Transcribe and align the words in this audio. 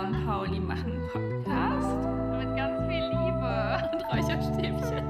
Und 0.00 0.24
Pauli 0.24 0.58
machen 0.58 0.92
einen 0.92 1.08
Podcast 1.08 2.08
mit 2.38 2.56
ganz 2.56 2.80
viel 2.88 3.04
Liebe 3.04 3.90
und 3.92 4.02
Räucherstäbchen. 4.10 5.04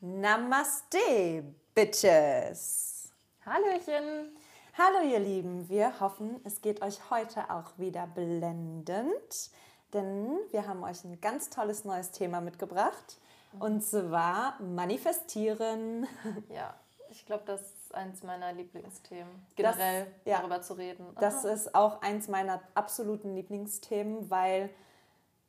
Namaste, 0.00 1.44
Bitches. 1.76 3.12
Hallöchen. 3.46 4.36
Hallo 4.76 5.08
ihr 5.08 5.20
Lieben, 5.20 5.68
wir 5.68 6.00
hoffen, 6.00 6.40
es 6.42 6.60
geht 6.60 6.82
euch 6.82 7.08
heute 7.08 7.50
auch 7.50 7.78
wieder 7.78 8.08
blendend, 8.08 9.50
denn 9.92 10.40
wir 10.50 10.66
haben 10.66 10.82
euch 10.82 11.04
ein 11.04 11.20
ganz 11.20 11.50
tolles 11.50 11.84
neues 11.84 12.10
Thema 12.10 12.40
mitgebracht 12.40 13.20
und 13.60 13.84
zwar 13.84 14.60
manifestieren. 14.60 16.08
Ja, 16.52 16.74
ich 17.10 17.26
glaube, 17.26 17.44
das 17.46 17.79
ist 17.90 17.94
eins 17.94 18.22
meiner 18.22 18.52
Lieblingsthemen, 18.52 19.46
generell 19.56 20.04
Das- 20.04 20.12
ja. 20.24 20.38
darüber 20.38 20.62
zu 20.62 20.74
reden. 20.74 21.06
Das 21.18 21.44
ist 21.44 21.74
auch 21.74 22.00
eins 22.02 22.28
meiner 22.28 22.62
absoluten 22.74 23.34
Lieblingsthemen, 23.34 24.30
weil 24.30 24.70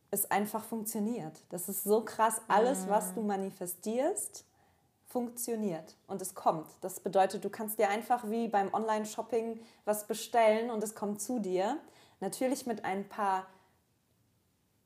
es 0.10 0.30
einfach 0.30 0.64
funktioniert. 0.64 1.40
Das 1.50 1.70
ist 1.70 1.84
so 1.84 2.04
krass. 2.04 2.42
Alles, 2.48 2.90
was 2.90 3.14
du 3.14 3.22
manifestierst, 3.22 4.46
funktioniert 5.08 5.96
und 6.08 6.22
es 6.22 6.34
kommt. 6.36 6.68
Das 6.82 7.00
bedeutet, 7.02 7.44
du 7.44 7.50
kannst 7.50 7.78
dir 7.80 7.90
einfach 7.90 8.30
wie 8.30 8.48
beim 8.48 8.74
Online-Shopping 8.74 9.60
was 9.86 10.08
bestellen 10.08 10.72
und 10.72 10.84
es 10.84 10.96
kommt 10.96 11.22
zu 11.22 11.40
dir. 11.40 11.78
Natürlich 12.22 12.66
mit 12.66 12.86
ein 12.86 13.08
paar 13.08 13.46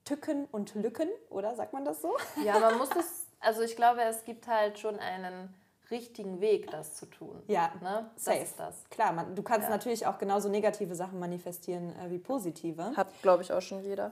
Tücken 0.04 0.46
und 0.52 0.74
Lücken, 0.76 1.10
oder 1.30 1.56
sagt 1.56 1.74
man 1.74 1.86
das 1.86 2.02
so? 2.02 2.16
Ja, 2.44 2.60
man 2.60 2.78
muss 2.78 2.90
es, 3.00 3.26
also 3.40 3.62
ich 3.62 3.76
glaube, 3.76 4.02
es 4.04 4.24
gibt 4.24 4.48
halt 4.48 4.78
schon 4.80 5.00
einen 5.00 5.54
richtigen 5.92 6.42
Weg, 6.42 6.70
das 6.72 6.96
zu 6.96 7.06
tun. 7.06 7.42
Ja, 7.48 7.72
ne? 7.82 8.10
Das 8.16 8.26
safe. 8.26 8.38
ist 8.40 8.60
das. 8.60 8.84
Klar, 8.90 9.14
man, 9.14 9.36
du 9.36 9.44
kannst 9.44 9.66
Ja. 9.68 9.70
natürlich 9.70 10.06
auch 10.08 10.18
genauso 10.18 10.50
negative 10.50 10.96
Sachen 10.96 11.20
manifestieren 11.20 11.94
äh, 12.00 12.10
wie 12.12 12.18
positive. 12.20 12.96
Hat, 12.96 13.08
glaube 13.22 13.44
ich, 13.44 13.52
auch 13.54 13.62
schon 13.62 13.84
jeder. 13.84 14.12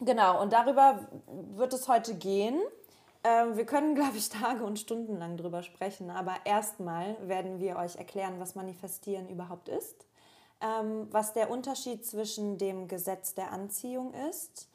Genau, 0.00 0.40
und 0.42 0.52
darüber 0.52 1.00
wird 1.56 1.72
es 1.72 1.88
heute 1.88 2.14
gehen. 2.14 2.60
Ähm, 3.22 3.56
wir 3.56 3.64
können, 3.64 3.94
glaube 3.96 4.16
ich, 4.16 4.28
Tage 4.28 4.64
und 4.64 4.78
Stunden 4.78 5.16
lang 5.18 5.36
drüber 5.36 5.62
sprechen, 5.62 6.10
aber 6.10 6.34
erstmal 6.44 7.16
werden 7.26 7.60
wir 7.60 7.76
euch 7.76 7.96
erklären, 7.96 8.34
was 8.38 8.54
Manifestieren 8.54 9.28
überhaupt 9.28 9.68
ist, 9.68 10.06
ähm, 10.60 11.08
was 11.10 11.32
der 11.32 11.50
Unterschied 11.50 12.04
zwischen 12.04 12.58
dem 12.58 12.88
Gesetz 12.88 13.34
der 13.34 13.52
Anziehung 13.52 14.12
ist, 14.30 14.68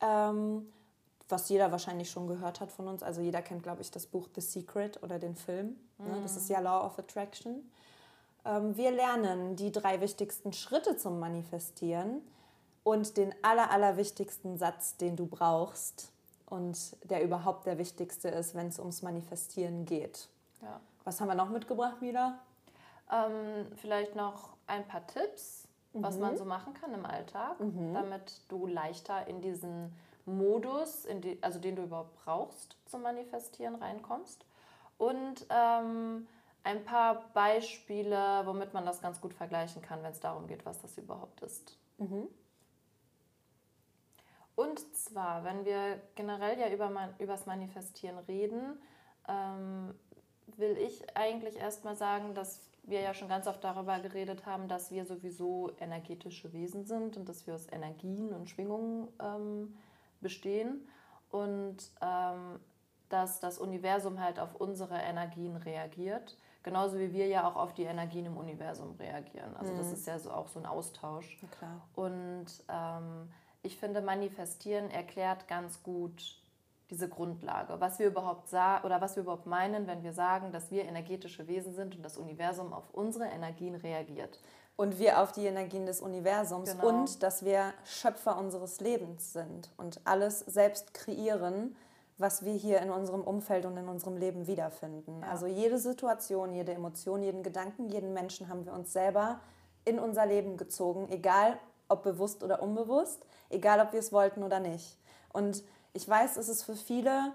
ähm, 0.00 0.70
was 1.28 1.48
jeder 1.48 1.72
wahrscheinlich 1.72 2.10
schon 2.10 2.26
gehört 2.26 2.60
hat 2.60 2.70
von 2.70 2.86
uns. 2.88 3.02
Also 3.02 3.20
jeder 3.20 3.42
kennt, 3.42 3.62
glaube 3.62 3.82
ich, 3.82 3.90
das 3.90 4.06
Buch 4.06 4.28
The 4.34 4.40
Secret 4.40 5.02
oder 5.02 5.18
den 5.18 5.34
Film. 5.34 5.76
Ne? 5.98 6.20
Das 6.22 6.36
ist 6.36 6.48
ja 6.48 6.60
Law 6.60 6.84
of 6.86 6.98
Attraction. 6.98 7.68
Ähm, 8.44 8.76
wir 8.76 8.90
lernen 8.92 9.56
die 9.56 9.72
drei 9.72 10.00
wichtigsten 10.00 10.52
Schritte 10.52 10.96
zum 10.96 11.18
Manifestieren 11.18 12.22
und 12.84 13.16
den 13.16 13.34
aller, 13.42 13.70
allerwichtigsten 13.70 14.56
Satz, 14.58 14.96
den 14.96 15.16
du 15.16 15.26
brauchst 15.26 16.12
und 16.48 16.96
der 17.10 17.24
überhaupt 17.24 17.66
der 17.66 17.78
wichtigste 17.78 18.28
ist, 18.28 18.54
wenn 18.54 18.68
es 18.68 18.78
ums 18.78 19.02
Manifestieren 19.02 19.84
geht. 19.84 20.28
Ja. 20.62 20.80
Was 21.04 21.20
haben 21.20 21.26
wir 21.28 21.34
noch 21.34 21.50
mitgebracht, 21.50 22.00
Mila? 22.00 22.38
Ähm, 23.12 23.66
vielleicht 23.76 24.14
noch 24.14 24.50
ein 24.68 24.86
paar 24.86 25.04
Tipps, 25.06 25.64
was 25.92 26.16
Mhm. 26.16 26.20
man 26.20 26.36
so 26.36 26.44
machen 26.44 26.74
kann 26.74 26.92
im 26.94 27.04
Alltag, 27.06 27.56
damit 27.94 28.40
du 28.48 28.66
leichter 28.66 29.26
in 29.28 29.40
diesen 29.40 29.92
Modus, 30.26 31.04
in 31.04 31.20
die, 31.20 31.42
also 31.42 31.58
den 31.58 31.76
du 31.76 31.84
überhaupt 31.84 32.16
brauchst 32.24 32.76
zum 32.84 33.02
Manifestieren, 33.02 33.76
reinkommst. 33.76 34.44
Und 34.98 35.46
ähm, 35.50 36.26
ein 36.64 36.84
paar 36.84 37.30
Beispiele, 37.32 38.42
womit 38.44 38.74
man 38.74 38.84
das 38.84 39.00
ganz 39.00 39.20
gut 39.20 39.34
vergleichen 39.34 39.82
kann, 39.82 40.02
wenn 40.02 40.12
es 40.12 40.20
darum 40.20 40.46
geht, 40.48 40.66
was 40.66 40.80
das 40.82 40.98
überhaupt 40.98 41.40
ist. 41.42 41.78
Und 44.56 44.96
zwar, 44.96 45.44
wenn 45.44 45.64
wir 45.64 46.00
generell 46.14 46.58
ja 46.58 46.70
über 46.70 46.90
man, 46.90 47.14
übers 47.18 47.46
Manifestieren 47.46 48.18
reden, 48.26 48.80
ähm, 49.28 49.94
will 50.56 50.76
ich 50.78 51.16
eigentlich 51.16 51.56
erstmal 51.56 51.94
sagen, 51.94 52.34
dass 52.34 52.62
wir 52.82 53.00
ja 53.00 53.14
schon 53.14 53.28
ganz 53.28 53.46
oft 53.46 53.62
darüber 53.62 53.98
geredet 54.00 54.46
haben, 54.46 54.68
dass 54.68 54.90
wir 54.90 55.04
sowieso 55.04 55.70
energetische 55.78 56.52
Wesen 56.52 56.84
sind 56.84 57.16
und 57.16 57.28
dass 57.28 57.46
wir 57.46 57.54
aus 57.54 57.66
Energien 57.70 58.32
und 58.32 58.48
Schwingungen 58.48 59.08
ähm, 59.20 59.76
bestehen 60.26 60.88
und 61.30 61.76
ähm, 62.02 62.58
dass 63.08 63.38
das 63.38 63.58
Universum 63.58 64.20
halt 64.20 64.40
auf 64.40 64.56
unsere 64.56 64.96
Energien 64.96 65.54
reagiert, 65.54 66.36
genauso 66.64 66.98
wie 66.98 67.12
wir 67.12 67.28
ja 67.28 67.48
auch 67.48 67.54
auf 67.54 67.74
die 67.74 67.84
Energien 67.84 68.26
im 68.26 68.36
Universum 68.36 68.96
reagieren. 68.98 69.56
Also 69.56 69.72
das 69.76 69.92
ist 69.92 70.04
ja 70.06 70.18
so 70.18 70.32
auch 70.32 70.48
so 70.48 70.58
ein 70.58 70.66
Austausch. 70.66 71.38
Und 71.94 72.46
ähm, 72.68 73.28
ich 73.62 73.76
finde, 73.76 74.00
manifestieren 74.00 74.90
erklärt 74.90 75.46
ganz 75.46 75.84
gut 75.84 76.42
diese 76.90 77.08
Grundlage, 77.08 77.80
was 77.80 78.00
wir 78.00 78.08
überhaupt 78.08 78.48
sagen 78.48 78.84
oder 78.84 79.00
was 79.00 79.14
wir 79.14 79.22
überhaupt 79.22 79.46
meinen, 79.46 79.86
wenn 79.86 80.02
wir 80.02 80.12
sagen, 80.12 80.50
dass 80.50 80.72
wir 80.72 80.84
energetische 80.84 81.46
Wesen 81.46 81.74
sind 81.74 81.96
und 81.96 82.02
das 82.02 82.16
Universum 82.16 82.72
auf 82.72 82.90
unsere 82.92 83.26
Energien 83.26 83.76
reagiert. 83.76 84.40
Und 84.76 84.98
wir 84.98 85.20
auf 85.22 85.32
die 85.32 85.46
Energien 85.46 85.86
des 85.86 86.00
Universums 86.02 86.72
Genau. 86.72 86.88
und 86.88 87.22
dass 87.22 87.44
wir 87.44 87.72
Schöpfer 87.84 88.36
unseres 88.38 88.80
Lebens 88.80 89.32
sind 89.32 89.70
und 89.78 90.00
alles 90.04 90.40
selbst 90.40 90.92
kreieren, 90.92 91.74
was 92.18 92.44
wir 92.44 92.52
hier 92.52 92.80
in 92.80 92.90
unserem 92.90 93.22
Umfeld 93.22 93.64
und 93.66 93.76
in 93.76 93.88
unserem 93.88 94.16
Leben 94.16 94.46
wiederfinden. 94.46 95.22
Ja. 95.22 95.28
Also 95.30 95.46
jede 95.46 95.78
Situation, 95.78 96.52
jede 96.52 96.72
Emotion, 96.72 97.22
jeden 97.22 97.42
Gedanken, 97.42 97.88
jeden 97.88 98.12
Menschen 98.12 98.48
haben 98.48 98.64
wir 98.66 98.72
uns 98.72 98.92
selber 98.92 99.40
in 99.84 99.98
unser 99.98 100.26
Leben 100.26 100.56
gezogen, 100.56 101.08
egal 101.10 101.58
ob 101.88 102.02
bewusst 102.02 102.42
oder 102.42 102.62
unbewusst, 102.62 103.24
egal 103.48 103.80
ob 103.80 103.92
wir 103.92 104.00
es 104.00 104.12
wollten 104.12 104.42
oder 104.42 104.60
nicht. 104.60 104.98
Und 105.32 105.62
ich 105.92 106.08
weiß, 106.08 106.36
es 106.36 106.48
ist 106.48 106.64
für 106.64 106.74
viele 106.74 107.32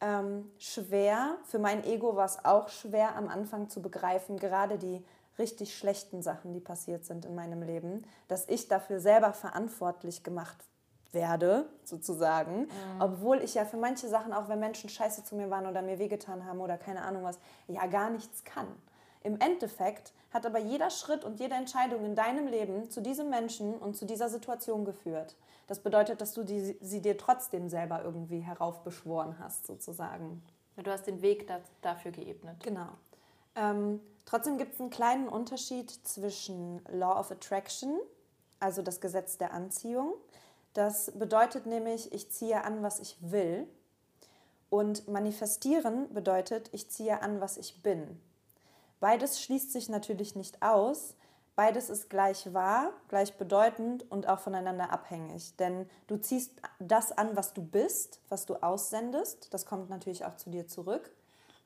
ähm, 0.00 0.50
schwer, 0.58 1.36
für 1.44 1.58
mein 1.58 1.84
Ego 1.84 2.16
war 2.16 2.24
es 2.24 2.44
auch 2.44 2.68
schwer 2.68 3.16
am 3.16 3.28
Anfang 3.28 3.68
zu 3.68 3.82
begreifen, 3.82 4.38
gerade 4.38 4.78
die 4.78 5.04
richtig 5.38 5.76
schlechten 5.76 6.22
Sachen, 6.22 6.52
die 6.52 6.60
passiert 6.60 7.04
sind 7.04 7.24
in 7.24 7.34
meinem 7.34 7.62
Leben, 7.62 8.04
dass 8.28 8.48
ich 8.48 8.68
dafür 8.68 9.00
selber 9.00 9.32
verantwortlich 9.32 10.22
gemacht 10.22 10.56
werde, 11.12 11.68
sozusagen. 11.84 12.68
Obwohl 12.98 13.42
ich 13.42 13.54
ja 13.54 13.64
für 13.64 13.76
manche 13.76 14.08
Sachen, 14.08 14.32
auch 14.32 14.48
wenn 14.48 14.60
Menschen 14.60 14.88
scheiße 14.88 15.24
zu 15.24 15.34
mir 15.34 15.50
waren 15.50 15.66
oder 15.66 15.82
mir 15.82 15.98
wehgetan 15.98 16.44
haben 16.44 16.60
oder 16.60 16.78
keine 16.78 17.02
Ahnung 17.02 17.24
was, 17.24 17.38
ja 17.68 17.86
gar 17.86 18.10
nichts 18.10 18.44
kann. 18.44 18.68
Im 19.22 19.38
Endeffekt 19.38 20.12
hat 20.30 20.46
aber 20.46 20.58
jeder 20.58 20.90
Schritt 20.90 21.24
und 21.24 21.40
jede 21.40 21.54
Entscheidung 21.54 22.04
in 22.04 22.14
deinem 22.14 22.46
Leben 22.46 22.90
zu 22.90 23.02
diesem 23.02 23.28
Menschen 23.28 23.74
und 23.74 23.96
zu 23.96 24.06
dieser 24.06 24.28
Situation 24.28 24.84
geführt. 24.84 25.36
Das 25.66 25.80
bedeutet, 25.80 26.20
dass 26.20 26.32
du 26.32 26.42
die, 26.42 26.76
sie 26.80 27.02
dir 27.02 27.18
trotzdem 27.18 27.68
selber 27.68 28.02
irgendwie 28.02 28.40
heraufbeschworen 28.40 29.38
hast, 29.38 29.66
sozusagen. 29.66 30.42
Du 30.76 30.90
hast 30.90 31.06
den 31.06 31.20
Weg 31.20 31.46
da, 31.46 31.60
dafür 31.82 32.12
geebnet. 32.12 32.56
Genau. 32.62 32.88
Ähm, 33.54 34.00
trotzdem 34.24 34.58
gibt 34.58 34.74
es 34.74 34.80
einen 34.80 34.90
kleinen 34.90 35.28
Unterschied 35.28 35.90
zwischen 35.90 36.82
Law 36.88 37.18
of 37.18 37.30
Attraction, 37.30 37.98
also 38.58 38.82
das 38.82 39.00
Gesetz 39.00 39.38
der 39.38 39.52
Anziehung. 39.52 40.14
Das 40.74 41.12
bedeutet 41.12 41.66
nämlich, 41.66 42.12
ich 42.12 42.30
ziehe 42.30 42.64
an, 42.64 42.82
was 42.82 43.00
ich 43.00 43.16
will. 43.20 43.66
Und 44.68 45.08
manifestieren 45.08 46.12
bedeutet, 46.14 46.70
ich 46.72 46.88
ziehe 46.90 47.22
an, 47.22 47.40
was 47.40 47.56
ich 47.56 47.82
bin. 47.82 48.20
Beides 49.00 49.42
schließt 49.42 49.72
sich 49.72 49.88
natürlich 49.88 50.36
nicht 50.36 50.62
aus. 50.62 51.16
Beides 51.56 51.90
ist 51.90 52.08
gleich 52.08 52.54
wahr, 52.54 52.92
gleich 53.08 53.36
bedeutend 53.36 54.08
und 54.10 54.28
auch 54.28 54.38
voneinander 54.38 54.92
abhängig. 54.92 55.56
Denn 55.56 55.90
du 56.06 56.16
ziehst 56.16 56.52
das 56.78 57.10
an, 57.10 57.34
was 57.34 57.52
du 57.52 57.62
bist, 57.62 58.20
was 58.28 58.46
du 58.46 58.54
aussendest. 58.62 59.52
Das 59.52 59.66
kommt 59.66 59.90
natürlich 59.90 60.24
auch 60.24 60.36
zu 60.36 60.50
dir 60.50 60.68
zurück, 60.68 61.10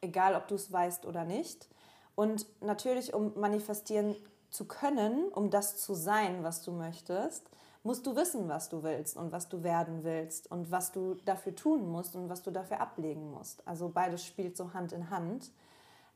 egal 0.00 0.34
ob 0.34 0.48
du 0.48 0.54
es 0.54 0.72
weißt 0.72 1.04
oder 1.04 1.24
nicht. 1.24 1.68
Und 2.14 2.47
natürlich, 2.62 3.14
um 3.14 3.32
manifestieren 3.38 4.16
zu 4.50 4.66
können, 4.66 5.28
um 5.28 5.50
das 5.50 5.76
zu 5.76 5.94
sein, 5.94 6.44
was 6.44 6.62
du 6.62 6.72
möchtest, 6.72 7.49
musst 7.82 8.06
du 8.06 8.16
wissen, 8.16 8.49
was 8.49 8.69
du 8.69 8.82
willst 8.82 9.16
und 9.16 9.31
was 9.31 9.49
du 9.49 9.62
werden 9.62 10.05
willst 10.05 10.50
und 10.50 10.70
was 10.70 10.93
du 10.93 11.16
dafür 11.25 11.55
tun 11.55 11.90
musst 11.90 12.16
und 12.16 12.28
was 12.28 12.43
du 12.43 12.50
dafür 12.50 12.81
ablegen 12.81 13.31
musst. 13.31 13.66
Also 13.66 13.90
beides 13.90 14.25
spielt 14.25 14.56
so 14.56 14.72
Hand 14.72 14.93
in 14.93 15.11
Hand. 15.11 15.50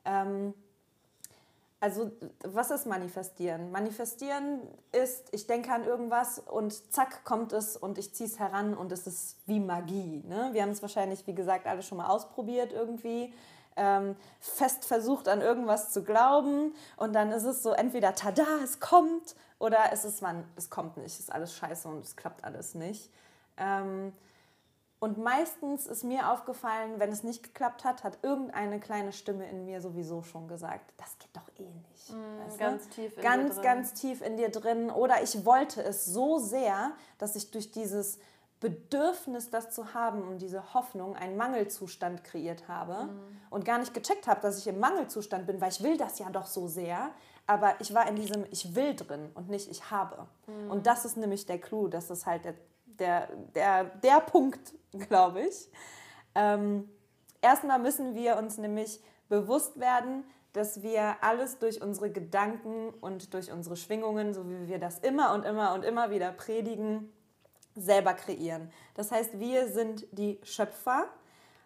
Ähm, 0.04 0.54
also, 1.80 2.10
was 2.42 2.72
ist 2.72 2.86
manifestieren? 2.86 3.70
Manifestieren 3.70 4.62
ist, 4.90 5.28
ich 5.30 5.46
denke 5.46 5.70
an 5.72 5.84
irgendwas 5.84 6.40
und 6.40 6.92
zack 6.92 7.24
kommt 7.24 7.52
es 7.52 7.76
und 7.76 7.98
ich 7.98 8.12
ziehe 8.14 8.28
es 8.28 8.40
heran 8.40 8.74
und 8.74 8.90
es 8.90 9.06
ist 9.06 9.36
wie 9.46 9.60
Magie. 9.60 10.24
Ne? 10.26 10.50
Wir 10.52 10.62
haben 10.62 10.70
es 10.70 10.82
wahrscheinlich, 10.82 11.24
wie 11.28 11.34
gesagt, 11.34 11.66
alle 11.66 11.82
schon 11.82 11.98
mal 11.98 12.08
ausprobiert 12.08 12.72
irgendwie. 12.72 13.32
Ähm, 13.80 14.16
fest 14.40 14.84
versucht 14.84 15.28
an 15.28 15.40
irgendwas 15.40 15.92
zu 15.92 16.02
glauben 16.02 16.74
und 16.96 17.12
dann 17.14 17.30
ist 17.30 17.44
es 17.44 17.62
so 17.62 17.70
entweder 17.70 18.14
tada, 18.14 18.46
es 18.64 18.80
kommt 18.80 19.36
oder 19.60 19.92
es 19.92 20.04
ist 20.04 20.20
man, 20.20 20.44
es 20.56 20.68
kommt 20.68 20.96
nicht, 20.96 21.14
es 21.14 21.20
ist 21.20 21.32
alles 21.32 21.54
scheiße 21.54 21.86
und 21.86 22.04
es 22.04 22.16
klappt 22.16 22.42
alles 22.44 22.74
nicht. 22.74 23.08
Ähm, 23.56 24.12
Und 25.00 25.16
meistens 25.16 25.86
ist 25.86 26.02
mir 26.02 26.28
aufgefallen, 26.32 26.98
wenn 26.98 27.12
es 27.12 27.22
nicht 27.22 27.44
geklappt 27.44 27.84
hat, 27.84 28.02
hat 28.02 28.18
irgendeine 28.22 28.80
kleine 28.80 29.12
Stimme 29.12 29.48
in 29.48 29.64
mir 29.64 29.80
sowieso 29.80 30.22
schon 30.22 30.48
gesagt, 30.48 30.92
das 30.96 31.16
geht 31.20 31.30
doch 31.34 31.48
eh 31.56 31.70
nicht. 31.90 32.10
Mm, 32.10 32.40
weißt 32.40 32.54
du? 32.54 32.58
ganz 32.58 32.88
tief 32.88 33.16
in 33.16 33.22
ganz, 33.22 33.54
dir 33.54 33.54
drin. 33.54 33.62
ganz 33.62 33.92
tief 33.94 34.20
in 34.22 34.36
dir 34.36 34.50
drin. 34.50 34.90
Oder 34.90 35.22
ich 35.22 35.44
wollte 35.44 35.84
es 35.84 36.04
so 36.04 36.38
sehr, 36.40 36.90
dass 37.18 37.36
ich 37.36 37.52
durch 37.52 37.70
dieses 37.70 38.18
Bedürfnis, 38.60 39.50
das 39.50 39.70
zu 39.70 39.94
haben 39.94 40.22
und 40.22 40.42
diese 40.42 40.74
Hoffnung 40.74 41.14
einen 41.16 41.36
Mangelzustand 41.36 42.24
kreiert 42.24 42.66
habe 42.68 43.04
Mhm. 43.04 43.20
und 43.50 43.64
gar 43.64 43.78
nicht 43.78 43.94
gecheckt 43.94 44.26
habe, 44.26 44.40
dass 44.40 44.58
ich 44.58 44.66
im 44.66 44.80
Mangelzustand 44.80 45.46
bin, 45.46 45.60
weil 45.60 45.70
ich 45.70 45.82
will 45.82 45.96
das 45.96 46.18
ja 46.18 46.28
doch 46.30 46.46
so 46.46 46.66
sehr. 46.66 47.10
Aber 47.46 47.74
ich 47.80 47.94
war 47.94 48.08
in 48.08 48.16
diesem 48.16 48.44
Ich 48.50 48.74
will 48.74 48.94
drin 48.94 49.30
und 49.34 49.48
nicht 49.48 49.70
Ich 49.70 49.90
habe. 49.90 50.26
Mhm. 50.46 50.70
Und 50.70 50.86
das 50.86 51.04
ist 51.04 51.16
nämlich 51.16 51.46
der 51.46 51.58
Clou. 51.60 51.88
Das 51.88 52.10
ist 52.10 52.26
halt 52.26 52.44
der, 52.44 52.54
der, 52.86 53.28
der, 53.54 53.84
der 53.84 54.20
Punkt, 54.20 54.74
glaube 55.08 55.42
ich. 55.42 55.70
Ähm, 56.34 56.88
erstmal 57.40 57.78
müssen 57.78 58.14
wir 58.14 58.36
uns 58.36 58.58
nämlich 58.58 59.00
bewusst 59.28 59.78
werden, 59.78 60.24
dass 60.52 60.82
wir 60.82 61.16
alles 61.22 61.58
durch 61.58 61.80
unsere 61.80 62.10
Gedanken 62.10 62.90
und 63.00 63.32
durch 63.34 63.52
unsere 63.52 63.76
Schwingungen, 63.76 64.34
so 64.34 64.48
wie 64.48 64.66
wir 64.66 64.78
das 64.78 64.98
immer 64.98 65.32
und 65.34 65.44
immer 65.44 65.74
und 65.74 65.84
immer 65.84 66.10
wieder 66.10 66.32
predigen, 66.32 67.12
selber 67.80 68.14
kreieren. 68.14 68.70
Das 68.94 69.10
heißt, 69.10 69.38
wir 69.38 69.68
sind 69.68 70.06
die 70.12 70.38
Schöpfer 70.42 71.06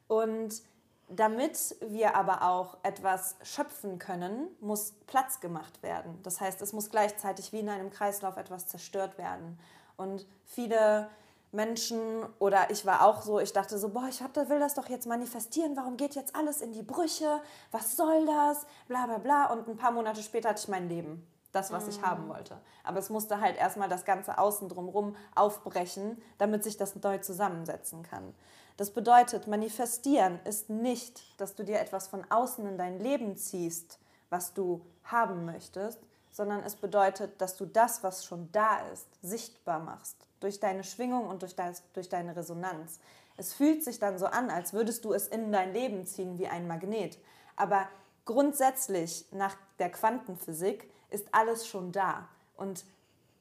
und 0.08 0.62
damit 1.08 1.76
wir 1.80 2.16
aber 2.16 2.42
auch 2.42 2.78
etwas 2.82 3.36
schöpfen 3.42 3.98
können, 3.98 4.48
muss 4.60 4.94
Platz 5.06 5.40
gemacht 5.40 5.82
werden. 5.82 6.18
Das 6.22 6.40
heißt, 6.40 6.62
es 6.62 6.72
muss 6.72 6.90
gleichzeitig 6.90 7.52
wie 7.52 7.60
in 7.60 7.68
einem 7.68 7.90
Kreislauf 7.90 8.36
etwas 8.36 8.66
zerstört 8.66 9.18
werden. 9.18 9.58
Und 9.96 10.26
viele 10.46 11.08
Menschen 11.52 12.24
oder 12.38 12.70
ich 12.70 12.86
war 12.86 13.04
auch 13.06 13.22
so, 13.22 13.38
ich 13.38 13.52
dachte 13.52 13.78
so, 13.78 13.90
boah, 13.90 14.06
ich 14.08 14.22
hab, 14.22 14.34
will 14.36 14.58
das 14.58 14.74
doch 14.74 14.88
jetzt 14.88 15.06
manifestieren, 15.06 15.76
warum 15.76 15.98
geht 15.98 16.14
jetzt 16.14 16.34
alles 16.34 16.62
in 16.62 16.72
die 16.72 16.82
Brüche, 16.82 17.42
was 17.70 17.96
soll 17.96 18.24
das, 18.24 18.66
bla 18.88 19.04
bla 19.06 19.18
bla. 19.18 19.52
Und 19.52 19.68
ein 19.68 19.76
paar 19.76 19.92
Monate 19.92 20.22
später 20.22 20.48
hatte 20.48 20.62
ich 20.62 20.68
mein 20.68 20.88
Leben, 20.88 21.26
das, 21.52 21.70
was 21.70 21.86
ich 21.86 22.02
haben 22.02 22.28
wollte. 22.28 22.58
Aber 22.82 22.98
es 22.98 23.10
musste 23.10 23.40
halt 23.40 23.56
erstmal 23.56 23.88
das 23.88 24.04
ganze 24.04 24.38
Außen 24.38 24.68
drumherum 24.68 25.16
aufbrechen, 25.34 26.20
damit 26.38 26.64
sich 26.64 26.76
das 26.76 26.96
neu 26.96 27.18
zusammensetzen 27.18 28.02
kann. 28.02 28.34
Das 28.78 28.90
bedeutet, 28.90 29.46
manifestieren 29.46 30.40
ist 30.44 30.70
nicht, 30.70 31.22
dass 31.40 31.54
du 31.54 31.62
dir 31.62 31.78
etwas 31.78 32.08
von 32.08 32.24
außen 32.30 32.66
in 32.66 32.78
dein 32.78 32.98
Leben 32.98 33.36
ziehst, 33.36 33.98
was 34.30 34.54
du 34.54 34.80
haben 35.04 35.44
möchtest, 35.44 36.00
sondern 36.30 36.62
es 36.62 36.76
bedeutet, 36.76 37.40
dass 37.40 37.56
du 37.56 37.66
das, 37.66 38.02
was 38.02 38.24
schon 38.24 38.50
da 38.52 38.78
ist, 38.92 39.06
sichtbar 39.20 39.78
machst. 39.78 40.16
Durch 40.40 40.58
deine 40.58 40.82
Schwingung 40.82 41.28
und 41.28 41.42
durch, 41.42 41.54
dein, 41.54 41.76
durch 41.92 42.08
deine 42.08 42.34
Resonanz. 42.34 42.98
Es 43.36 43.52
fühlt 43.52 43.84
sich 43.84 43.98
dann 43.98 44.18
so 44.18 44.26
an, 44.26 44.50
als 44.50 44.72
würdest 44.72 45.04
du 45.04 45.12
es 45.12 45.28
in 45.28 45.52
dein 45.52 45.72
Leben 45.74 46.06
ziehen 46.06 46.38
wie 46.38 46.48
ein 46.48 46.66
Magnet. 46.66 47.18
Aber 47.56 47.86
grundsätzlich 48.24 49.26
nach 49.32 49.56
der 49.78 49.90
Quantenphysik 49.90 50.90
ist 51.12 51.28
alles 51.32 51.66
schon 51.66 51.92
da. 51.92 52.28
Und 52.56 52.84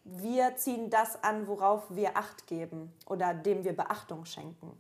wir 0.03 0.55
ziehen 0.55 0.89
das 0.89 1.23
an, 1.23 1.47
worauf 1.47 1.83
wir 1.89 2.17
Acht 2.17 2.47
geben 2.47 2.91
oder 3.05 3.33
dem 3.33 3.63
wir 3.63 3.75
Beachtung 3.75 4.25
schenken. 4.25 4.71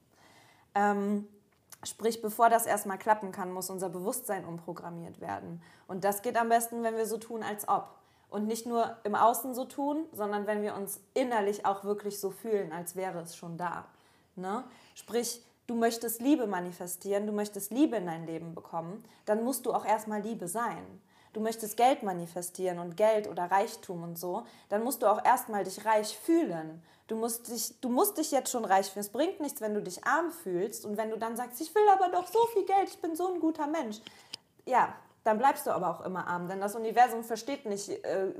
Ähm, 0.73 1.27
sprich, 1.83 2.21
bevor 2.21 2.49
das 2.49 2.65
erstmal 2.65 2.97
klappen 2.97 3.31
kann, 3.31 3.51
muss 3.51 3.69
unser 3.69 3.89
Bewusstsein 3.89 4.45
umprogrammiert 4.45 5.21
werden. 5.21 5.61
Und 5.87 6.03
das 6.03 6.21
geht 6.21 6.37
am 6.37 6.49
besten, 6.49 6.83
wenn 6.83 6.97
wir 6.97 7.05
so 7.05 7.17
tun, 7.17 7.43
als 7.43 7.67
ob. 7.67 7.89
Und 8.29 8.47
nicht 8.47 8.65
nur 8.65 8.97
im 9.03 9.13
Außen 9.13 9.53
so 9.53 9.65
tun, 9.65 10.05
sondern 10.13 10.47
wenn 10.47 10.61
wir 10.63 10.75
uns 10.75 11.01
innerlich 11.13 11.65
auch 11.65 11.83
wirklich 11.83 12.19
so 12.19 12.31
fühlen, 12.31 12.71
als 12.71 12.95
wäre 12.95 13.19
es 13.19 13.35
schon 13.35 13.57
da. 13.57 13.85
Ne? 14.35 14.63
Sprich, 14.95 15.43
du 15.67 15.75
möchtest 15.75 16.21
Liebe 16.21 16.47
manifestieren, 16.47 17.27
du 17.27 17.33
möchtest 17.33 17.71
Liebe 17.71 17.97
in 17.97 18.05
dein 18.05 18.25
Leben 18.25 18.55
bekommen, 18.55 19.03
dann 19.25 19.43
musst 19.43 19.65
du 19.65 19.73
auch 19.73 19.85
erstmal 19.85 20.21
Liebe 20.21 20.47
sein. 20.47 21.01
Du 21.33 21.39
möchtest 21.39 21.77
Geld 21.77 22.03
manifestieren 22.03 22.79
und 22.79 22.97
Geld 22.97 23.27
oder 23.27 23.49
Reichtum 23.49 24.03
und 24.03 24.17
so, 24.17 24.43
dann 24.69 24.83
musst 24.83 25.01
du 25.01 25.07
auch 25.07 25.23
erstmal 25.23 25.63
dich 25.63 25.85
reich 25.85 26.17
fühlen. 26.17 26.83
Du 27.07 27.15
musst, 27.15 27.49
dich, 27.49 27.79
du 27.81 27.89
musst 27.89 28.17
dich 28.17 28.31
jetzt 28.31 28.51
schon 28.51 28.65
reich 28.65 28.89
fühlen. 28.89 29.05
Es 29.05 29.11
bringt 29.11 29.39
nichts, 29.39 29.61
wenn 29.61 29.73
du 29.73 29.81
dich 29.81 30.05
arm 30.05 30.31
fühlst 30.31 30.85
und 30.85 30.97
wenn 30.97 31.09
du 31.09 31.17
dann 31.17 31.35
sagst, 31.35 31.59
ich 31.61 31.73
will 31.73 31.87
aber 31.93 32.09
doch 32.09 32.27
so 32.27 32.45
viel 32.53 32.65
Geld, 32.65 32.89
ich 32.89 33.01
bin 33.01 33.15
so 33.15 33.33
ein 33.33 33.39
guter 33.39 33.67
Mensch. 33.67 33.99
Ja, 34.65 34.93
dann 35.23 35.37
bleibst 35.37 35.65
du 35.67 35.71
aber 35.71 35.89
auch 35.89 36.05
immer 36.05 36.27
arm, 36.27 36.47
denn 36.47 36.59
das 36.61 36.75
Universum 36.75 37.23
versteht 37.23 37.65
nicht 37.65 37.89
äh, 37.89 38.33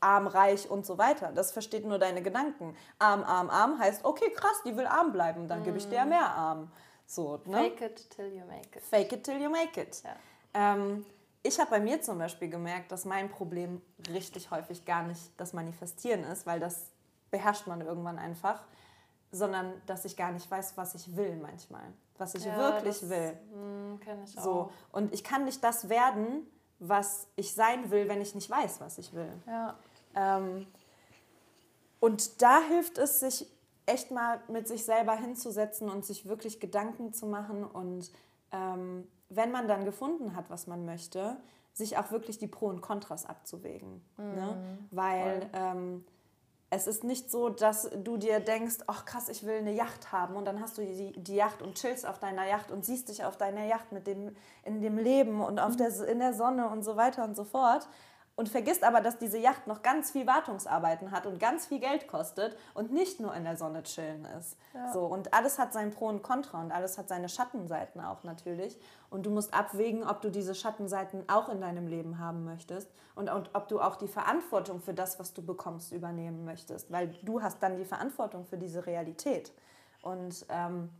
arm, 0.00 0.26
reich 0.26 0.70
und 0.70 0.84
so 0.84 0.98
weiter. 0.98 1.32
Das 1.34 1.52
versteht 1.52 1.86
nur 1.86 1.98
deine 1.98 2.22
Gedanken. 2.22 2.76
Arm, 2.98 3.22
arm, 3.22 3.50
arm 3.50 3.78
heißt, 3.78 4.04
okay, 4.04 4.30
krass, 4.30 4.62
die 4.64 4.76
will 4.76 4.86
arm 4.86 5.12
bleiben, 5.12 5.48
dann 5.48 5.62
gebe 5.62 5.78
ich 5.78 5.88
dir 5.88 5.96
ja 5.96 6.04
mehr 6.04 6.26
arm. 6.26 6.70
So, 7.06 7.40
ne? 7.46 7.56
Fake 7.56 7.80
it 7.80 8.10
till 8.10 8.32
you 8.32 8.44
make 8.46 8.78
it. 8.78 8.82
Fake 8.82 9.12
it 9.12 9.24
till 9.24 9.40
you 9.40 9.50
make 9.50 9.80
it. 9.80 10.02
Ja. 10.02 10.16
Ähm, 10.54 11.04
ich 11.44 11.60
habe 11.60 11.70
bei 11.70 11.80
mir 11.80 12.00
zum 12.00 12.18
Beispiel 12.18 12.48
gemerkt, 12.48 12.90
dass 12.90 13.04
mein 13.04 13.30
Problem 13.30 13.80
richtig 14.10 14.50
häufig 14.50 14.84
gar 14.84 15.04
nicht 15.04 15.20
das 15.36 15.52
Manifestieren 15.52 16.24
ist, 16.24 16.46
weil 16.46 16.58
das 16.58 16.86
beherrscht 17.30 17.66
man 17.66 17.82
irgendwann 17.82 18.18
einfach, 18.18 18.64
sondern 19.30 19.74
dass 19.86 20.04
ich 20.06 20.16
gar 20.16 20.32
nicht 20.32 20.50
weiß, 20.50 20.76
was 20.76 20.94
ich 20.94 21.16
will 21.16 21.36
manchmal. 21.36 21.84
Was 22.16 22.34
ich 22.34 22.44
Ja, 22.44 22.56
wirklich 22.56 23.00
das, 23.00 23.10
will. 23.10 23.38
Hm, 23.52 24.00
kenn 24.00 24.24
ich 24.24 24.32
So. 24.32 24.72
Und 24.90 25.12
ich 25.12 25.22
kann 25.22 25.44
nicht 25.44 25.62
das 25.62 25.88
werden, 25.90 26.46
was 26.78 27.26
ich 27.36 27.52
sein 27.52 27.90
will, 27.90 28.08
wenn 28.08 28.22
ich 28.22 28.34
nicht 28.34 28.48
weiß, 28.48 28.80
was 28.80 28.96
ich 28.96 29.12
will. 29.12 29.32
Ja. 29.46 29.76
Ähm, 30.14 30.66
und 32.00 32.40
da 32.40 32.60
hilft 32.62 32.96
es, 32.96 33.20
sich 33.20 33.50
echt 33.84 34.10
mal 34.10 34.40
mit 34.48 34.66
sich 34.66 34.84
selber 34.84 35.14
hinzusetzen 35.14 35.90
und 35.90 36.06
sich 36.06 36.26
wirklich 36.26 36.58
Gedanken 36.58 37.12
zu 37.12 37.26
machen. 37.26 37.64
Und 37.64 38.10
ähm, 38.50 39.06
wenn 39.28 39.50
man 39.50 39.68
dann 39.68 39.84
gefunden 39.84 40.36
hat, 40.36 40.50
was 40.50 40.66
man 40.66 40.84
möchte, 40.84 41.36
sich 41.72 41.98
auch 41.98 42.10
wirklich 42.12 42.38
die 42.38 42.46
Pro 42.46 42.66
und 42.66 42.80
Kontras 42.80 43.26
abzuwägen. 43.26 44.00
Ne? 44.16 44.78
Weil 44.92 45.50
ähm, 45.52 46.04
es 46.70 46.86
ist 46.86 47.04
nicht 47.04 47.30
so, 47.30 47.48
dass 47.48 47.90
du 48.02 48.16
dir 48.16 48.40
denkst, 48.40 48.78
ach 48.86 49.04
krass, 49.04 49.28
ich 49.28 49.44
will 49.44 49.58
eine 49.58 49.72
Yacht 49.72 50.12
haben 50.12 50.36
und 50.36 50.44
dann 50.44 50.60
hast 50.60 50.78
du 50.78 50.82
die, 50.82 51.12
die 51.12 51.34
Yacht 51.34 51.62
und 51.62 51.74
chillst 51.74 52.06
auf 52.06 52.18
deiner 52.18 52.46
Yacht 52.46 52.70
und 52.70 52.84
siehst 52.84 53.08
dich 53.08 53.24
auf 53.24 53.36
deiner 53.36 53.64
Yacht 53.64 53.92
mit 53.92 54.06
dem, 54.06 54.34
in 54.64 54.80
dem 54.80 54.98
Leben 54.98 55.40
und 55.40 55.58
auf 55.58 55.76
der, 55.76 55.92
in 56.08 56.18
der 56.18 56.34
Sonne 56.34 56.68
und 56.68 56.84
so 56.84 56.96
weiter 56.96 57.24
und 57.24 57.36
so 57.36 57.44
fort. 57.44 57.88
Und 58.36 58.48
vergisst 58.48 58.82
aber, 58.82 59.00
dass 59.00 59.18
diese 59.18 59.38
Yacht 59.38 59.68
noch 59.68 59.82
ganz 59.82 60.10
viel 60.10 60.26
Wartungsarbeiten 60.26 61.12
hat 61.12 61.24
und 61.26 61.38
ganz 61.38 61.66
viel 61.66 61.78
Geld 61.78 62.08
kostet 62.08 62.56
und 62.74 62.92
nicht 62.92 63.20
nur 63.20 63.32
in 63.32 63.44
der 63.44 63.56
Sonne 63.56 63.84
chillen 63.84 64.26
ist. 64.38 64.56
So, 64.92 65.06
und 65.06 65.32
alles 65.32 65.60
hat 65.60 65.72
sein 65.72 65.92
Pro 65.92 66.08
und 66.08 66.22
Contra 66.22 66.60
und 66.60 66.72
alles 66.72 66.98
hat 66.98 67.08
seine 67.08 67.28
Schattenseiten 67.28 68.00
auch 68.00 68.24
natürlich. 68.24 68.76
Und 69.08 69.24
du 69.24 69.30
musst 69.30 69.54
abwägen, 69.54 70.02
ob 70.02 70.20
du 70.20 70.30
diese 70.30 70.56
Schattenseiten 70.56 71.22
auch 71.28 71.48
in 71.48 71.60
deinem 71.60 71.86
Leben 71.86 72.18
haben 72.18 72.44
möchtest 72.44 72.90
und, 73.14 73.30
und 73.30 73.50
ob 73.54 73.68
du 73.68 73.80
auch 73.80 73.94
die 73.94 74.08
Verantwortung 74.08 74.80
für 74.80 74.94
das, 74.94 75.20
was 75.20 75.32
du 75.32 75.40
bekommst, 75.40 75.92
übernehmen 75.92 76.44
möchtest. 76.44 76.90
Weil 76.90 77.14
du 77.22 77.40
hast 77.40 77.62
dann 77.62 77.76
die 77.76 77.84
Verantwortung 77.84 78.44
für 78.46 78.58
diese 78.58 78.84
Realität. 78.86 79.52
Und 80.02 80.44
ähm, 80.48 80.90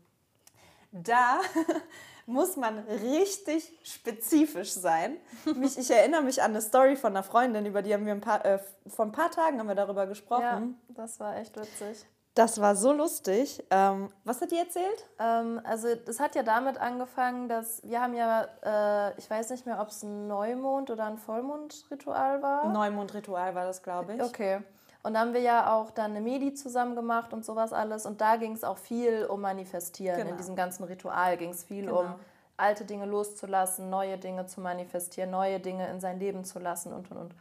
da 0.95 1.41
muss 2.27 2.57
man 2.57 2.79
richtig 2.79 3.79
spezifisch 3.83 4.73
sein. 4.73 5.17
Mich, 5.57 5.77
ich 5.77 5.91
erinnere 5.91 6.23
mich 6.23 6.43
an 6.43 6.53
eine 6.53 6.63
Story 6.63 6.97
von 6.97 7.13
einer 7.13 7.23
Freundin, 7.23 7.67
über 7.67 7.83
die 7.83 7.93
haben 7.93 8.07
wir 8.07 8.13
ein 8.13 8.21
paar, 8.21 8.45
äh, 8.45 8.59
vor 8.87 9.05
ein 9.05 9.13
paar 9.13 9.31
Tagen 9.31 9.59
haben 9.59 9.69
wir 9.69 9.75
darüber 9.75 10.07
gesprochen. 10.07 10.79
ja, 10.89 10.95
das 10.95 11.21
war 11.21 11.37
echt 11.37 11.57
witzig. 11.57 12.07
Das 12.35 12.61
war 12.61 12.75
so 12.75 12.93
lustig. 12.93 13.65
Ähm, 13.71 14.09
was 14.25 14.41
hat 14.41 14.51
die 14.51 14.57
erzählt? 14.57 15.09
Ähm, 15.21 15.61
also 15.63 15.95
das 15.95 16.19
hat 16.19 16.35
ja 16.35 16.43
damit 16.43 16.79
angefangen, 16.79 17.49
dass 17.49 17.81
wir 17.85 18.01
haben 18.01 18.15
ja, 18.15 18.49
äh, 18.65 19.19
ich 19.19 19.31
weiß 19.31 19.51
nicht 19.51 19.67
mehr, 19.67 19.81
ob 19.81 19.89
es 19.89 20.03
ein 20.03 20.27
Neumond 20.27 20.91
oder 20.91 21.05
ein 21.05 21.19
Vollmondritual 21.19 22.43
war. 22.43 22.69
Neumondritual 22.69 23.55
war 23.55 23.67
das, 23.67 23.85
glaube 23.85 24.15
ich. 24.15 24.23
Okay. 24.23 24.63
Und 25.05 25.15
dann 25.15 25.19
haben 25.29 25.35
wir 25.35 25.41
ja 25.43 25.73
auch 25.73 25.91
dann 25.91 26.13
eine 26.13 26.21
Medi 26.23 26.55
zusammen 26.55 26.97
gemacht 26.97 27.33
und 27.33 27.45
sowas 27.45 27.73
alles. 27.75 28.07
Und 28.07 28.21
da 28.23 28.37
ging 28.37 28.53
es 28.53 28.65
auch 28.65 28.79
viel 28.79 29.27
um 29.27 29.43
Manifestieren. 29.43 30.17
Genau. 30.17 30.31
In 30.31 30.37
diesem 30.39 30.57
ganzen 30.57 30.83
Ritual 30.85 31.37
ging 31.37 31.51
es 31.51 31.63
viel 31.63 31.85
Genau. 31.87 32.01
um 32.01 32.15
alte 32.57 32.85
Dinge 32.85 33.05
loszulassen, 33.05 33.91
neue 33.91 34.17
Dinge 34.17 34.47
zu 34.47 34.61
manifestieren, 34.61 35.31
neue 35.31 35.61
Dinge 35.61 35.89
in 35.89 36.01
sein 36.01 36.19
Leben 36.19 36.45
zu 36.45 36.59
lassen 36.59 36.93
und 36.93 37.11
und 37.11 37.19
und. 37.19 37.35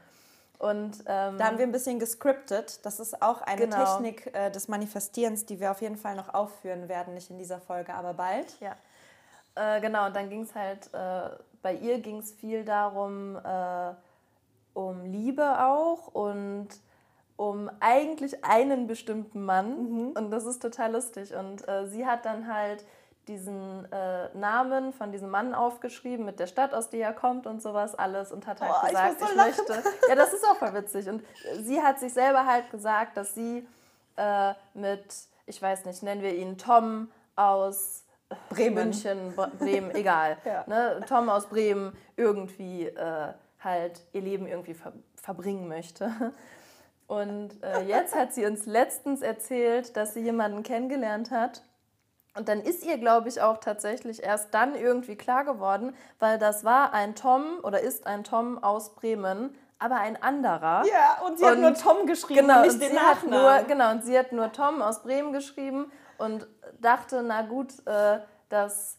Und 0.59 0.99
ähm, 1.07 1.37
Da 1.37 1.45
haben 1.45 1.57
wir 1.57 1.65
ein 1.65 1.71
bisschen 1.71 1.99
gescriptet. 1.99 2.85
Das 2.85 2.99
ist 2.99 3.21
auch 3.21 3.41
eine 3.41 3.61
Genau. 3.61 3.77
Technik 3.77 4.33
äh, 4.35 4.49
des 4.51 4.67
Manifestierens, 4.67 5.45
die 5.45 5.59
wir 5.59 5.71
auf 5.71 5.81
jeden 5.81 5.97
Fall 5.97 6.15
noch 6.15 6.33
aufführen 6.33 6.89
werden. 6.89 7.13
Nicht 7.13 7.29
in 7.29 7.37
dieser 7.37 7.59
Folge, 7.59 7.93
aber 7.93 8.13
bald. 8.13 8.59
Ja, 8.59 8.75
äh, 9.55 9.79
genau. 9.81 10.05
Und 10.07 10.15
dann 10.15 10.29
ging 10.29 10.41
es 10.41 10.53
halt, 10.55 10.93
äh, 10.93 11.29
bei 11.61 11.75
ihr 11.75 11.99
ging 11.99 12.19
es 12.19 12.31
viel 12.33 12.65
darum, 12.65 13.35
äh, 13.37 13.93
um 14.73 15.05
Liebe 15.05 15.65
auch 15.65 16.07
und 16.07 16.67
um 17.49 17.69
eigentlich 17.79 18.43
einen 18.45 18.87
bestimmten 18.87 19.43
Mann. 19.45 20.13
Und 20.15 20.31
das 20.31 20.45
ist 20.45 20.61
total 20.61 20.93
lustig. 20.93 21.33
Und 21.35 21.67
äh, 21.67 21.85
sie 21.87 22.05
hat 22.05 22.25
dann 22.25 22.53
halt 22.53 22.83
diesen 23.27 23.87
äh, 23.91 24.29
Namen 24.37 24.91
von 24.93 25.11
diesem 25.11 25.29
Mann 25.29 25.53
aufgeschrieben 25.55 26.25
mit 26.25 26.39
der 26.39 26.47
Stadt, 26.47 26.73
aus 26.73 26.89
der 26.89 27.07
er 27.07 27.13
kommt 27.13 27.47
und 27.47 27.61
sowas 27.61 27.95
alles 27.95 28.31
und 28.33 28.45
hat 28.47 28.59
halt 28.59 28.71
Oh, 28.73 28.81
ich 28.83 28.89
gesagt, 28.89 29.19
muss 29.21 29.29
so 29.29 29.35
ich, 29.35 29.41
möchte. 29.41 29.89
Ja, 30.09 30.15
das 30.15 30.33
ist 30.33 30.45
auch 30.45 30.57
voll 30.57 30.73
witzig. 30.73 31.07
Und 31.07 31.21
äh, 31.21 31.61
sie 31.61 31.81
hat 31.81 31.99
sich 31.99 32.13
selber 32.13 32.45
halt 32.45 32.69
gesagt, 32.69 33.15
dass 33.17 33.33
sie 33.33 33.65
äh, 34.17 34.53
mit, 34.73 35.05
ich 35.45 35.61
weiß 35.61 35.85
nicht, 35.85 36.03
nennen 36.03 36.21
wir 36.21 36.35
ihn 36.35 36.57
Tom 36.57 37.09
aus 37.37 38.03
Bremen. 38.49 38.75
München, 38.75 39.33
Bre- 39.35 39.51
Bremen, 39.57 39.91
egal. 39.95 40.37
Ja. 40.43 40.63
ne? 40.67 40.99
Tom 41.07 41.29
aus 41.29 41.45
Bremen 41.47 41.95
irgendwie 42.17 42.87
äh, 42.87 43.27
halt 43.63 44.01
ihr 44.11 44.21
Leben 44.21 44.47
irgendwie 44.47 44.73
ver 44.73 44.91
verbringen 45.15 45.69
möchte. 45.69 46.11
Und 47.07 47.61
äh, 47.63 47.81
jetzt 47.81 48.15
hat 48.15 48.33
sie 48.33 48.45
uns 48.45 48.65
letztens 48.65 49.21
erzählt, 49.21 49.95
dass 49.97 50.13
sie 50.13 50.21
jemanden 50.21 50.63
kennengelernt 50.63 51.31
hat. 51.31 51.63
Und 52.35 52.47
dann 52.49 52.61
ist 52.61 52.83
ihr, 52.83 52.97
glaube 52.97 53.29
ich, 53.29 53.41
auch 53.41 53.57
tatsächlich 53.59 54.23
erst 54.23 54.53
dann 54.53 54.73
irgendwie 54.75 55.15
klar 55.15 55.45
geworden, 55.45 55.95
weil 56.19 56.39
das 56.39 56.63
war 56.63 56.91
ein 56.93 57.13
Tom 57.13 57.59
oder 57.61 57.79
ist 57.81 58.07
ein 58.07 58.23
Tom 58.23 58.63
aus 58.63 58.95
Bremen, 58.95 59.55
aber 59.77 59.97
ein 59.97 60.19
anderer. 60.23 60.83
Ja, 60.87 61.21
und 61.27 61.37
sie 61.37 61.45
hat 61.45 61.55
Und- 61.55 61.61
nur 61.61 61.73
Tom 61.75 62.07
geschrieben 62.07 62.39
Genau, 62.47 62.57
und 62.57 62.61
nicht 62.63 62.73
und 62.75 62.81
den 62.81 62.91
sie 62.93 62.99
hat 62.99 63.23
nur, 63.23 63.31
Nachnamen. 63.31 63.67
genau, 63.67 63.91
und 63.91 64.03
sie 64.03 64.17
hat 64.17 64.31
nur 64.31 64.51
Tom 64.51 64.81
aus 64.81 65.03
Bremen 65.03 65.31
geschrieben 65.33 65.91
und 66.17 66.47
dachte, 66.79 67.21
na 67.23 67.43
gut, 67.43 67.71
äh, 67.85 68.19
dass 68.49 68.97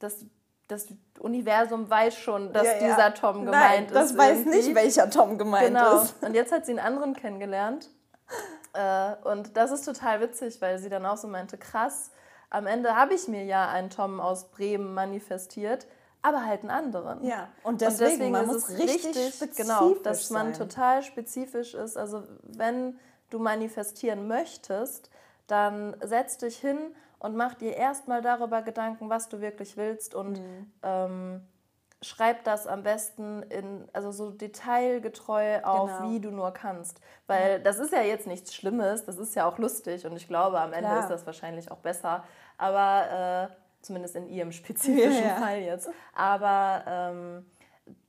das, 0.00 0.24
das 0.68 0.86
Universum 1.20 1.88
weiß 1.88 2.14
schon, 2.16 2.52
dass 2.52 2.64
Ja, 2.66 2.72
ja. 2.72 2.78
dieser 2.80 3.14
Tom 3.14 3.44
Nein, 3.44 3.46
gemeint 3.86 3.94
das 3.94 4.10
ist. 4.12 4.18
weiß 4.18 4.38
irgendwie. 4.40 4.56
nicht, 4.58 4.74
welcher 4.74 5.08
Tom 5.10 5.38
gemeint 5.38 5.68
Genau. 5.68 6.02
ist. 6.02 6.14
Und 6.22 6.34
jetzt 6.34 6.52
hat 6.52 6.66
sie 6.66 6.72
einen 6.72 6.80
anderen 6.80 7.14
kennengelernt. 7.14 7.90
Äh, 8.74 9.14
und 9.24 9.56
das 9.56 9.70
ist 9.70 9.86
total 9.86 10.20
witzig, 10.20 10.60
weil 10.60 10.78
sie 10.78 10.90
dann 10.90 11.06
auch 11.06 11.16
so 11.16 11.28
meinte, 11.28 11.56
krass, 11.56 12.10
am 12.50 12.66
Ende 12.66 12.94
habe 12.94 13.14
ich 13.14 13.26
mir 13.26 13.42
ja 13.44 13.70
einen 13.70 13.88
Tom 13.88 14.20
aus 14.20 14.50
Bremen 14.50 14.92
manifestiert, 14.92 15.86
aber 16.20 16.44
halt 16.44 16.60
einen 16.60 16.70
anderen. 16.70 17.24
Ja, 17.24 17.48
und 17.62 17.80
deswegen, 17.80 18.30
man 18.32 18.42
ist 18.44 18.52
muss 18.52 18.68
es 18.68 18.78
richtig 18.78 19.56
genau, 19.56 19.78
spezifisch 19.78 20.02
dass 20.02 20.28
man 20.30 20.52
sein. 20.52 20.68
total 20.68 21.02
spezifisch 21.02 21.72
ist. 21.72 21.96
Also 21.96 22.24
wenn 22.42 22.98
du 23.30 23.38
manifestieren 23.38 24.28
möchtest, 24.28 25.08
dann 25.46 25.96
setz 26.02 26.36
dich 26.36 26.58
hin 26.58 26.76
und 27.18 27.36
mach 27.36 27.54
dir 27.54 27.74
erstmal 27.76 28.22
darüber 28.22 28.62
Gedanken, 28.62 29.08
was 29.10 29.28
du 29.28 29.40
wirklich 29.40 29.76
willst 29.76 30.14
und 30.14 30.38
Mhm. 30.40 30.72
ähm, 30.82 31.40
schreib 32.02 32.44
das 32.44 32.66
am 32.66 32.82
besten 32.82 33.42
in, 33.44 33.88
also 33.92 34.12
so 34.12 34.30
detailgetreu 34.30 35.62
auf, 35.62 35.96
Genau. 35.98 36.10
wie 36.10 36.20
du 36.20 36.30
nur 36.30 36.52
kannst. 36.52 37.00
Weil 37.26 37.60
das 37.60 37.78
ist 37.78 37.92
ja 37.92 38.02
jetzt 38.02 38.26
nichts 38.26 38.54
Schlimmes, 38.54 39.04
das 39.04 39.16
ist 39.16 39.34
ja 39.34 39.48
auch 39.48 39.58
lustig 39.58 40.04
und 40.06 40.14
ich 40.16 40.28
glaube, 40.28 40.60
am 40.60 40.72
Ende 40.72 40.88
Klar. 40.90 41.00
ist 41.00 41.08
das 41.08 41.24
wahrscheinlich 41.26 41.70
auch 41.70 41.78
besser. 41.78 42.24
Aber 42.58 43.48
äh, 43.50 43.54
zumindest 43.82 44.14
in 44.16 44.28
ihrem 44.28 44.52
spezifischen 44.60 45.22
Ja, 45.26 45.28
ja. 45.34 45.40
Fall 45.40 45.60
jetzt. 45.60 45.88
Aber 46.14 46.84
ähm, 46.86 47.46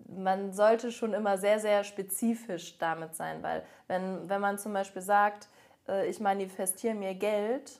man 0.10 0.54
sollte 0.54 0.92
schon 0.92 1.14
immer 1.14 1.38
sehr, 1.38 1.60
sehr 1.60 1.84
spezifisch 1.84 2.78
damit 2.78 3.16
sein, 3.16 3.42
weil 3.44 3.64
wenn, 3.88 4.28
wenn 4.30 4.42
man 4.42 4.58
zum 4.58 4.74
Beispiel 4.74 5.02
sagt, 5.02 5.48
äh, 5.88 6.08
ich 6.08 6.20
manifestiere 6.20 6.94
mir 6.96 7.14
Geld, 7.16 7.80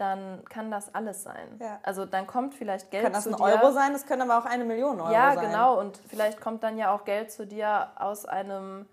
dann 0.00 0.42
kann 0.48 0.70
das 0.70 0.94
alles 0.94 1.22
sein. 1.22 1.58
Ja. 1.60 1.78
Also 1.82 2.06
dann 2.06 2.26
kommt 2.26 2.54
vielleicht 2.54 2.90
Geld 2.90 3.04
Kann 3.04 3.12
das 3.12 3.24
zu 3.24 3.30
ein 3.30 3.36
dir. 3.36 3.42
Euro 3.42 3.72
sein, 3.72 3.92
das 3.92 4.06
können 4.06 4.22
aber 4.22 4.38
auch 4.38 4.46
eine 4.50 4.64
Million 4.64 5.00
Euro 5.00 5.12
ja, 5.12 5.34
sein. 5.34 5.46
genau. 5.46 5.78
Und 5.78 5.98
vielleicht 6.08 6.40
kommt 6.40 6.62
dann 6.62 6.78
ja 6.78 6.92
auch 6.94 7.04
Geld 7.04 7.30
zu 7.30 7.46
dir 7.46 7.88
aus 7.96 8.24
einem 8.26 8.86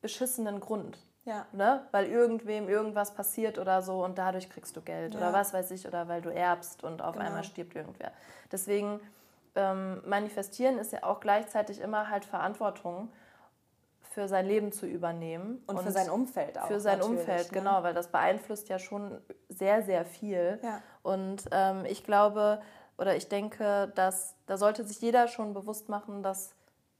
beschissenen 0.00 0.60
Grund. 0.60 0.98
Ja. 1.26 1.44
Ne? 1.52 1.82
Weil 1.90 2.06
irgendwem 2.06 2.68
irgendwas 2.68 3.12
passiert 3.12 3.58
oder 3.58 3.82
so 3.82 4.02
und 4.02 4.16
dadurch 4.18 4.48
kriegst 4.48 4.74
du 4.76 4.80
Geld 4.80 5.12
Ja. 5.14 5.20
oder 5.20 5.32
was 5.34 5.52
weiß 5.52 5.70
ich 5.72 5.86
oder 5.86 6.08
weil 6.08 6.22
du 6.22 6.30
erbst 6.32 6.82
und 6.82 7.02
auf 7.02 7.14
Genau. 7.14 7.26
einmal 7.26 7.44
stirbt 7.44 7.74
irgendwer. 7.76 8.10
Deswegen 8.50 9.00
ähm, 9.54 10.00
manifestieren 10.06 10.78
ist 10.78 10.92
ja 10.92 11.02
auch 11.02 11.20
gleichzeitig 11.20 11.80
immer 11.80 12.08
halt 12.08 12.24
Verantwortung 12.24 13.12
für 14.10 14.26
sein 14.26 14.44
Leben 14.44 14.72
zu 14.72 14.86
übernehmen 14.86 15.62
Und, 15.68 15.80
für 15.80 15.92
sein 15.92 16.10
Umfeld 16.10 16.58
auch. 16.58 16.66
für 16.66 16.80
sein 16.80 17.00
Umfeld, 17.00 17.52
ne? 17.52 17.58
genau, 17.58 17.84
weil 17.84 17.94
das 17.94 18.08
beeinflusst 18.08 18.68
ja 18.68 18.80
schon 18.80 19.20
sehr, 19.48 19.82
sehr 19.82 20.04
viel. 20.04 20.58
Ja. 20.62 20.82
Und 21.02 21.44
ähm, 21.52 21.84
ich 21.84 22.02
glaube 22.02 22.60
oder 22.98 23.16
ich 23.16 23.28
denke, 23.28 23.90
dass 23.94 24.34
da 24.46 24.58
sollte 24.58 24.84
sich 24.84 25.00
jeder 25.00 25.28
schon 25.28 25.54
bewusst 25.54 25.88
machen, 25.88 26.22
dass 26.22 26.54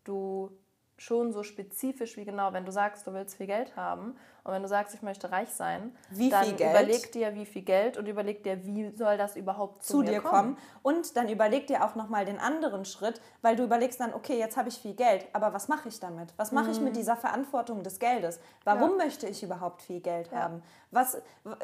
du 0.04 0.50
schon 0.96 1.32
so 1.32 1.42
spezifisch 1.42 2.16
wie 2.16 2.24
genau, 2.24 2.52
wenn 2.52 2.64
du 2.64 2.72
sagst, 2.72 3.06
du 3.06 3.12
willst 3.12 3.36
viel 3.36 3.46
Geld 3.46 3.74
haben 3.74 4.16
und 4.44 4.52
wenn 4.52 4.62
du 4.62 4.68
sagst, 4.68 4.94
ich 4.94 5.02
möchte 5.02 5.30
reich 5.32 5.50
sein, 5.50 5.94
Wie 6.10 6.30
dann 6.30 6.50
überleg 6.54 7.12
dir, 7.12 7.34
wie 7.34 7.46
viel 7.46 7.62
Geld 7.62 7.96
und 7.96 8.06
überleg 8.06 8.42
dir, 8.42 8.64
wie 8.64 8.90
soll 8.96 9.16
das 9.18 9.36
überhaupt 9.36 9.82
zu, 9.84 9.98
zu 9.98 10.02
dir 10.02 10.20
kommen. 10.20 10.56
Und 10.82 11.16
dann 11.16 11.28
überleg 11.28 11.66
dir 11.66 11.84
auch 11.84 11.94
nochmal 11.94 12.24
den 12.24 12.38
anderen 12.38 12.84
Schritt, 12.84 13.20
weil 13.42 13.56
du 13.56 13.64
überlegst 13.64 14.00
dann, 14.00 14.14
okay, 14.14 14.38
jetzt 14.38 14.56
habe 14.56 14.68
ich 14.68 14.78
viel 14.78 14.94
Geld, 14.94 15.26
aber 15.32 15.52
was 15.52 15.68
mache 15.68 15.88
ich 15.88 16.00
damit? 16.00 16.32
Was 16.36 16.52
mache 16.52 16.70
ich 16.70 16.80
mit 16.80 16.96
dieser 16.96 17.16
Verantwortung 17.16 17.82
des 17.82 17.98
Geldes? 17.98 18.40
Warum 18.64 18.96
möchte 18.96 19.26
ich 19.28 19.42
überhaupt 19.42 19.82
viel 19.82 20.00
Geld 20.00 20.30
haben? 20.32 20.62
Was, 20.92 21.18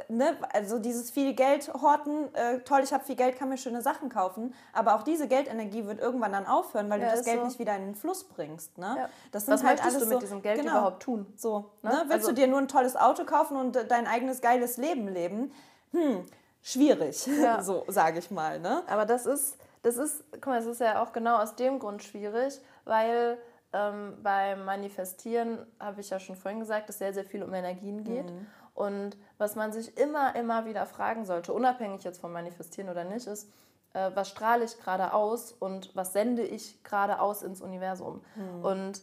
ne, 0.09 0.37
also 0.52 0.78
dieses 0.78 1.11
viel 1.11 1.35
Geld 1.35 1.73
horten, 1.75 2.33
äh, 2.35 2.61
toll, 2.61 2.80
ich 2.85 2.92
habe 2.92 3.02
viel 3.04 3.16
Geld, 3.16 3.37
kann 3.37 3.49
mir 3.49 3.59
schöne 3.59 3.83
Sachen 3.83 4.09
kaufen, 4.09 4.54
aber 4.73 4.95
auch 4.95 5.02
diese 5.02 5.26
Geldenergie 5.26 5.85
wird 5.87 5.99
irgendwann 6.00 6.30
dann 6.33 6.47
aufhören, 6.47 6.88
weil 6.90 7.00
Ja, 7.00 7.09
du 7.11 7.16
das 7.16 7.25
Geld 7.25 7.38
so. 7.40 7.45
nicht 7.47 7.59
wieder 7.59 7.75
in 7.75 7.87
den 7.87 7.95
Fluss 7.97 8.23
bringst. 8.25 8.78
Ne? 8.78 8.95
Ja. 8.97 9.09
Das 9.33 9.49
Was 9.49 9.59
sind 9.61 9.68
halt 9.68 9.78
möchtest 9.80 9.97
alles 9.97 10.09
du 10.09 10.14
mit 10.14 10.14
so, 10.14 10.21
diesem 10.21 10.42
Geld 10.42 10.61
genau, 10.61 10.73
überhaupt 10.73 11.02
tun? 11.02 11.26
So, 11.37 11.71
Ne? 11.83 11.90
ne? 11.90 11.97
Willst 12.02 12.12
Also- 12.12 12.28
du 12.28 12.35
dir 12.35 12.47
nur 12.47 12.59
ein 12.66 12.68
tolles 12.68 12.96
Auto 12.96 13.25
kaufen 13.25 13.56
und 13.56 13.76
dein 13.88 14.06
eigenes 14.06 14.40
geiles 14.40 14.76
Leben 14.76 15.08
leben? 15.08 15.52
Hm, 15.92 16.25
schwierig, 16.62 17.26
Ja. 17.42 17.62
so 17.62 17.85
sage 17.88 18.18
ich 18.18 18.30
mal. 18.30 18.61
Ne? 18.61 18.82
Aber 18.88 19.06
das 19.06 19.26
ist, 19.26 19.56
das 19.82 19.96
ist, 19.96 20.25
guck 20.32 20.46
mal, 20.46 20.58
es 20.58 20.66
ist 20.66 20.80
ja 20.80 21.02
auch 21.02 21.12
genau 21.12 21.38
aus 21.38 21.56
dem 21.56 21.78
Grund 21.78 22.02
schwierig, 22.02 22.61
weil 22.85 23.38
ähm, 23.73 24.18
beim 24.23 24.64
Manifestieren, 24.64 25.64
habe 25.80 26.00
ich 26.00 26.11
ja 26.11 26.18
schon 26.18 26.37
vorhin 26.37 26.61
gesagt, 26.61 26.88
es 26.90 26.99
sehr, 26.99 27.12
sehr 27.12 27.25
viel 27.25 27.42
um 27.42 27.52
Energien 27.54 28.04
geht. 28.04 28.30
Mhm. 28.30 28.46
Und 28.75 29.16
was 29.38 29.56
man 29.56 29.73
sich 29.73 29.96
immer, 29.96 30.37
immer 30.37 30.66
wieder 30.66 30.85
fragen 30.87 31.25
sollte, 31.25 31.52
unabhängig 31.52 32.04
jetzt 32.04 32.20
vom 32.20 32.32
Manifestieren 32.32 32.90
oder 32.90 33.04
nicht, 33.04 33.26
ist, 33.26 33.50
äh, 33.94 34.11
was 34.14 34.28
strahle 34.28 34.64
ich 34.64 34.78
gerade 34.78 35.14
aus 35.14 35.52
und 35.52 35.94
was 35.96 36.12
sende 36.12 36.42
ich 36.42 36.82
gerade 36.85 37.20
aus 37.20 37.42
ins 37.42 37.61
Universum? 37.62 38.23
Mhm. 38.35 38.64
Und 38.64 39.02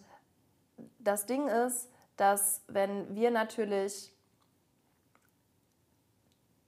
das 0.99 1.25
Ding 1.25 1.47
ist, 1.47 1.89
dass 2.17 2.61
wenn 2.67 3.15
wir 3.15 3.31
natürlich 3.31 4.13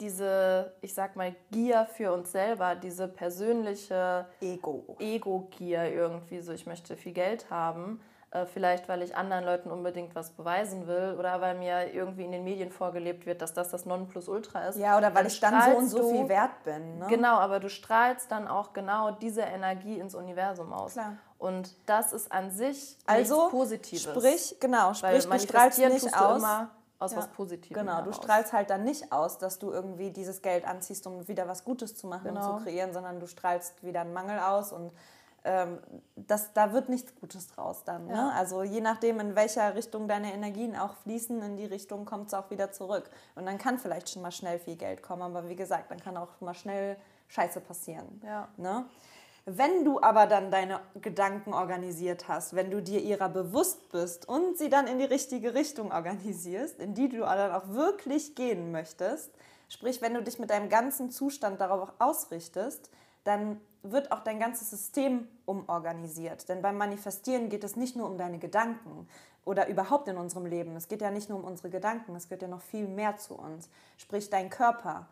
diese, 0.01 0.73
ich 0.81 0.93
sag 0.93 1.15
mal, 1.15 1.35
Gier 1.51 1.85
für 1.85 2.11
uns 2.11 2.31
selber, 2.31 2.75
diese 2.75 3.07
persönliche 3.07 4.27
Ego. 4.41 4.97
Ego-Gier 4.99 5.93
irgendwie, 5.93 6.41
so 6.41 6.51
ich 6.51 6.65
möchte 6.65 6.97
viel 6.97 7.13
Geld 7.13 7.49
haben, 7.49 8.01
vielleicht 8.45 8.89
weil 8.89 9.01
ich 9.01 9.15
anderen 9.15 9.45
Leuten 9.45 9.71
unbedingt 9.71 10.13
was 10.15 10.31
beweisen 10.31 10.87
will 10.87 11.15
oder 11.17 11.39
weil 11.39 11.55
mir 11.55 11.93
irgendwie 11.93 12.25
in 12.25 12.31
den 12.33 12.43
Medien 12.43 12.69
vorgelebt 12.71 13.25
wird, 13.25 13.41
dass 13.41 13.53
das 13.53 13.69
das 13.69 13.85
Nonplusultra 13.85 14.67
ist. 14.67 14.77
Ja, 14.77 14.97
oder 14.97 15.15
weil 15.15 15.27
ich 15.27 15.39
dann 15.39 15.71
so 15.71 15.77
und 15.77 15.87
so 15.87 16.09
viel 16.09 16.27
wert 16.27 16.63
bin. 16.63 16.99
Ne? 16.99 17.05
Genau, 17.07 17.35
aber 17.37 17.59
du 17.59 17.69
strahlst 17.69 18.29
dann 18.31 18.47
auch 18.47 18.73
genau 18.73 19.11
diese 19.11 19.41
Energie 19.41 19.99
ins 19.99 20.15
Universum 20.15 20.73
aus. 20.73 20.93
Klar. 20.93 21.13
Und 21.37 21.75
das 21.85 22.11
ist 22.11 22.31
an 22.31 22.51
sich 22.51 22.97
Also, 23.05 23.35
nichts 23.35 23.51
Positives. 23.51 24.03
Sprich, 24.03 24.57
genau, 24.59 24.91
weil 25.01 25.21
sprich, 25.21 25.41
du 25.43 25.47
strahlst 25.47 25.79
nicht 25.79 26.17
aus. 26.17 26.37
immer 26.39 26.69
aus 26.99 27.11
Ja, 27.11 27.17
was 27.17 27.27
Positivem 27.27 27.85
Genau, 27.85 28.01
du 28.01 28.13
strahlst 28.13 28.53
halt 28.53 28.69
dann 28.69 28.83
nicht 28.83 29.11
aus, 29.11 29.37
dass 29.37 29.59
du 29.59 29.71
irgendwie 29.71 30.11
dieses 30.11 30.41
Geld 30.41 30.65
anziehst, 30.65 31.05
um 31.07 31.27
wieder 31.27 31.47
was 31.47 31.63
Gutes 31.63 31.95
zu 31.95 32.07
machen 32.07 32.23
Genau. 32.29 32.53
und 32.53 32.57
zu 32.59 32.63
kreieren, 32.63 32.93
sondern 32.93 33.19
du 33.19 33.27
strahlst 33.27 33.83
wieder 33.83 34.01
einen 34.01 34.13
Mangel 34.13 34.39
aus 34.39 34.71
und 34.71 34.91
ähm, 35.45 35.79
das, 36.15 36.53
da 36.53 36.73
wird 36.73 36.89
nichts 36.89 37.15
Gutes 37.15 37.47
draus 37.47 37.83
dann. 37.83 38.09
Ja. 38.09 38.15
Ne? 38.15 38.33
Also 38.33 38.63
je 38.63 38.81
nachdem, 38.81 39.19
in 39.19 39.35
welcher 39.35 39.75
Richtung 39.75 40.07
deine 40.07 40.33
Energien 40.33 40.75
auch 40.75 40.95
fließen, 41.03 41.41
in 41.41 41.55
die 41.55 41.65
Richtung 41.65 42.05
kommt 42.05 42.27
es 42.27 42.33
auch 42.33 42.49
wieder 42.49 42.71
zurück. 42.71 43.09
Und 43.35 43.45
dann 43.45 43.57
kann 43.57 43.77
vielleicht 43.77 44.09
schon 44.09 44.21
mal 44.21 44.31
schnell 44.31 44.59
viel 44.59 44.75
Geld 44.75 45.03
kommen, 45.03 45.21
aber 45.21 45.47
wie 45.47 45.55
gesagt, 45.55 45.91
dann 45.91 45.99
kann 45.99 46.17
auch 46.17 46.41
mal 46.41 46.55
schnell 46.55 46.97
Scheiße 47.27 47.61
passieren. 47.61 48.21
Ja. 48.25 48.49
Ne? 48.57 48.85
Wenn 49.45 49.85
du 49.85 50.01
aber 50.01 50.25
dann 50.25 50.49
deine 50.49 50.79
Gedanken 50.99 51.53
organisiert 51.53 52.27
hast, 52.27 52.55
wenn 52.55 52.71
du 52.71 52.81
dir 52.81 52.99
ihrer 52.99 53.29
bewusst 53.29 53.91
bist 53.91 54.27
und 54.27 54.57
sie 54.57 54.69
dann 54.69 54.87
in 54.87 54.97
die 54.97 55.05
richtige 55.05 55.53
Richtung 55.53 55.91
organisierst, 55.91 56.79
in 56.79 56.95
die 56.95 57.09
du 57.09 57.19
dann 57.19 57.51
auch 57.51 57.69
wirklich 57.69 58.33
gehen 58.33 58.71
möchtest, 58.71 59.29
sprich, 59.69 60.01
wenn 60.01 60.15
du 60.15 60.23
dich 60.23 60.39
mit 60.39 60.49
deinem 60.49 60.69
ganzen 60.69 61.11
Zustand 61.11 61.61
darauf 61.61 61.93
ausrichtest, 61.99 62.89
dann 63.23 63.61
wird 63.91 64.11
auch 64.11 64.21
dein 64.21 64.39
ganzes 64.39 64.69
System 64.69 65.27
umorganisiert. 65.45 66.49
Denn 66.49 66.61
beim 66.61 66.77
Manifestieren 66.77 67.49
geht 67.49 67.63
es 67.63 67.75
nicht 67.75 67.95
nur 67.95 68.07
um 68.07 68.17
deine 68.17 68.39
Gedanken 68.39 69.07
oder 69.45 69.67
überhaupt 69.67 70.07
in 70.07 70.17
unserem 70.17 70.45
Leben. 70.45 70.75
Es 70.75 70.87
geht 70.87 71.01
ja 71.01 71.11
nicht 71.11 71.29
nur 71.29 71.39
um 71.39 71.45
unsere 71.45 71.69
Gedanken, 71.69 72.15
es 72.15 72.27
gehört 72.27 72.41
ja 72.41 72.47
noch 72.47 72.61
viel 72.61 72.87
mehr 72.87 73.17
zu 73.17 73.35
uns. 73.35 73.69
Sprich, 73.97 74.29
dein 74.29 74.49
Körper, 74.49 75.07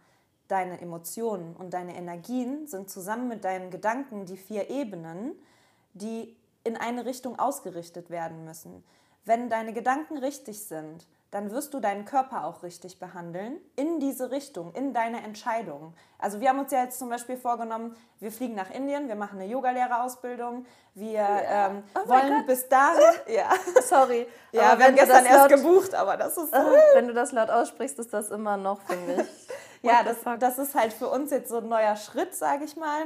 deine 0.47 0.81
Emotionen 0.81 1.55
und 1.55 1.73
deine 1.73 1.95
Energien 1.95 2.67
sind 2.67 2.89
zusammen 2.89 3.27
mit 3.27 3.43
deinen 3.43 3.69
Gedanken 3.69 4.25
die 4.25 4.37
vier 4.37 4.69
Ebenen, 4.69 5.33
die 5.93 6.35
in 6.63 6.77
eine 6.77 7.05
Richtung 7.05 7.37
ausgerichtet 7.37 8.09
werden 8.09 8.45
müssen. 8.45 8.83
Wenn 9.25 9.49
deine 9.49 9.73
Gedanken 9.73 10.17
richtig 10.17 10.63
sind, 10.63 11.05
dann 11.33 11.51
wirst 11.51 11.73
du 11.73 11.79
deinen 11.79 12.05
Körper 12.05 12.45
auch 12.45 12.61
richtig 12.61 12.99
behandeln, 12.99 13.57
in 13.75 13.99
diese 13.99 14.29
Richtung, 14.29 14.71
in 14.73 14.93
deine 14.93 15.23
Entscheidung. 15.23 15.93
Also 16.19 16.39
wir 16.39 16.49
haben 16.49 16.59
uns 16.59 16.71
ja 16.71 16.83
jetzt 16.83 16.99
zum 16.99 17.09
Beispiel 17.09 17.37
vorgenommen, 17.37 17.95
wir 18.19 18.31
fliegen 18.31 18.53
nach 18.55 18.69
Indien, 18.69 19.07
wir 19.07 19.15
machen 19.15 19.39
eine 19.39 19.49
Yogalehrerausbildung, 19.49 20.65
wir 20.93 21.25
ähm, 21.47 21.83
Oh 21.95 22.07
wollen 22.07 22.45
bis 22.45 22.69
dahin, 22.69 23.01
ja, 23.27 23.49
Sorry. 23.81 24.27
ja 24.51 24.77
wir 24.77 24.85
haben 24.85 24.95
gestern 24.95 25.25
erst 25.25 25.49
laut- 25.49 25.49
gebucht, 25.49 25.95
aber 25.95 26.17
das 26.17 26.37
ist 26.37 26.53
Äh, 26.53 26.59
Wenn 26.93 27.07
du 27.07 27.13
das 27.13 27.31
laut 27.31 27.49
aussprichst, 27.49 27.97
ist 27.99 28.13
das 28.13 28.29
immer 28.29 28.57
noch, 28.57 28.81
finde 28.81 29.23
ich. 29.23 29.47
ja, 29.81 30.03
das, 30.03 30.17
das 30.39 30.57
ist 30.59 30.75
halt 30.75 30.93
für 30.93 31.09
uns 31.09 31.31
jetzt 31.31 31.49
so 31.49 31.57
ein 31.57 31.67
neuer 31.67 31.95
Schritt, 31.95 32.35
sage 32.35 32.63
ich 32.65 32.75
mal. 32.77 33.05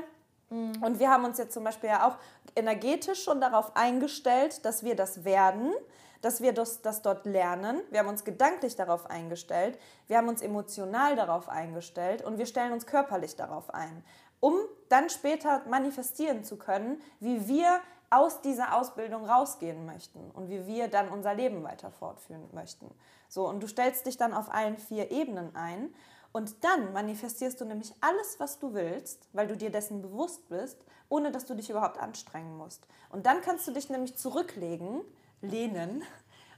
Mhm. 0.49 0.73
Und 0.83 0.99
wir 0.99 1.09
haben 1.09 1.23
uns 1.25 1.37
jetzt 1.37 1.53
zum 1.53 1.63
Beispiel 1.63 1.89
ja 1.89 2.07
auch 2.07 2.17
energetisch 2.55 3.23
schon 3.23 3.39
darauf 3.41 3.75
eingestellt, 3.75 4.65
dass 4.65 4.83
wir 4.83 4.95
das 4.95 5.23
werden, 5.23 5.71
dass 6.21 6.41
wir 6.41 6.53
das, 6.53 6.81
das 6.81 7.01
dort 7.01 7.25
lernen. 7.25 7.81
Wir 7.89 7.99
haben 7.99 8.07
uns 8.07 8.23
gedanklich 8.23 8.75
darauf 8.75 9.09
eingestellt, 9.09 9.77
wir 10.07 10.17
haben 10.17 10.27
uns 10.27 10.41
emotional 10.41 11.15
darauf 11.15 11.49
eingestellt 11.49 12.23
und 12.23 12.37
wir 12.37 12.45
stellen 12.45 12.73
uns 12.73 12.85
körperlich 12.85 13.35
darauf 13.35 13.73
ein, 13.73 14.03
um 14.39 14.55
dann 14.89 15.09
später 15.09 15.63
manifestieren 15.67 16.43
zu 16.43 16.57
können, 16.57 17.01
wie 17.19 17.47
wir 17.47 17.79
aus 18.09 18.41
dieser 18.41 18.75
Ausbildung 18.75 19.25
rausgehen 19.25 19.85
möchten 19.85 20.31
und 20.31 20.49
wie 20.49 20.65
wir 20.65 20.87
dann 20.87 21.09
unser 21.09 21.33
Leben 21.33 21.63
weiter 21.63 21.91
fortführen 21.91 22.47
möchten. 22.53 22.89
So, 23.27 23.47
und 23.47 23.61
du 23.61 23.67
stellst 23.67 24.05
dich 24.05 24.17
dann 24.17 24.33
auf 24.33 24.53
allen 24.53 24.77
vier 24.77 25.11
Ebenen 25.11 25.55
ein 25.55 25.93
und 26.31 26.63
dann 26.63 26.93
manifestierst 26.93 27.59
du 27.59 27.65
nämlich 27.65 27.93
alles, 27.99 28.39
was 28.39 28.59
du 28.59 28.73
willst, 28.73 29.27
weil 29.33 29.47
du 29.47 29.57
dir 29.57 29.71
dessen 29.71 30.01
bewusst 30.01 30.47
bist, 30.49 30.77
ohne 31.09 31.31
dass 31.31 31.45
du 31.45 31.55
dich 31.55 31.69
überhaupt 31.69 31.97
anstrengen 31.99 32.57
musst. 32.57 32.87
Und 33.09 33.25
dann 33.25 33.41
kannst 33.41 33.67
du 33.67 33.71
dich 33.71 33.89
nämlich 33.89 34.17
zurücklegen, 34.17 35.01
lehnen 35.41 36.03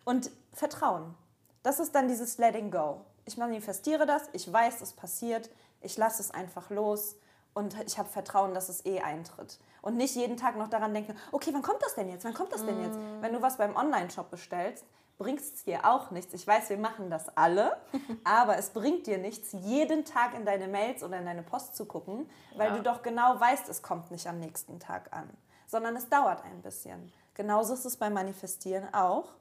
und 0.05 0.31
vertrauen. 0.53 1.15
Das 1.63 1.79
ist 1.79 1.93
dann 1.95 2.07
dieses 2.07 2.37
Letting 2.37 2.71
Go. 2.71 3.01
Ich 3.25 3.37
manifestiere 3.37 4.05
das, 4.05 4.23
ich 4.33 4.51
weiß, 4.51 4.81
es 4.81 4.93
passiert, 4.93 5.49
ich 5.81 5.97
lasse 5.97 6.21
es 6.21 6.31
einfach 6.31 6.69
los 6.69 7.15
und 7.53 7.75
ich 7.85 7.97
habe 7.99 8.09
Vertrauen, 8.09 8.53
dass 8.53 8.69
es 8.69 8.85
eh 8.85 9.01
eintritt. 9.01 9.59
Und 9.81 9.95
nicht 9.97 10.15
jeden 10.15 10.37
Tag 10.37 10.57
noch 10.57 10.67
daran 10.69 10.93
denken, 10.93 11.15
okay, 11.31 11.51
wann 11.53 11.61
kommt 11.61 11.81
das 11.81 11.95
denn 11.95 12.09
jetzt? 12.09 12.25
Wann 12.25 12.33
kommt 12.33 12.51
das 12.51 12.65
denn 12.65 12.81
jetzt? 12.81 12.97
Wenn 13.21 13.33
du 13.33 13.41
was 13.41 13.57
beim 13.57 13.75
Online-Shop 13.75 14.29
bestellst, 14.29 14.83
bringt 15.17 15.39
es 15.41 15.63
dir 15.65 15.85
auch 15.85 16.11
nichts. 16.11 16.33
Ich 16.33 16.47
weiß, 16.47 16.69
wir 16.69 16.77
machen 16.77 17.09
das 17.09 17.29
alle, 17.37 17.77
aber 18.23 18.57
es 18.57 18.69
bringt 18.71 19.05
dir 19.07 19.17
nichts, 19.17 19.51
jeden 19.51 20.05
Tag 20.05 20.33
in 20.33 20.45
deine 20.45 20.67
Mails 20.67 21.03
oder 21.03 21.17
in 21.17 21.25
deine 21.25 21.43
Post 21.43 21.75
zu 21.75 21.85
gucken, 21.85 22.29
weil 22.55 22.69
Ja. 22.69 22.77
du 22.77 22.83
doch 22.83 23.01
genau 23.03 23.39
weißt, 23.39 23.67
es 23.69 23.81
kommt 23.81 24.11
nicht 24.11 24.27
am 24.27 24.39
nächsten 24.39 24.79
Tag 24.79 25.09
an, 25.11 25.29
sondern 25.67 25.95
es 25.97 26.07
dauert 26.09 26.43
ein 26.45 26.61
bisschen. 26.61 27.11
Genauso 27.39 27.73
ist 27.73 27.85
es 27.85 27.95
beim 27.95 28.11
Manifestieren 28.11 28.93
auch. 28.93 29.31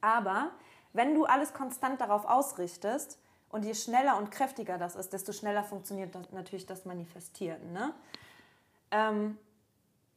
Aber 0.00 0.50
wenn 0.94 1.14
du 1.14 1.26
alles 1.26 1.54
konstant 1.54 2.00
darauf 2.00 2.24
ausrichtest 2.24 3.20
und 3.50 3.64
je 3.64 3.74
schneller 3.74 4.18
und 4.18 4.32
kräftiger 4.32 4.78
das 4.78 4.96
ist, 4.96 5.12
desto 5.12 5.30
schneller 5.30 5.62
funktioniert 5.62 6.12
das, 6.12 6.32
natürlich 6.32 6.66
das 6.66 6.86
Manifestieren. 6.86 7.72
Ne? 7.72 7.94
Ähm, 8.90 9.38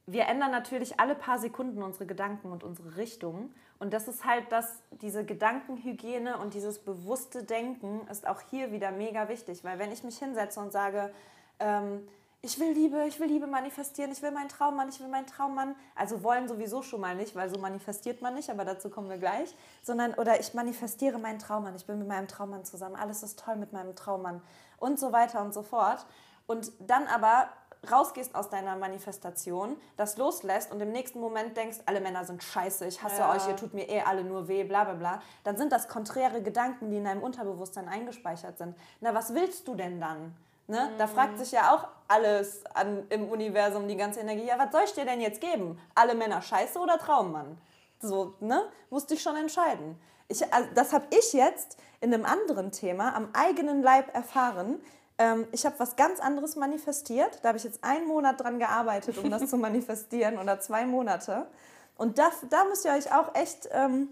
wir 0.08 0.26
ändern 0.26 0.50
natürlich 0.50 1.00
alle 1.00 1.14
paar 1.14 1.38
Sekunden 1.38 1.84
unsere 1.84 2.08
Gedanken 2.08 2.52
und 2.52 2.64
unsere 2.64 2.98
Richtung. 2.98 3.54
Und 3.78 3.94
das 3.94 4.08
ist 4.08 4.26
halt 4.26 4.52
das, 4.52 4.82
diese 4.90 5.24
Gedankenhygiene 5.24 6.40
und 6.40 6.56
dieses 6.56 6.80
bewusste 6.80 7.44
Denken 7.44 8.08
ist 8.08 8.26
auch 8.26 8.42
hier 8.50 8.72
wieder 8.72 8.90
mega 8.90 9.30
wichtig. 9.30 9.64
Weil 9.64 9.78
wenn 9.78 9.92
ich 9.92 10.04
mich 10.04 10.18
hinsetze 10.18 10.60
und 10.60 10.72
sage, 10.72 11.14
ähm, 11.60 12.08
ich 12.48 12.58
will 12.62 12.72
Liebe, 12.72 13.04
ich 13.06 13.20
will 13.20 13.28
Liebe 13.28 13.46
manifestieren, 13.46 14.10
ich 14.10 14.22
will 14.22 14.32
meinen 14.32 14.48
Traummann, 14.48 14.88
ich 14.88 15.02
will 15.02 15.10
meinen 15.10 15.28
Traummann. 15.28 15.76
Also 15.96 16.24
wollen 16.24 16.48
sowieso 16.48 16.82
schon 16.82 17.02
mal 17.02 17.14
nicht, 17.14 17.36
weil 17.36 17.50
so 17.50 17.60
manifestiert 17.60 18.22
man 18.22 18.36
nicht, 18.36 18.50
aber 18.50 18.64
dazu 18.64 18.90
kommen 18.90 19.10
wir 19.10 19.18
gleich. 19.18 19.54
Sondern, 19.84 20.14
oder 20.14 20.40
ich 20.40 20.54
manifestiere 20.54 21.20
meinen 21.20 21.40
Traummann, 21.40 21.76
ich 21.76 21.86
bin 21.86 22.00
mit 22.00 22.08
meinem 22.08 22.30
Traummann 22.30 22.64
zusammen, 22.64 22.96
alles 22.96 23.22
ist 23.22 23.38
toll 23.38 23.58
mit 23.58 23.74
meinem 23.74 23.98
Traummann 23.98 24.42
und 24.78 24.98
so 24.98 25.12
weiter 25.12 25.42
und 25.42 25.54
so 25.54 25.62
fort. 25.62 26.06
Und 26.46 26.72
dann 26.80 27.08
aber 27.08 27.50
rausgehst 27.92 28.34
aus 28.34 28.50
deiner 28.50 28.78
Manifestation, 28.78 29.76
das 29.98 30.16
loslässt 30.16 30.72
und 30.72 30.80
im 30.80 30.94
nächsten 30.94 31.20
Moment 31.20 31.58
denkst, 31.58 31.80
alle 31.86 32.00
Männer 32.00 32.24
sind 32.24 32.42
scheiße, 32.42 32.88
ich 32.88 33.04
hasse 33.04 33.24
Ja. 33.24 33.34
euch, 33.34 33.46
ihr 33.50 33.58
tut 33.58 33.74
mir 33.74 33.90
eh 33.90 34.02
alle 34.02 34.24
nur 34.24 34.48
weh, 34.48 34.64
bla 34.64 34.86
bla 34.86 34.94
bla, 34.94 35.22
dann 35.44 35.58
sind 35.58 35.74
das 35.74 35.90
konträre 35.90 36.42
Gedanken, 36.42 36.92
die 36.92 36.98
in 36.98 37.04
deinem 37.04 37.22
Unterbewusstsein 37.24 37.90
eingespeichert 37.90 38.58
sind. 38.58 38.76
Na, 39.02 39.14
was 39.14 39.34
willst 39.34 39.68
du 39.68 39.76
denn 39.76 40.00
dann? 40.00 40.34
Ne? 40.68 40.92
Da 40.98 41.08
fragt 41.08 41.40
sich 41.40 41.52
ja 41.54 41.74
auch 41.74 41.88
alles 42.10 42.66
an, 42.74 43.06
im 43.10 43.30
Universum, 43.30 43.88
die 43.88 43.96
ganze 43.96 44.20
Energie, 44.20 44.46
ja, 44.46 44.60
was 44.60 44.72
soll 44.72 44.82
ich 44.86 44.94
dir 44.94 45.06
denn 45.06 45.22
jetzt 45.22 45.40
geben? 45.40 45.80
Alle 45.96 46.14
Männer 46.14 46.42
scheiße 46.42 46.78
oder 46.80 46.98
Traummann? 46.98 47.58
So, 48.00 48.36
ne? 48.42 48.64
Musste 48.90 49.14
ich 49.14 49.22
schon 49.22 49.38
entscheiden. 49.38 50.00
Ich, 50.28 50.54
also 50.54 50.70
das 50.76 50.92
habe 50.92 51.06
ich 51.10 51.34
jetzt 51.34 51.78
in 52.02 52.14
einem 52.14 52.26
anderen 52.26 52.72
Thema 52.72 53.16
am 53.16 53.30
eigenen 53.34 53.82
Leib 53.82 54.14
erfahren. 54.14 54.82
Ähm, 55.18 55.48
ich 55.52 55.66
habe 55.66 55.80
was 55.80 55.96
ganz 55.96 56.20
anderes 56.20 56.58
manifestiert. 56.58 57.40
Da 57.42 57.50
habe 57.50 57.58
ich 57.58 57.64
jetzt 57.64 57.84
einen 57.84 58.06
Monat 58.06 58.42
dran 58.42 58.60
gearbeitet, 58.60 59.18
um 59.18 59.32
das 59.32 59.48
zu 59.50 59.58
manifestieren 59.58 60.38
oder 60.38 60.60
zwei 60.60 60.86
Monate. 60.86 61.48
Und 61.96 62.20
da, 62.20 62.30
da 62.50 62.66
müsst 62.66 62.86
ihr 62.86 62.92
euch 62.92 63.14
auch 63.14 63.34
echt 63.36 63.70
ähm, 63.72 64.10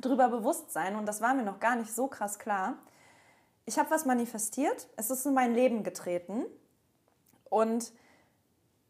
drüber 0.00 0.28
bewusst 0.28 0.72
sein. 0.72 0.96
Und 0.96 1.06
das 1.06 1.20
war 1.20 1.34
mir 1.34 1.44
noch 1.44 1.60
gar 1.60 1.76
nicht 1.76 1.94
so 1.94 2.08
krass 2.08 2.38
klar. 2.38 2.74
Ich 3.66 3.78
habe 3.78 3.90
was 3.90 4.04
manifestiert. 4.04 4.88
Es 4.96 5.10
ist 5.10 5.26
in 5.26 5.34
mein 5.34 5.54
Leben 5.54 5.82
getreten. 5.82 6.44
Und 7.48 7.92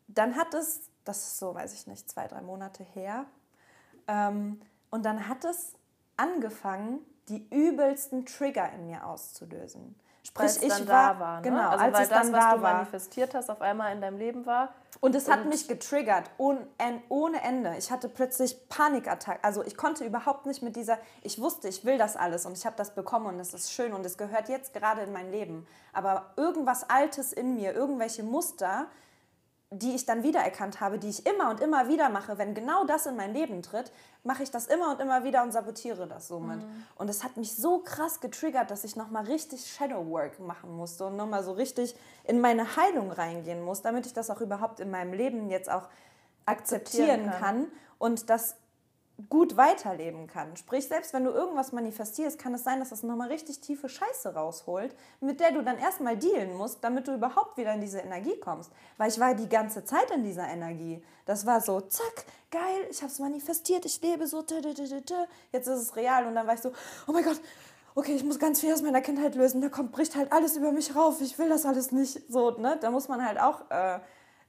dann 0.09 0.37
hat 0.37 0.55
es, 0.55 0.91
das 1.05 1.19
ist 1.19 1.39
so, 1.39 1.55
weiß 1.55 1.75
ich 1.75 1.87
nicht, 1.87 2.11
zwei, 2.11 2.27
drei 2.27 2.41
Monate 2.41 2.83
her. 2.83 3.27
Ähm, 4.09 4.61
und 4.91 5.05
dann 5.05 5.29
hat 5.29 5.45
es 5.45 5.75
angefangen, 6.17 7.01
die 7.29 7.47
übelsten 7.51 8.27
Trigger 8.27 8.73
in 8.73 8.87
mir 8.87 9.07
auszulösen. 9.07 9.95
Sprich, 10.27 10.63
ich 10.63 10.69
dann 10.69 10.89
war, 10.89 11.15
da 11.15 11.21
war. 11.21 11.37
Ne? 11.37 11.43
genau, 11.43 11.69
also 11.69 11.85
als 11.85 11.95
weil 11.95 12.03
es 12.05 12.09
das, 12.09 12.23
dann 12.23 12.33
was 12.33 12.41
da 12.45 12.55
du 12.57 12.63
war. 12.63 12.73
manifestiert 12.75 13.35
hast, 13.35 13.51
auf 13.51 13.61
einmal 13.61 13.93
in 13.95 14.01
deinem 14.01 14.17
Leben 14.19 14.47
war. 14.47 14.71
Und 15.01 15.15
es 15.15 15.31
hat 15.31 15.41
Und- 15.41 15.49
mich 15.51 15.69
getriggert, 15.69 16.31
ohne, 16.39 16.67
ohne 17.11 17.43
Ende. 17.43 17.75
Ich 17.77 17.91
hatte 17.91 18.09
plötzlich 18.09 18.69
Panikattacken. 18.71 19.45
Also 19.45 19.63
ich 19.63 19.77
konnte 19.77 20.05
überhaupt 20.05 20.47
nicht 20.47 20.63
mit 20.63 20.77
dieser, 20.77 20.99
ich 21.23 21.41
wusste, 21.41 21.69
ich 21.69 21.85
will 21.85 21.99
das 21.99 22.17
alles 22.17 22.47
und 22.47 22.57
ich 22.57 22.65
habe 22.65 22.77
das 22.77 22.95
bekommen 22.95 23.27
und 23.27 23.39
es 23.39 23.53
ist 23.53 23.71
schön 23.73 23.93
und 23.93 24.07
es 24.07 24.17
gehört 24.17 24.49
jetzt 24.49 24.73
gerade 24.73 25.03
in 25.03 25.13
mein 25.13 25.31
Leben. 25.31 25.67
Aber 25.93 26.31
irgendwas 26.37 26.89
Altes 26.89 27.33
in 27.35 27.57
mir, 27.57 27.75
irgendwelche 27.75 28.23
Muster, 28.23 28.87
die 29.79 29.95
ich 29.95 30.07
dann 30.07 30.23
wiedererkannt 30.23 30.81
habe, 30.81 30.99
die 30.99 31.09
ich 31.09 31.27
immer 31.27 31.51
und 31.51 31.61
immer 31.61 31.89
wieder 31.89 32.09
mache, 32.09 32.39
wenn 32.39 32.55
genau 32.55 32.85
das 32.85 33.07
in 33.07 33.17
mein 33.17 33.33
Leben 33.33 33.63
tritt, 33.63 33.91
mache 34.23 34.43
ich 34.43 34.51
das 34.51 34.67
immer 34.67 34.91
und 34.93 35.01
immer 35.01 35.25
wieder 35.25 35.43
und 35.43 35.53
sabotiere 35.53 36.07
das 36.07 36.29
somit. 36.29 36.61
Und 36.97 37.11
es 37.11 37.25
hat 37.25 37.37
mich 37.37 37.57
so 37.57 37.79
krass 37.79 38.21
getriggert, 38.21 38.71
dass 38.71 38.85
ich 38.85 38.97
nochmal 38.97 39.25
richtig 39.25 39.67
Shadow 39.67 40.07
Work 40.11 40.39
machen 40.41 40.75
musste 40.77 41.07
und 41.07 41.17
nochmal 41.17 41.43
so 41.43 41.53
richtig 41.53 41.95
in 42.25 42.41
meine 42.41 42.77
Heilung 42.77 43.11
reingehen 43.11 43.63
muss, 43.63 43.83
damit 43.83 44.07
ich 44.07 44.13
das 44.13 44.31
auch 44.31 44.41
überhaupt 44.41 44.81
in 44.81 44.91
meinem 44.91 45.13
Leben 45.13 45.51
jetzt 45.51 45.71
auch 45.71 45.89
akzeptieren 46.47 47.29
Akzeptieren 47.29 47.31
kann. 47.31 47.41
kann. 47.41 47.67
und 47.99 48.31
das 48.31 48.57
gut 49.31 49.57
weiterleben 49.57 50.27
kann. 50.27 50.57
Sprich, 50.57 50.89
selbst 50.89 51.13
wenn 51.13 51.25
du 51.25 51.31
irgendwas 51.31 51.73
manifestierst, 51.73 52.39
kann 52.39 52.55
es 52.55 52.65
sein, 52.65 52.81
dass 52.81 52.91
das 52.91 53.05
nochmal 53.05 53.29
richtig 53.29 53.61
tiefe 53.61 53.89
Scheiße 53.89 54.35
rausholt, 54.35 54.95
mit 55.21 55.39
der 55.39 55.53
du 55.53 55.63
dann 55.63 55.79
erstmal 55.79 56.17
dealen 56.17 56.57
musst, 56.57 56.83
damit 56.83 57.07
du 57.07 57.15
überhaupt 57.15 57.57
wieder 57.57 57.73
in 57.75 57.81
diese 57.81 58.01
Energie 58.01 58.37
kommst. 58.41 58.73
Weil 58.97 59.11
ich 59.11 59.21
war 59.21 59.35
die 59.35 59.49
ganze 59.49 59.85
Zeit 59.85 60.11
in 60.11 60.25
dieser 60.25 60.49
Energie. 60.49 61.03
Das 61.27 61.47
war 61.47 61.61
so, 61.61 61.81
zack, 61.81 62.25
geil, 62.51 62.87
ich 62.91 63.03
habe 63.03 63.13
es 63.13 63.19
manifestiert, 63.21 63.85
ich 63.85 64.03
lebe 64.03 64.27
so, 64.27 64.43
tü, 64.43 64.61
tü, 64.61 64.75
tü, 64.75 65.15
jetzt 65.53 65.69
ist 65.69 65.81
es 65.81 65.97
real. 65.97 66.27
Und 66.27 66.35
dann 66.35 66.47
war 66.47 66.55
ich 66.55 66.61
so, 66.61 66.73
oh 67.07 67.13
mein 67.13 67.25
Gott, 67.25 67.41
okay, 67.95 68.15
ich 68.15 68.25
muss 68.25 68.41
ganz 68.41 68.61
viel 68.61 68.73
aus 68.73 68.83
meiner 68.83 69.01
Kindheit 69.01 69.37
lösen, 69.37 69.61
da 69.61 69.69
kommt, 69.69 69.93
bricht 69.93 70.17
halt 70.17 70.33
alles 70.33 70.57
über 70.57 70.73
mich 70.73 70.95
rauf, 70.97 71.21
ich 71.21 71.39
will 71.39 71.49
das 71.49 71.65
alles 71.65 71.93
nicht. 71.93 72.21
So, 72.29 72.51
ne? 72.51 72.79
Da 72.81 72.91
muss 72.91 73.09
man 73.09 73.25
halt 73.25 73.41
auch 73.41 73.71
äh, 73.71 74.01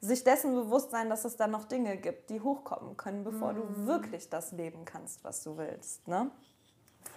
sich 0.02 0.24
dessen 0.24 0.54
bewusst 0.54 0.92
sein, 0.92 1.10
dass 1.10 1.26
es 1.26 1.36
dann 1.36 1.52
noch 1.52 1.66
Dinge 1.66 1.98
gibt, 1.98 2.30
die 2.30 2.42
hochkommen 2.42 2.98
können, 2.98 3.24
bevor 3.24 3.54
du 3.54 3.88
wirklich 3.88 4.30
das 4.30 4.52
leben 4.52 4.86
kannst, 4.86 5.24
was 5.24 5.44
du 5.44 5.58
willst. 5.58 6.08
Ne? 6.08 6.32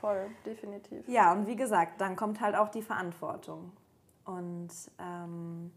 Voll, 0.00 0.30
definitiv. 0.44 1.06
Ja, 1.08 1.32
und 1.32 1.46
wie 1.46 1.56
gesagt, 1.56 2.00
dann 2.00 2.16
kommt 2.16 2.40
halt 2.40 2.54
auch 2.54 2.68
die 2.68 2.82
Verantwortung. 2.82 3.72
Und 4.24 4.70
ähm, 4.98 5.72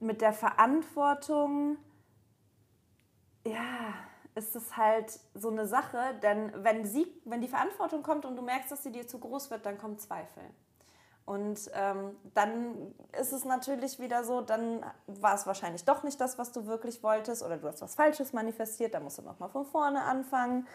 mit 0.00 0.20
der 0.20 0.32
Verantwortung, 0.32 1.78
ja, 3.46 3.94
ist 4.34 4.54
es 4.54 4.76
halt 4.76 5.18
so 5.34 5.50
eine 5.50 5.66
Sache, 5.66 6.14
denn 6.22 6.52
wenn, 6.62 6.84
sie, 6.84 7.06
wenn 7.24 7.40
die 7.40 7.48
Verantwortung 7.48 8.02
kommt 8.02 8.24
und 8.24 8.36
du 8.36 8.42
merkst, 8.42 8.70
dass 8.70 8.84
sie 8.84 8.92
dir 8.92 9.06
zu 9.06 9.18
groß 9.18 9.50
wird, 9.50 9.66
dann 9.66 9.78
kommt 9.78 10.00
Zweifel. 10.00 10.44
Und 11.28 11.70
ähm, 11.74 12.16
dann 12.32 12.94
ist 13.20 13.34
es 13.34 13.44
natürlich 13.44 13.98
wieder 14.00 14.24
so, 14.24 14.40
dann 14.40 14.82
war 15.06 15.34
es 15.34 15.46
wahrscheinlich 15.46 15.84
doch 15.84 16.02
nicht 16.02 16.18
das, 16.18 16.38
was 16.38 16.52
du 16.52 16.66
wirklich 16.66 17.02
wolltest, 17.02 17.42
oder 17.42 17.58
du 17.58 17.68
hast 17.68 17.82
was 17.82 17.96
Falsches 17.96 18.32
manifestiert, 18.32 18.94
dann 18.94 19.04
musst 19.04 19.18
du 19.18 19.22
nochmal 19.22 19.50
von 19.50 19.66
vorne 19.66 20.04
anfangen. 20.04 20.66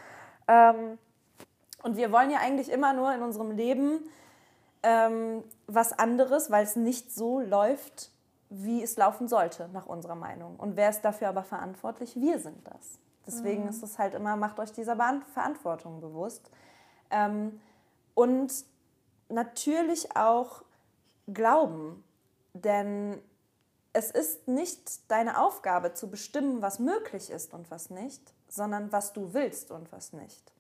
Ähm, 0.48 1.00
und 1.82 1.98
wir 1.98 2.12
wollen 2.12 2.30
ja 2.30 2.38
eigentlich 2.38 2.72
immer 2.72 2.94
nur 2.94 3.12
in 3.16 3.24
unserem 3.24 3.50
Leben 3.50 4.08
ähm, 4.84 5.44
was 5.66 5.98
anderes, 5.98 6.52
weil 6.52 6.64
es 6.66 6.76
nicht 6.76 7.12
so 7.12 7.40
läuft, 7.40 8.12
wie 8.52 8.84
es 8.84 8.96
laufen 8.96 9.28
sollte, 9.28 9.70
nach 9.74 9.88
unserer 9.88 10.14
Meinung. 10.14 10.58
Und 10.58 10.78
wer 10.78 10.92
ist 10.92 11.02
dafür 11.02 11.30
aber 11.30 11.42
verantwortlich? 11.42 12.16
Wir 12.16 12.38
sind 12.38 12.60
das. 12.68 13.00
Deswegen 13.26 13.68
ist 13.68 13.82
es 13.82 13.98
halt 13.98 14.14
immer, 14.14 14.36
macht 14.36 14.60
euch 14.60 14.72
dieser 14.72 14.96
Verantwortung 15.34 16.00
bewusst. 16.00 16.52
Ähm, 17.10 17.60
und 18.14 18.54
natürlich 19.34 20.16
auch 20.16 20.64
Glauben. 21.28 22.04
Denn 22.54 23.22
es 23.94 24.12
ist 24.12 24.48
nicht 24.48 25.10
deine 25.10 25.40
Aufgabe 25.40 25.94
zu 25.94 26.10
bestimmen, 26.10 26.62
was 26.62 26.80
möglich 26.80 27.30
ist 27.30 27.54
und 27.54 27.70
was 27.72 27.90
nicht, 27.90 28.34
sondern 28.48 28.92
was 28.92 29.14
du 29.14 29.34
willst 29.34 29.72
und 29.72 29.92
was 29.92 30.14
nicht. 30.14 30.52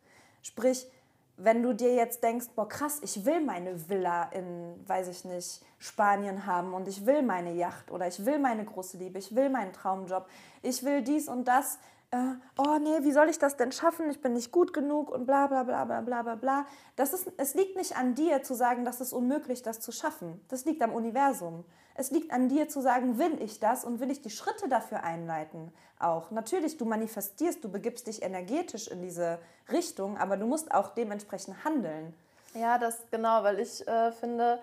Sprich, 0.42 0.88
wenn 1.38 1.64
du 1.64 1.74
dir 1.74 1.94
jetzt 1.96 2.24
denkst, 2.24 2.48
boah 2.56 2.68
krass, 2.68 3.00
ich 3.02 3.26
will 3.26 3.42
meine 3.42 3.90
Villa 3.90 4.24
in, 4.32 4.76
weiß 4.88 5.08
ich 5.08 5.26
nicht, 5.26 5.62
Spanien 5.80 6.46
haben 6.46 6.74
und 6.74 6.88
ich 6.88 7.06
will 7.06 7.24
meine 7.24 7.54
Yacht 7.54 7.92
oder 7.92 8.08
ich 8.08 8.26
will 8.26 8.40
meine 8.40 8.64
große 8.64 8.98
Liebe, 8.98 9.20
ich 9.20 9.36
will 9.36 9.50
meinen 9.50 9.74
Traumjob, 9.74 10.28
ich 10.62 10.84
will 10.84 11.02
dies 11.02 11.28
und 11.28 11.48
das, 11.48 11.80
äh, 12.12 12.36
oh 12.58 12.78
nee, 12.80 13.04
wie 13.04 13.12
soll 13.12 13.30
ich 13.30 13.40
das 13.40 13.58
denn 13.58 13.72
schaffen? 13.72 14.10
Ich 14.12 14.22
bin 14.22 14.34
nicht 14.34 14.52
gut 14.52 14.72
genug 14.72 15.10
und 15.10 15.26
bla 15.26 15.48
bla 15.48 15.64
bla 15.64 15.84
bla 15.86 16.02
bla 16.02 16.22
bla 16.22 16.36
bla. 16.36 16.66
Das 16.96 17.12
ist, 17.12 17.32
es 17.38 17.56
liegt 17.56 17.76
nicht 17.76 17.98
an 17.98 18.14
dir 18.14 18.44
zu 18.44 18.54
sagen, 18.54 18.86
das 18.86 19.02
ist 19.02 19.14
unmöglich, 19.14 19.64
das 19.64 19.80
zu 19.80 19.92
schaffen. 19.92 20.40
Das 20.48 20.66
liegt 20.66 20.84
am 20.84 20.94
Universum. 20.94 21.66
Es 21.96 22.12
liegt 22.12 22.32
an 22.32 22.50
dir 22.50 22.70
zu 22.70 22.82
sagen, 22.82 23.20
will 23.20 23.42
ich 23.42 23.60
das 23.60 23.86
und 23.86 24.00
will 24.00 24.10
ich 24.10 24.22
die 24.22 24.30
Schritte 24.30 24.68
dafür 24.68 25.04
einleiten 25.04 25.72
auch. 26.04 26.32
Natürlich, 26.32 26.78
du 26.78 26.86
manifestierst, 26.86 27.64
du 27.64 27.70
begibst 27.70 28.08
dich 28.08 28.22
energetisch 28.22 28.88
in 28.88 29.02
diese 29.02 29.40
Richtung, 29.72 30.18
aber 30.18 30.38
du 30.38 30.46
musst 30.46 30.74
auch 30.74 30.90
dementsprechend 30.90 31.64
handeln. 31.64 32.14
Ja, 32.54 32.78
das 32.78 33.04
genau, 33.10 33.44
weil 33.44 33.60
ich 33.60 33.88
äh, 33.88 34.12
finde, 34.12 34.60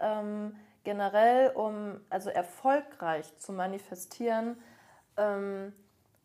ähm, 0.00 0.56
generell, 0.84 1.50
um 1.50 2.00
also 2.10 2.30
erfolgreich 2.30 3.26
zu 3.38 3.52
manifestieren, 3.52 4.56
ähm, 5.16 5.72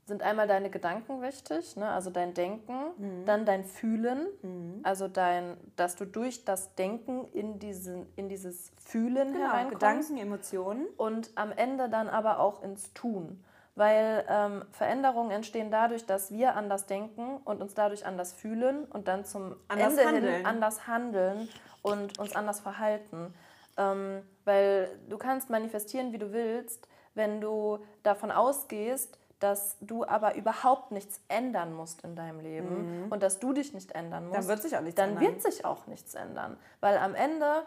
sind 0.09 0.21
einmal 0.23 0.47
deine 0.47 0.69
Gedanken 0.69 1.21
wichtig, 1.21 1.77
ne? 1.77 1.87
also 1.87 2.09
dein 2.09 2.33
Denken, 2.33 2.73
mhm. 2.97 3.25
dann 3.25 3.45
dein 3.45 3.63
Fühlen, 3.63 4.27
mhm. 4.41 4.81
also 4.83 5.07
dein, 5.07 5.55
dass 5.77 5.95
du 5.95 6.03
durch 6.03 6.43
das 6.43 6.75
Denken 6.75 7.25
in, 7.31 7.59
diesen, 7.59 8.05
in 8.17 8.27
dieses 8.27 8.73
Fühlen 8.77 9.31
genau, 9.31 9.45
hereinkommst. 9.45 9.79
Gedanken, 9.79 10.17
Emotionen. 10.17 10.87
Und 10.97 11.31
am 11.35 11.53
Ende 11.53 11.87
dann 11.87 12.09
aber 12.09 12.39
auch 12.39 12.61
ins 12.61 12.93
Tun. 12.93 13.41
Weil 13.75 14.25
ähm, 14.27 14.65
Veränderungen 14.71 15.31
entstehen 15.31 15.71
dadurch, 15.71 16.05
dass 16.05 16.31
wir 16.31 16.57
anders 16.57 16.85
denken 16.85 17.37
und 17.45 17.61
uns 17.61 17.73
dadurch 17.75 18.05
anders 18.05 18.33
fühlen 18.33 18.83
und 18.85 19.07
dann 19.07 19.23
zum 19.23 19.55
anders 19.69 19.93
Ende 19.95 20.05
handeln. 20.05 20.35
hin 20.35 20.45
anders 20.45 20.87
handeln 20.87 21.49
und 21.81 22.19
uns 22.19 22.35
anders 22.35 22.59
verhalten. 22.59 23.33
Ähm, 23.77 24.23
weil 24.43 24.89
du 25.07 25.17
kannst 25.17 25.49
manifestieren, 25.49 26.11
wie 26.11 26.17
du 26.17 26.33
willst, 26.33 26.89
wenn 27.13 27.39
du 27.39 27.79
davon 28.03 28.31
ausgehst, 28.31 29.17
dass 29.39 29.77
du 29.79 30.05
aber 30.05 30.35
überhaupt 30.35 30.91
nichts 30.91 31.21
ändern 31.27 31.73
musst 31.73 32.01
in 32.01 32.15
deinem 32.15 32.39
Leben 32.39 33.03
mhm. 33.05 33.11
und 33.11 33.23
dass 33.23 33.39
du 33.39 33.53
dich 33.53 33.73
nicht 33.73 33.93
ändern 33.93 34.27
musst, 34.27 34.37
dann 34.37 34.47
wird 34.47 34.61
sich 34.61 34.77
auch 34.77 34.81
nichts 34.81 34.95
dann 34.95 35.09
ändern. 35.11 35.23
wird 35.23 35.41
sich 35.41 35.65
auch 35.65 35.87
nichts 35.87 36.13
ändern. 36.13 36.57
Weil 36.81 36.97
am 36.97 37.15
Ende 37.15 37.63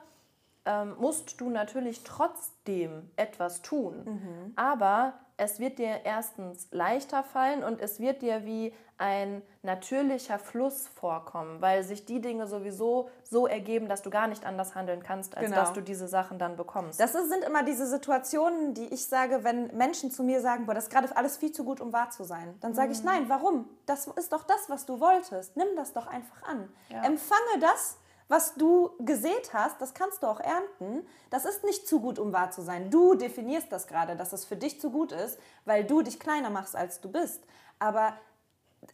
ähm, 0.65 0.95
musst 0.99 1.41
du 1.41 1.51
natürlich 1.51 2.05
trotzdem 2.05 3.11
etwas 3.17 3.63
tun. 3.63 4.05
Mhm. 4.05 4.53
Aber 4.57 5.15
es 5.37 5.59
wird 5.59 5.79
dir 5.79 6.01
erstens 6.05 6.69
leichter 6.71 7.23
fallen 7.23 7.65
und 7.65 7.81
es 7.81 8.01
wird 8.01 8.23
dir 8.23 8.45
wie 8.45 8.75
ein 8.99 9.43
natürlicher 9.63 10.39
Fluss 10.39 10.87
vorkommen, 10.87 11.61
weil 11.61 11.83
sich 11.83 12.05
die 12.05 12.21
Dinge 12.21 12.47
sowieso 12.47 13.11
so 13.25 13.49
ergeben, 13.49 13.89
dass 13.89 14.03
du 14.03 14.11
gar 14.11 14.29
nicht 14.29 14.47
anders 14.47 14.77
handeln 14.77 15.03
kannst, 15.03 15.37
als 15.37 15.47
genau. 15.47 15.57
dass 15.57 15.73
du 15.73 15.81
diese 15.81 16.07
Sachen 16.07 16.39
dann 16.39 16.57
bekommst. 16.57 17.01
Das 17.01 17.13
sind 17.13 17.45
immer 17.45 17.65
diese 17.65 17.87
Situationen, 17.87 18.75
die 18.75 18.87
ich 18.95 19.07
sage, 19.07 19.43
wenn 19.43 19.77
Menschen 19.77 20.13
zu 20.13 20.23
mir 20.23 20.41
sagen, 20.41 20.67
boah, 20.67 20.75
das 20.75 20.85
ist 20.85 20.91
gerade 20.91 21.17
alles 21.17 21.37
viel 21.37 21.51
zu 21.51 21.65
gut, 21.65 21.81
um 21.81 21.93
wahr 21.93 22.11
zu 22.11 22.23
sein. 22.23 22.55
Dann 22.61 22.75
sage 22.75 22.89
mhm. 22.89 22.95
ich, 22.95 23.03
nein, 23.03 23.29
warum? 23.29 23.69
Das 23.87 24.07
ist 24.07 24.33
doch 24.33 24.45
das, 24.45 24.69
was 24.69 24.87
du 24.87 25.01
wolltest. 25.01 25.57
Nimm 25.57 25.69
das 25.75 25.93
doch 25.93 26.07
einfach 26.07 26.43
an. 26.45 26.69
Ja. 26.89 27.03
Empfange 27.03 27.59
das, 27.61 27.99
was 28.33 28.55
du 28.55 28.93
gesät 28.99 29.53
hast, 29.53 29.79
das 29.83 29.93
kannst 29.93 30.23
du 30.23 30.27
auch 30.27 30.41
ernten. 30.41 31.07
Das 31.29 31.45
ist 31.45 31.65
nicht 31.65 31.87
zu 31.87 32.01
gut, 32.01 32.19
um 32.19 32.33
wahr 32.33 32.51
zu 32.51 32.63
sein. 32.63 32.91
Du 32.91 33.13
definierst 33.13 33.71
das 33.71 33.87
gerade, 33.87 34.17
dass 34.17 34.33
es 34.33 34.47
für 34.47 34.57
dich 34.57 34.81
zu 34.81 34.91
gut 34.91 35.13
ist, 35.13 35.39
weil 35.67 35.85
du 35.85 36.01
dich 36.01 36.19
kleiner 36.19 36.49
machst, 36.49 36.75
als 36.75 37.03
du 37.03 37.13
bist. 37.13 37.45
Aber 37.79 38.15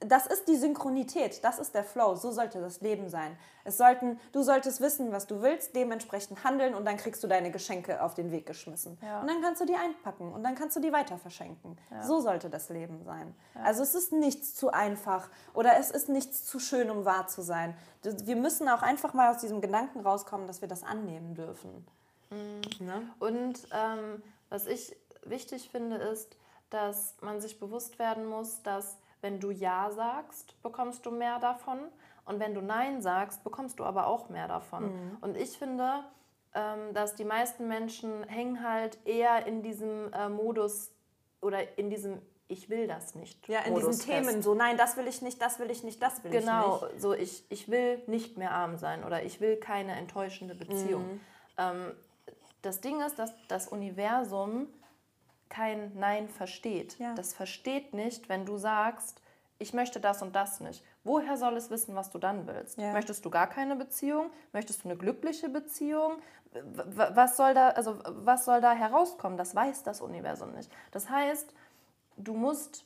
das 0.01 0.27
ist 0.27 0.49
die 0.49 0.57
Synchronität, 0.57 1.43
das 1.43 1.59
ist 1.59 1.75
der 1.75 1.83
Flow, 1.83 2.15
so 2.15 2.31
sollte 2.31 2.61
das 2.61 2.81
Leben 2.83 3.09
sein. 3.09 3.37
Es 3.65 3.79
sollten, 3.79 4.21
du 4.33 4.43
solltest 4.43 4.81
wissen, 4.81 5.13
was 5.13 5.27
du 5.27 5.41
willst, 5.41 5.75
dementsprechend 5.75 6.45
handeln 6.45 6.75
und 6.75 6.85
dann 6.85 6.99
kriegst 6.99 7.23
du 7.25 7.27
deine 7.27 7.51
Geschenke 7.51 8.03
auf 8.03 8.15
den 8.15 8.31
Weg 8.31 8.47
geschmissen. 8.47 8.99
Ja. 9.03 9.21
Und 9.21 9.29
dann 9.29 9.41
kannst 9.41 9.61
du 9.61 9.65
die 9.65 9.75
einpacken 9.75 10.33
und 10.33 10.43
dann 10.45 10.55
kannst 10.55 10.77
du 10.77 10.81
die 10.81 10.93
weiter 10.93 11.17
verschenken. 11.19 11.79
Ja. 11.91 12.03
So 12.03 12.21
sollte 12.21 12.51
das 12.51 12.69
Leben 12.69 13.03
sein. 13.03 13.35
Ja. 13.55 13.63
Also 13.63 13.83
es 13.83 13.95
ist 13.95 14.13
nichts 14.13 14.55
zu 14.55 14.71
einfach 14.71 15.31
oder 15.55 15.79
es 15.79 15.91
ist 15.91 16.09
nichts 16.09 16.45
zu 16.45 16.59
schön, 16.59 16.91
um 16.91 17.05
wahr 17.05 17.27
zu 17.27 17.43
sein. 17.43 17.75
Wir 18.03 18.37
müssen 18.37 18.69
auch 18.69 18.83
einfach 18.83 19.15
mal 19.15 19.31
aus 19.31 19.41
diesem 19.41 19.61
Gedanken 19.61 20.01
rauskommen, 20.01 20.47
dass 20.47 20.61
wir 20.61 20.69
das 20.69 20.83
annehmen 20.83 21.35
dürfen. 21.35 21.87
Mhm. 22.31 22.87
Ne? 22.87 23.11
Und 23.19 23.59
ähm, 23.73 24.23
was 24.51 24.67
ich 24.67 24.95
wichtig 25.25 25.71
finde, 25.71 25.97
ist, 25.97 26.37
dass 26.71 27.17
man 27.23 27.41
sich 27.41 27.59
bewusst 27.59 27.99
werden 27.99 28.27
muss, 28.27 28.63
dass 28.63 28.99
wenn 29.21 29.41
du 29.41 29.51
Ja 29.51 29.91
sagst, 29.91 30.61
bekommst 30.63 31.05
du 31.07 31.11
mehr 31.11 31.39
davon. 31.39 31.79
Und 32.25 32.41
wenn 32.41 32.55
du 32.55 32.61
Nein 32.61 33.01
sagst, 33.01 33.43
bekommst 33.45 33.79
du 33.79 33.85
aber 33.85 34.07
auch 34.07 34.29
mehr 34.29 34.49
davon. 34.49 34.85
Mhm. 34.85 35.17
Und 35.21 35.37
ich 35.37 35.59
finde, 35.59 36.05
ähm, 36.55 36.93
dass 36.95 37.15
die 37.15 37.25
meisten 37.25 37.69
Menschen 37.69 38.25
hängen 38.25 38.63
halt 38.63 38.99
eher 39.07 39.47
in 39.47 39.63
diesem 39.63 40.13
äh, 40.13 40.29
Modus 40.29 40.93
oder 41.41 41.79
in 41.79 41.91
diesem 41.91 42.21
ich 42.51 42.71
will 42.71 42.87
das 42.87 43.15
nicht. 43.15 43.47
Ja, 43.47 43.61
in 43.61 43.75
Modus 43.75 43.99
diesen 43.99 44.11
Themen, 44.11 44.43
so 44.43 44.55
nein, 44.55 44.79
das 44.79 44.97
will 44.97 45.07
ich 45.07 45.21
nicht, 45.21 45.41
das 45.41 45.59
will 45.59 45.71
ich 45.71 45.85
nicht, 45.85 46.03
das 46.03 46.25
will 46.25 46.31
genau, 46.31 46.77
ich 46.77 46.83
nicht. 46.83 46.91
Genau, 46.93 47.01
so 47.01 47.13
ich, 47.13 47.45
ich 47.51 47.71
will 47.71 48.03
nicht 48.07 48.39
mehr 48.39 48.53
arm 48.53 48.79
sein 48.79 49.05
oder 49.05 49.23
ich 49.23 49.43
will 49.43 49.57
keine 49.57 49.93
enttäuschende 49.93 50.55
Beziehung. 50.55 51.07
Mhm. 51.07 51.21
Ähm, 51.59 51.93
das 52.63 52.81
Ding 52.81 53.03
ist, 53.03 53.19
dass 53.19 53.33
das 53.49 53.69
Universum 53.69 54.67
kein 55.49 55.99
Nein 55.99 56.29
versteht. 56.29 56.99
Ja. 56.99 57.15
Das 57.15 57.35
versteht 57.35 57.95
nicht, 57.95 58.29
wenn 58.29 58.45
du 58.45 58.59
sagst, 58.59 59.21
ich 59.59 59.73
möchte 59.73 60.01
das 60.01 60.23
und 60.23 60.37
das 60.37 60.61
nicht. 60.61 60.85
Woher 61.05 61.37
soll 61.37 61.57
es 61.57 61.71
wissen, 61.71 61.95
was 61.95 62.11
du 62.11 62.19
dann 62.19 62.47
willst? 62.47 62.79
Ja. 62.79 62.93
Möchtest 62.93 63.25
du 63.25 63.31
gar 63.31 63.49
keine 63.49 63.77
Beziehung? 63.77 64.31
Möchtest 64.53 64.85
du 64.85 64.89
eine 64.89 64.97
glückliche 64.97 65.49
Beziehung? 65.49 66.19
Was 66.95 67.37
soll 67.37 67.55
da, 67.55 67.71
also 67.71 67.99
was 68.05 68.45
soll 68.45 68.61
da 68.61 68.73
herauskommen? 68.73 69.37
Das 69.37 69.55
weiß 69.55 69.83
das 69.83 70.01
Universum 70.01 70.53
nicht. 70.53 70.71
Das 70.93 71.11
heißt, 71.11 71.53
du 72.17 72.35
musst 72.35 72.85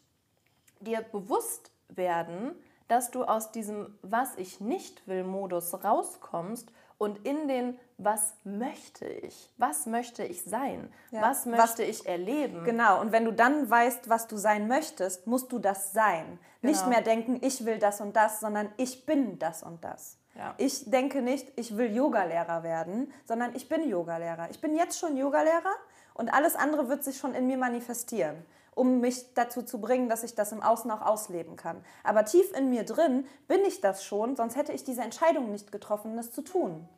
dir 0.81 1.03
bewusst 1.03 1.70
werden, 1.88 2.55
dass 2.88 3.11
du 3.11 3.25
aus 3.25 3.53
diesem 3.53 3.96
Was 4.03 4.37
ich 4.37 4.61
nicht 4.61 5.07
will 5.07 5.25
Modus 5.25 5.72
rauskommst 5.85 6.72
und 7.03 7.27
in 7.27 7.49
den 7.49 7.81
was 7.99 8.35
möchte 8.45 9.07
ich? 9.07 9.53
Was 9.59 9.87
möchte 9.87 10.23
ich 10.23 10.43
sein? 10.45 10.93
Ja. 11.11 11.23
Was 11.23 11.47
möchte 11.47 11.62
was, 11.62 11.79
ich 11.81 12.07
erleben? 12.07 12.62
Genau, 12.65 13.01
und 13.01 13.11
wenn 13.11 13.25
du 13.25 13.33
dann 13.33 13.69
weißt, 13.69 14.09
was 14.09 14.29
du 14.29 14.37
sein 14.37 14.69
möchtest, 14.69 15.27
musst 15.27 15.51
du 15.51 15.59
das 15.59 15.93
sein. 15.93 16.38
Genau. 16.61 16.73
Nicht 16.73 16.87
mehr 16.87 17.01
denken, 17.01 17.38
ich 17.41 17.65
will 17.65 17.81
das 17.81 18.01
und 18.01 18.15
das, 18.15 18.38
sondern 18.38 18.69
ich 18.77 19.05
bin 19.05 19.38
das 19.41 19.65
und 19.65 19.83
das. 19.83 20.19
Ja. 20.37 20.55
Ich 20.59 20.91
denke 20.91 21.23
nicht, 21.23 21.49
ich 21.57 21.77
will 21.77 21.93
Yogalehrer 21.93 22.62
werden, 22.62 23.12
sondern 23.25 23.55
ich 23.57 23.69
bin 23.69 23.88
Yogalehrer. 23.88 24.49
Ich 24.51 24.61
bin 24.61 24.77
jetzt 24.77 25.01
schon 25.01 25.17
Yogalehrer 25.17 25.75
und 26.15 26.33
alles 26.33 26.55
andere 26.55 26.88
wird 26.88 27.03
sich 27.03 27.19
schon 27.19 27.35
in 27.35 27.49
mir 27.49 27.59
manifestieren, 27.59 28.45
um 28.75 29.01
mich 29.01 29.35
dazu 29.35 29.63
zu 29.63 29.81
bringen, 29.81 30.09
dass 30.09 30.23
ich 30.23 30.35
das 30.35 30.53
im 30.53 30.63
Außen 30.63 30.91
auch 30.91 31.03
ausleben 31.03 31.57
kann. 31.57 31.85
Aber 32.05 32.25
tief 32.25 32.53
in 32.57 32.71
mir 32.71 32.85
drin 32.85 33.27
bin 33.47 33.65
ich 33.65 33.81
das 33.81 34.05
schon, 34.05 34.35
sonst 34.37 34.57
hätte 34.57 34.73
ich 34.73 34.85
diese 34.85 35.03
Entscheidung 35.03 35.51
nicht 35.51 35.73
getroffen, 35.73 36.17
das 36.17 36.33
zu 36.33 36.43
tun. 36.43 36.89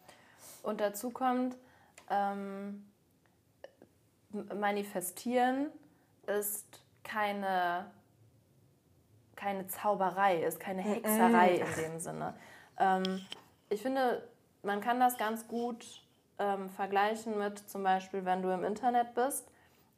Und 0.63 0.81
dazu 0.81 1.11
kommt, 1.11 1.57
ähm, 2.09 2.87
manifestieren 4.31 5.67
ist 6.27 6.67
keine, 7.03 7.91
keine 9.37 9.67
Zauberei, 9.67 10.43
ist 10.43 10.61
keine 10.61 10.83
Hexerei 10.83 11.57
in 11.57 11.83
dem 11.83 11.99
Sinne. 11.99 12.35
Ähm, 12.79 13.21
ich 13.69 13.83
finde, 13.83 14.27
man 14.63 14.81
kann 14.81 15.01
das 15.01 15.19
ganz 15.19 15.47
gut 15.49 16.03
ähm, 16.39 16.71
vergleichen 16.71 17.37
mit 17.37 17.59
zum 17.69 17.83
Beispiel, 17.83 18.25
wenn 18.25 18.43
du 18.43 18.51
im 18.51 18.65
Internet 18.65 19.15
bist 19.15 19.49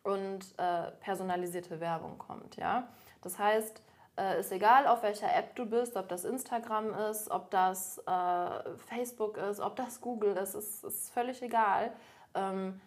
und 0.06 0.54
äh, 0.58 0.92
personalisierte 1.00 1.80
Werbung 1.80 2.16
kommt. 2.16 2.56
Ja? 2.56 2.86
Das 3.22 3.38
heißt, 3.38 3.82
äh, 4.16 4.40
ist 4.40 4.52
egal, 4.52 4.86
auf 4.86 5.02
welcher 5.02 5.34
App 5.34 5.56
du 5.56 5.66
bist, 5.66 5.96
ob 5.96 6.08
das 6.08 6.24
Instagram 6.24 6.94
ist, 7.10 7.30
ob 7.30 7.50
das 7.50 7.98
äh, 8.06 8.76
Facebook 8.88 9.36
ist, 9.36 9.60
ob 9.60 9.74
das 9.76 10.00
Google 10.00 10.36
ist, 10.36 10.54
ist, 10.54 10.84
ist 10.84 11.12
völlig 11.12 11.42
egal. 11.42 11.92
Ähm, 12.34 12.80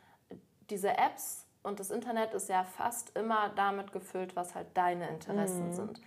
diese 0.69 0.97
Apps 0.97 1.45
und 1.61 1.79
das 1.81 1.91
Internet 1.91 2.33
ist 2.33 2.47
ja 2.47 2.63
fast 2.63 3.17
immer 3.17 3.49
damit 3.55 3.91
gefüllt, 3.91 4.35
was 4.37 4.55
halt 4.55 4.67
deine 4.75 5.09
Interessen 5.09 5.67
mhm. 5.67 5.73
sind. 5.73 6.01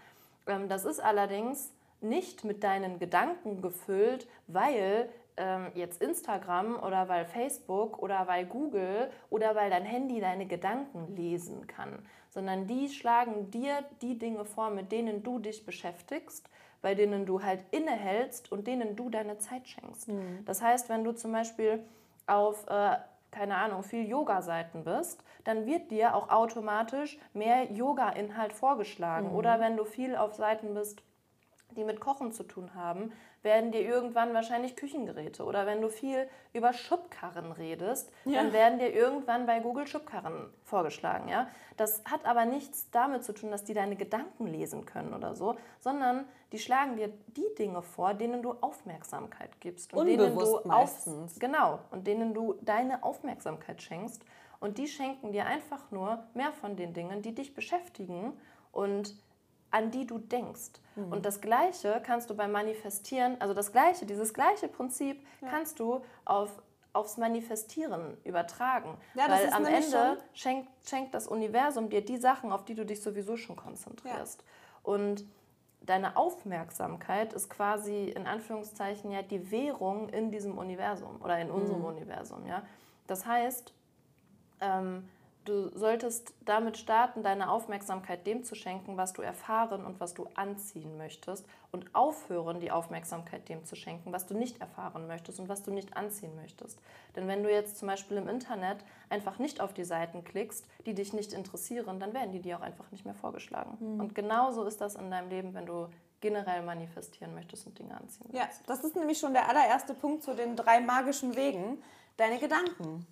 Ähm, 0.46 0.68
das 0.68 0.86
ist 0.86 0.98
allerdings 0.98 1.72
nicht 2.00 2.42
mit 2.42 2.64
deinen 2.64 2.98
Gedanken 2.98 3.60
gefüllt, 3.60 4.26
weil 4.46 5.08
ähm, 5.36 5.72
jetzt 5.74 6.02
Instagram 6.02 6.76
oder 6.82 7.08
weil 7.08 7.24
Facebook 7.24 8.02
oder 8.02 8.26
weil 8.26 8.46
Google 8.46 9.10
oder 9.30 9.54
weil 9.54 9.70
dein 9.70 9.84
Handy 9.84 10.20
deine 10.20 10.46
Gedanken 10.46 11.14
lesen 11.16 11.66
kann, 11.66 11.98
sondern 12.30 12.66
die 12.66 12.88
schlagen 12.88 13.50
dir 13.50 13.84
die 14.00 14.18
Dinge 14.18 14.44
vor, 14.44 14.70
mit 14.70 14.92
denen 14.92 15.22
du 15.22 15.38
dich 15.38 15.64
beschäftigst, 15.64 16.48
bei 16.80 16.94
denen 16.94 17.26
du 17.26 17.42
halt 17.42 17.64
innehältst 17.70 18.50
und 18.52 18.66
denen 18.66 18.96
du 18.96 19.08
deine 19.08 19.38
Zeit 19.38 19.68
schenkst. 19.68 20.08
Mhm. 20.08 20.44
Das 20.44 20.60
heißt, 20.60 20.88
wenn 20.88 21.04
du 21.04 21.12
zum 21.12 21.32
Beispiel 21.32 21.84
auf, 22.26 22.66
äh, 22.68 22.96
keine 23.30 23.56
Ahnung, 23.56 23.82
viel 23.82 24.06
Yoga-Seiten 24.06 24.84
bist, 24.84 25.24
dann 25.44 25.64
wird 25.66 25.90
dir 25.90 26.14
auch 26.14 26.28
automatisch 26.28 27.18
mehr 27.32 27.72
Yoga-Inhalt 27.72 28.52
vorgeschlagen. 28.52 29.28
Mhm. 29.28 29.34
Oder 29.34 29.60
wenn 29.60 29.76
du 29.76 29.84
viel 29.84 30.16
auf 30.16 30.34
Seiten 30.34 30.74
bist, 30.74 31.02
die 31.76 31.84
mit 31.84 32.00
Kochen 32.00 32.32
zu 32.32 32.42
tun 32.42 32.74
haben, 32.74 33.12
werden 33.42 33.72
dir 33.72 33.80
irgendwann 33.82 34.34
wahrscheinlich 34.34 34.76
Küchengeräte. 34.76 35.44
Oder 35.44 35.66
wenn 35.66 35.80
du 35.80 35.88
viel 35.88 36.28
über 36.52 36.72
Schubkarren 36.72 37.52
redest, 37.52 38.10
Ja. 38.24 38.42
dann 38.42 38.52
werden 38.52 38.78
dir 38.78 38.92
irgendwann 38.94 39.46
bei 39.46 39.60
Google 39.60 39.86
Schubkarren 39.86 40.52
vorgeschlagen. 40.64 41.28
Ja? 41.28 41.48
Das 41.76 42.02
hat 42.04 42.24
aber 42.24 42.44
nichts 42.44 42.90
damit 42.90 43.24
zu 43.24 43.32
tun, 43.32 43.50
dass 43.50 43.64
die 43.64 43.74
deine 43.74 43.96
Gedanken 43.96 44.46
lesen 44.46 44.84
können 44.84 45.12
oder 45.14 45.34
so, 45.34 45.56
sondern 45.80 46.24
die 46.52 46.58
schlagen 46.58 46.96
dir 46.96 47.08
die 47.28 47.54
Dinge 47.58 47.82
vor, 47.82 48.14
denen 48.14 48.42
du 48.42 48.52
Aufmerksamkeit 48.60 49.60
gibst. 49.60 49.92
Und 49.92 50.06
denen 50.06 50.38
du 50.38 50.60
meistens. 50.64 51.38
Genau, 51.38 51.80
und 51.90 52.06
denen 52.06 52.34
du 52.34 52.54
deine 52.60 53.02
Aufmerksamkeit 53.02 53.82
schenkst. 53.82 54.24
Und 54.60 54.78
die 54.78 54.86
schenken 54.86 55.32
dir 55.32 55.46
einfach 55.46 55.90
nur 55.90 56.22
mehr 56.34 56.52
von 56.52 56.76
den 56.76 56.94
Dingen, 56.94 57.22
die 57.22 57.34
dich 57.34 57.54
beschäftigen 57.54 58.32
und 58.70 59.16
an 59.72 59.90
die 59.90 60.06
du 60.06 60.18
denkst. 60.18 60.70
Mhm. 60.94 61.12
Und 61.12 61.26
das 61.26 61.40
Gleiche 61.40 62.00
kannst 62.04 62.30
du 62.30 62.36
beim 62.36 62.52
Manifestieren, 62.52 63.40
also 63.40 63.54
das 63.54 63.72
Gleiche, 63.72 64.06
dieses 64.06 64.32
gleiche 64.32 64.68
Prinzip 64.68 65.26
kannst 65.48 65.80
du 65.80 66.02
auf, 66.24 66.50
aufs 66.92 67.16
Manifestieren 67.16 68.16
übertragen. 68.24 68.96
Ja, 69.14 69.28
Weil 69.28 69.50
am 69.52 69.64
Ende 69.64 70.18
schenkt, 70.34 70.68
schenkt 70.86 71.14
das 71.14 71.26
Universum 71.26 71.88
dir 71.88 72.04
die 72.04 72.18
Sachen, 72.18 72.52
auf 72.52 72.64
die 72.64 72.74
du 72.74 72.84
dich 72.86 73.02
sowieso 73.02 73.36
schon 73.36 73.56
konzentrierst. 73.56 74.44
Und 74.82 75.24
deine 75.80 76.16
Aufmerksamkeit 76.16 77.32
ist 77.32 77.48
quasi 77.50 78.10
in 78.10 78.26
Anführungszeichen 78.26 79.10
ja 79.10 79.22
die 79.22 79.50
Währung 79.50 80.10
in 80.10 80.30
diesem 80.30 80.58
Universum 80.58 81.20
oder 81.22 81.38
in 81.40 81.50
unserem 81.50 81.80
Mhm. 81.80 81.86
Universum. 81.86 82.46
Ja? 82.46 82.62
Das 83.06 83.26
heißt, 83.26 83.72
ähm, 84.60 85.08
du 85.44 85.68
solltest 85.76 86.32
damit 86.44 86.76
starten, 86.76 87.22
deine 87.22 87.50
Aufmerksamkeit 87.50 88.26
dem 88.26 88.44
zu 88.44 88.54
schenken, 88.54 88.96
was 88.96 89.12
du 89.12 89.22
erfahren 89.22 89.84
und 89.84 90.00
was 90.00 90.14
du 90.14 90.26
anziehen 90.34 90.96
möchtest 90.96 91.46
und 91.70 91.94
aufhören, 91.94 92.60
die 92.60 92.70
Aufmerksamkeit 92.70 93.48
dem 93.48 93.64
zu 93.64 93.74
schenken, 93.76 94.12
was 94.12 94.26
du 94.26 94.34
nicht 94.34 94.60
erfahren 94.60 95.06
möchtest 95.06 95.40
und 95.40 95.48
was 95.48 95.62
du 95.62 95.70
nicht 95.70 95.96
anziehen 95.96 96.34
möchtest. 96.36 96.78
Denn 97.16 97.28
wenn 97.28 97.42
du 97.42 97.50
jetzt 97.50 97.78
zum 97.78 97.88
Beispiel 97.88 98.16
im 98.16 98.28
Internet 98.28 98.78
einfach 99.10 99.38
nicht 99.38 99.60
auf 99.60 99.72
die 99.72 99.84
Seiten 99.84 100.24
klickst, 100.24 100.66
die 100.86 100.94
dich 100.94 101.12
nicht 101.12 101.32
interessieren, 101.32 102.00
dann 102.00 102.14
werden 102.14 102.32
die 102.32 102.40
dir 102.40 102.58
auch 102.58 102.62
einfach 102.62 102.90
nicht 102.90 103.04
mehr 103.04 103.14
vorgeschlagen. 103.14 104.00
Und 104.00 104.14
genauso 104.14 104.64
ist 104.64 104.80
das 104.80 104.94
in 104.94 105.10
deinem 105.10 105.28
Leben, 105.28 105.54
wenn 105.54 105.66
du 105.66 105.88
generell 106.20 106.62
manifestieren 106.62 107.34
möchtest 107.34 107.66
und 107.66 107.78
Dinge 107.78 107.96
anziehen 107.96 108.28
Ja, 108.32 108.44
willst. 108.46 108.62
das 108.66 108.84
ist 108.84 108.94
nämlich 108.96 109.18
schon 109.18 109.32
der 109.32 109.48
allererste 109.48 109.92
Punkt 109.92 110.22
zu 110.22 110.34
den 110.34 110.54
drei 110.56 110.80
magischen 110.80 111.34
Wegen. 111.36 111.82
Deine 112.16 112.38
Gedanken. 112.38 113.06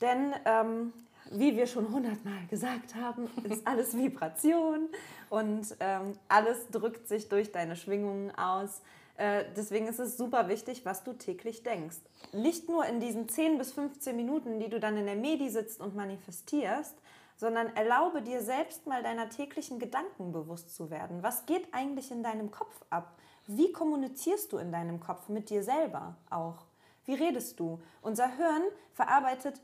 Denn, 0.00 0.34
ähm, 0.44 0.92
wie 1.32 1.56
wir 1.56 1.66
schon 1.66 1.92
hundertmal 1.92 2.46
gesagt 2.48 2.94
haben, 2.94 3.28
ist 3.44 3.66
alles 3.66 3.96
Vibration 3.96 4.88
und 5.30 5.74
ähm, 5.80 6.14
alles 6.28 6.68
drückt 6.70 7.08
sich 7.08 7.28
durch 7.28 7.52
deine 7.52 7.76
Schwingungen 7.76 8.36
aus. 8.36 8.82
Äh, 9.16 9.44
deswegen 9.56 9.86
ist 9.86 9.98
es 9.98 10.16
super 10.16 10.48
wichtig, 10.48 10.84
was 10.84 11.04
du 11.04 11.12
täglich 11.12 11.62
denkst. 11.62 11.98
Nicht 12.32 12.68
nur 12.68 12.86
in 12.86 13.00
diesen 13.00 13.28
10 13.28 13.58
bis 13.58 13.72
15 13.72 14.16
Minuten, 14.16 14.58
die 14.58 14.68
du 14.68 14.80
dann 14.80 14.96
in 14.96 15.06
der 15.06 15.16
Medi 15.16 15.50
sitzt 15.50 15.80
und 15.80 15.94
manifestierst, 15.94 16.94
sondern 17.36 17.74
erlaube 17.74 18.22
dir 18.22 18.40
selbst 18.40 18.86
mal 18.86 19.02
deiner 19.02 19.28
täglichen 19.28 19.78
Gedanken 19.78 20.32
bewusst 20.32 20.74
zu 20.74 20.90
werden. 20.90 21.22
Was 21.22 21.46
geht 21.46 21.66
eigentlich 21.72 22.10
in 22.10 22.22
deinem 22.22 22.50
Kopf 22.50 22.84
ab? 22.90 23.16
Wie 23.46 23.72
kommunizierst 23.72 24.52
du 24.52 24.58
in 24.58 24.70
deinem 24.70 25.00
Kopf 25.00 25.28
mit 25.28 25.50
dir 25.50 25.64
selber 25.64 26.16
auch? 26.30 26.66
Wie 27.04 27.14
redest 27.14 27.58
du? 27.58 27.80
Unser 28.00 28.36
Hirn 28.36 28.62
verarbeitet 28.94 29.60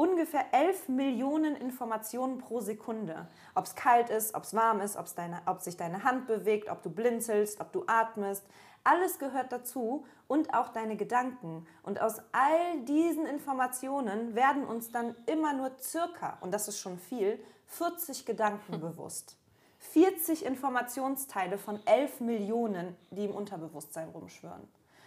ungefähr 0.00 0.46
11 0.54 0.88
Millionen 0.88 1.56
Informationen 1.56 2.38
pro 2.38 2.60
Sekunde. 2.60 3.28
Ob 3.54 3.66
es 3.66 3.74
kalt 3.74 4.08
ist, 4.08 4.34
ob 4.34 4.44
es 4.44 4.54
warm 4.54 4.80
ist, 4.80 4.96
ob's 4.96 5.14
deine, 5.14 5.42
ob 5.44 5.60
sich 5.60 5.76
deine 5.76 6.04
Hand 6.04 6.26
bewegt, 6.26 6.70
ob 6.70 6.82
du 6.82 6.88
blinzelst, 6.88 7.60
ob 7.60 7.70
du 7.70 7.84
atmest. 7.86 8.42
Alles 8.82 9.18
gehört 9.18 9.52
dazu 9.52 10.06
und 10.26 10.54
auch 10.54 10.70
deine 10.70 10.96
Gedanken. 10.96 11.66
Und 11.82 12.00
aus 12.00 12.14
all 12.32 12.80
diesen 12.86 13.26
Informationen 13.26 14.34
werden 14.34 14.64
uns 14.64 14.90
dann 14.90 15.14
immer 15.26 15.52
nur 15.52 15.72
circa, 15.78 16.38
und 16.40 16.54
das 16.54 16.66
ist 16.66 16.78
schon 16.78 16.98
viel, 16.98 17.38
40 17.66 18.24
Gedanken 18.24 18.80
bewusst. 18.80 19.36
40 19.80 20.46
Informationsteile 20.46 21.58
von 21.58 21.78
11 21.84 22.20
Millionen, 22.20 22.96
die 23.10 23.26
im 23.26 23.34
Unterbewusstsein 23.34 24.08
rumschwirren. 24.08 24.66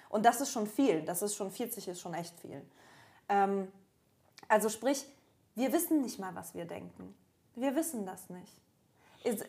Und 0.09 0.23
das 0.23 0.39
ist 0.39 0.51
schon 0.51 0.67
viel. 0.67 1.01
Das 1.01 1.23
ist 1.23 1.35
schon 1.35 1.49
40 1.49 1.87
ist 1.87 1.99
schon 1.99 2.13
echt 2.13 2.39
viel. 2.39 2.61
Ähm, 3.27 3.71
also 4.53 4.69
sprich, 4.69 5.03
wir 5.55 5.73
wissen 5.73 6.01
nicht 6.01 6.19
mal, 6.19 6.35
was 6.35 6.53
wir 6.53 6.65
denken. 6.65 7.15
Wir 7.55 7.75
wissen 7.75 8.05
das 8.05 8.29
nicht. 8.29 8.61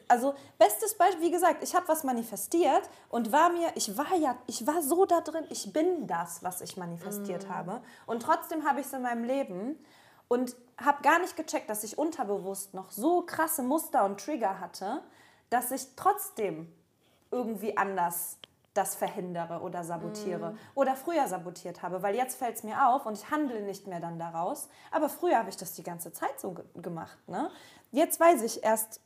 Also 0.08 0.34
bestes 0.56 0.96
Beispiel, 0.96 1.26
wie 1.26 1.30
gesagt, 1.30 1.62
ich 1.62 1.74
habe 1.74 1.86
was 1.88 2.04
manifestiert 2.04 2.88
und 3.10 3.30
war 3.30 3.50
mir, 3.50 3.70
ich 3.74 3.98
war 3.98 4.14
ja, 4.16 4.38
ich 4.46 4.66
war 4.66 4.80
so 4.80 5.04
da 5.04 5.20
drin, 5.20 5.44
ich 5.50 5.72
bin 5.74 6.06
das, 6.06 6.42
was 6.42 6.62
ich 6.62 6.78
manifestiert 6.78 7.50
habe. 7.50 7.82
Und 8.06 8.22
trotzdem 8.22 8.66
habe 8.66 8.80
ich 8.80 8.86
es 8.86 8.92
in 8.94 9.02
meinem 9.02 9.24
Leben 9.24 9.78
und 10.28 10.56
habe 10.78 11.02
gar 11.02 11.18
nicht 11.18 11.36
gecheckt, 11.36 11.68
dass 11.68 11.84
ich 11.84 11.98
unterbewusst 11.98 12.72
noch 12.72 12.90
so 12.90 13.22
krasse 13.22 13.62
Muster 13.62 14.06
und 14.06 14.18
Trigger 14.18 14.58
hatte, 14.58 15.02
dass 15.50 15.70
ich 15.70 15.96
trotzdem 15.96 16.72
irgendwie 17.30 17.76
anders 17.76 18.38
das 18.74 18.96
verhindere 18.96 19.60
oder 19.60 19.84
sabotiere 19.84 20.56
oder 20.74 20.96
früher 20.96 21.26
sabotiert 21.28 21.82
habe, 21.82 22.02
weil 22.02 22.14
jetzt 22.16 22.36
fällt 22.36 22.56
es 22.56 22.64
mir 22.64 22.88
auf 22.88 23.06
und 23.06 23.14
ich 23.14 23.30
handle 23.30 23.62
nicht 23.62 23.86
mehr 23.86 24.00
dann 24.00 24.18
daraus. 24.18 24.68
Aber 24.90 25.08
früher 25.08 25.38
habe 25.38 25.48
ich 25.48 25.56
das 25.56 25.72
die 25.74 25.84
ganze 25.84 26.12
Zeit 26.12 26.38
so 26.40 26.52
ge 26.52 26.64
gemacht. 26.74 27.16
Ne? 27.28 27.50
Jetzt 27.92 28.18
weiß 28.18 28.42
ich 28.42 28.64
erst, 28.64 29.00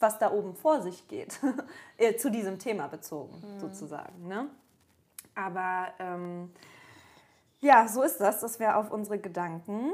was 0.00 0.18
da 0.18 0.32
oben 0.32 0.54
vor 0.56 0.82
sich 0.82 1.06
geht, 1.06 1.40
äh, 1.96 2.16
zu 2.16 2.30
diesem 2.30 2.58
Thema 2.58 2.88
bezogen 2.88 3.42
sozusagen. 3.58 4.26
Ne? 4.26 4.48
Aber 5.34 5.92
ähm, 6.00 6.52
ja, 7.60 7.86
so 7.86 8.02
ist 8.02 8.18
das, 8.18 8.40
dass 8.40 8.58
wir 8.58 8.76
auf 8.76 8.90
unsere 8.90 9.18
Gedanken, 9.18 9.92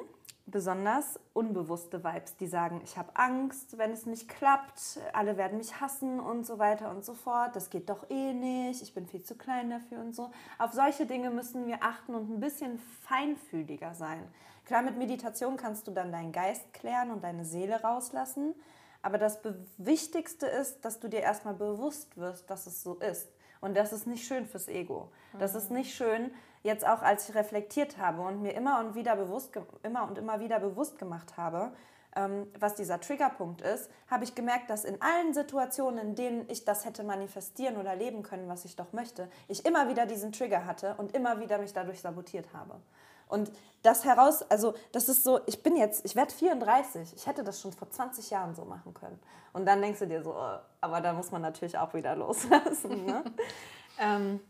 besonders 0.51 1.21
unbewusste 1.35 2.03
Vibes, 2.03 2.37
die 2.37 2.47
sagen, 2.47 2.81
ich 2.83 2.97
habe 2.97 3.15
Angst, 3.15 3.79
wenn 3.79 3.93
es 3.93 4.07
nicht 4.07 4.29
klappt, 4.29 4.99
alle 5.13 5.37
werden 5.37 5.59
mich 5.59 5.81
hassen 5.81 6.21
und 6.21 6.47
so 6.47 6.59
weiter 6.59 6.91
und 6.91 7.05
so 7.05 7.15
fort, 7.15 7.55
das 7.55 7.71
geht 7.71 7.89
doch 7.89 8.09
eh 8.11 8.33
nicht, 8.33 8.83
ich 8.83 8.95
bin 8.95 9.07
viel 9.07 9.23
zu 9.23 9.37
klein 9.37 9.71
dafür 9.71 10.01
und 10.01 10.15
so. 10.15 10.31
Auf 10.59 10.73
solche 10.73 11.07
Dinge 11.07 11.31
müssen 11.31 11.67
wir 11.67 11.83
achten 11.83 12.15
und 12.15 12.31
ein 12.31 12.41
bisschen 12.41 12.79
feinfühliger 13.03 13.95
sein. 13.95 14.23
Klar, 14.65 14.83
mit 14.83 14.99
Meditation 14.99 15.57
kannst 15.57 15.87
du 15.87 15.93
dann 15.93 16.13
deinen 16.13 16.33
Geist 16.33 16.73
klären 16.75 17.11
und 17.11 17.25
deine 17.25 17.45
Seele 17.45 17.81
rauslassen, 17.81 18.55
aber 19.03 19.19
das 19.19 19.41
Wichtigste 19.77 20.47
ist, 20.47 20.85
dass 20.85 21.01
du 21.01 21.09
dir 21.09 21.21
erstmal 21.21 21.55
bewusst 21.55 22.17
wirst, 22.17 22.51
dass 22.51 22.67
es 22.67 22.83
so 22.83 22.95
ist. 22.95 23.29
Und 23.61 23.77
das 23.77 23.93
ist 23.93 24.07
nicht 24.07 24.27
schön 24.27 24.47
fürs 24.47 24.69
Ego. 24.69 25.11
Das 25.39 25.55
ist 25.55 25.71
nicht 25.71 25.95
schön, 25.95 26.31
jetzt 26.63 26.87
auch 26.87 27.03
als 27.03 27.29
ich 27.29 27.35
reflektiert 27.35 27.99
habe 27.99 28.23
und 28.23 28.43
mir 28.43 28.53
immer 28.53 28.81
und 28.81 28.95
wieder 28.95 29.17
bewusst, 29.17 29.53
immer 29.83 30.07
und 30.09 30.19
immer 30.19 30.41
wieder 30.41 30.61
bewusst 30.61 30.99
gemacht 30.99 31.37
habe, 31.37 31.73
ähm, 32.17 32.47
was 32.59 32.75
dieser 32.75 33.01
Triggerpunkt 33.01 33.61
ist, 33.61 33.91
habe 34.09 34.25
ich 34.25 34.35
gemerkt, 34.35 34.71
dass 34.71 34.85
in 34.85 35.01
allen 35.03 35.35
Situationen, 35.35 35.99
in 35.99 36.15
denen 36.15 36.45
ich 36.49 36.65
das 36.65 36.85
hätte 36.85 37.05
manifestieren 37.05 37.77
oder 37.77 37.95
leben 37.95 38.23
können, 38.23 38.49
was 38.49 38.65
ich 38.65 38.77
doch 38.77 38.93
möchte, 38.93 39.29
ich 39.47 39.65
immer 39.67 39.89
wieder 39.89 40.07
diesen 40.07 40.33
Trigger 40.33 40.65
hatte 40.65 40.95
und 40.99 41.15
immer 41.15 41.41
wieder 41.41 41.59
mich 41.59 41.73
dadurch 41.73 42.01
sabotiert 42.01 42.53
habe. 42.53 42.81
Und 43.29 43.51
das 43.83 44.05
heraus, 44.05 44.43
also 44.51 44.75
das 44.93 45.09
ist 45.09 45.25
so, 45.25 45.41
ich 45.47 45.63
bin 45.63 45.77
jetzt, 45.77 46.05
ich 46.05 46.17
werde 46.17 46.33
34, 46.33 47.15
ich 47.15 47.27
hätte 47.27 47.45
das 47.45 47.61
schon 47.61 47.73
vor 47.73 47.91
20 47.91 48.31
Jahren 48.31 48.55
so 48.55 48.65
machen 48.65 48.95
können. 48.95 49.19
Und 49.53 49.67
dann 49.67 49.81
denkst 49.81 50.01
du 50.01 50.07
dir 50.07 50.23
so, 50.23 50.33
äh, 50.33 50.59
aber 50.81 51.01
da 51.01 51.13
muss 51.13 51.31
man 51.31 51.43
natürlich 51.43 51.79
auch 51.79 51.95
wieder 51.95 52.17
loslassen. 52.17 53.05
Ne? 53.07 53.25
ähm, 53.99 54.41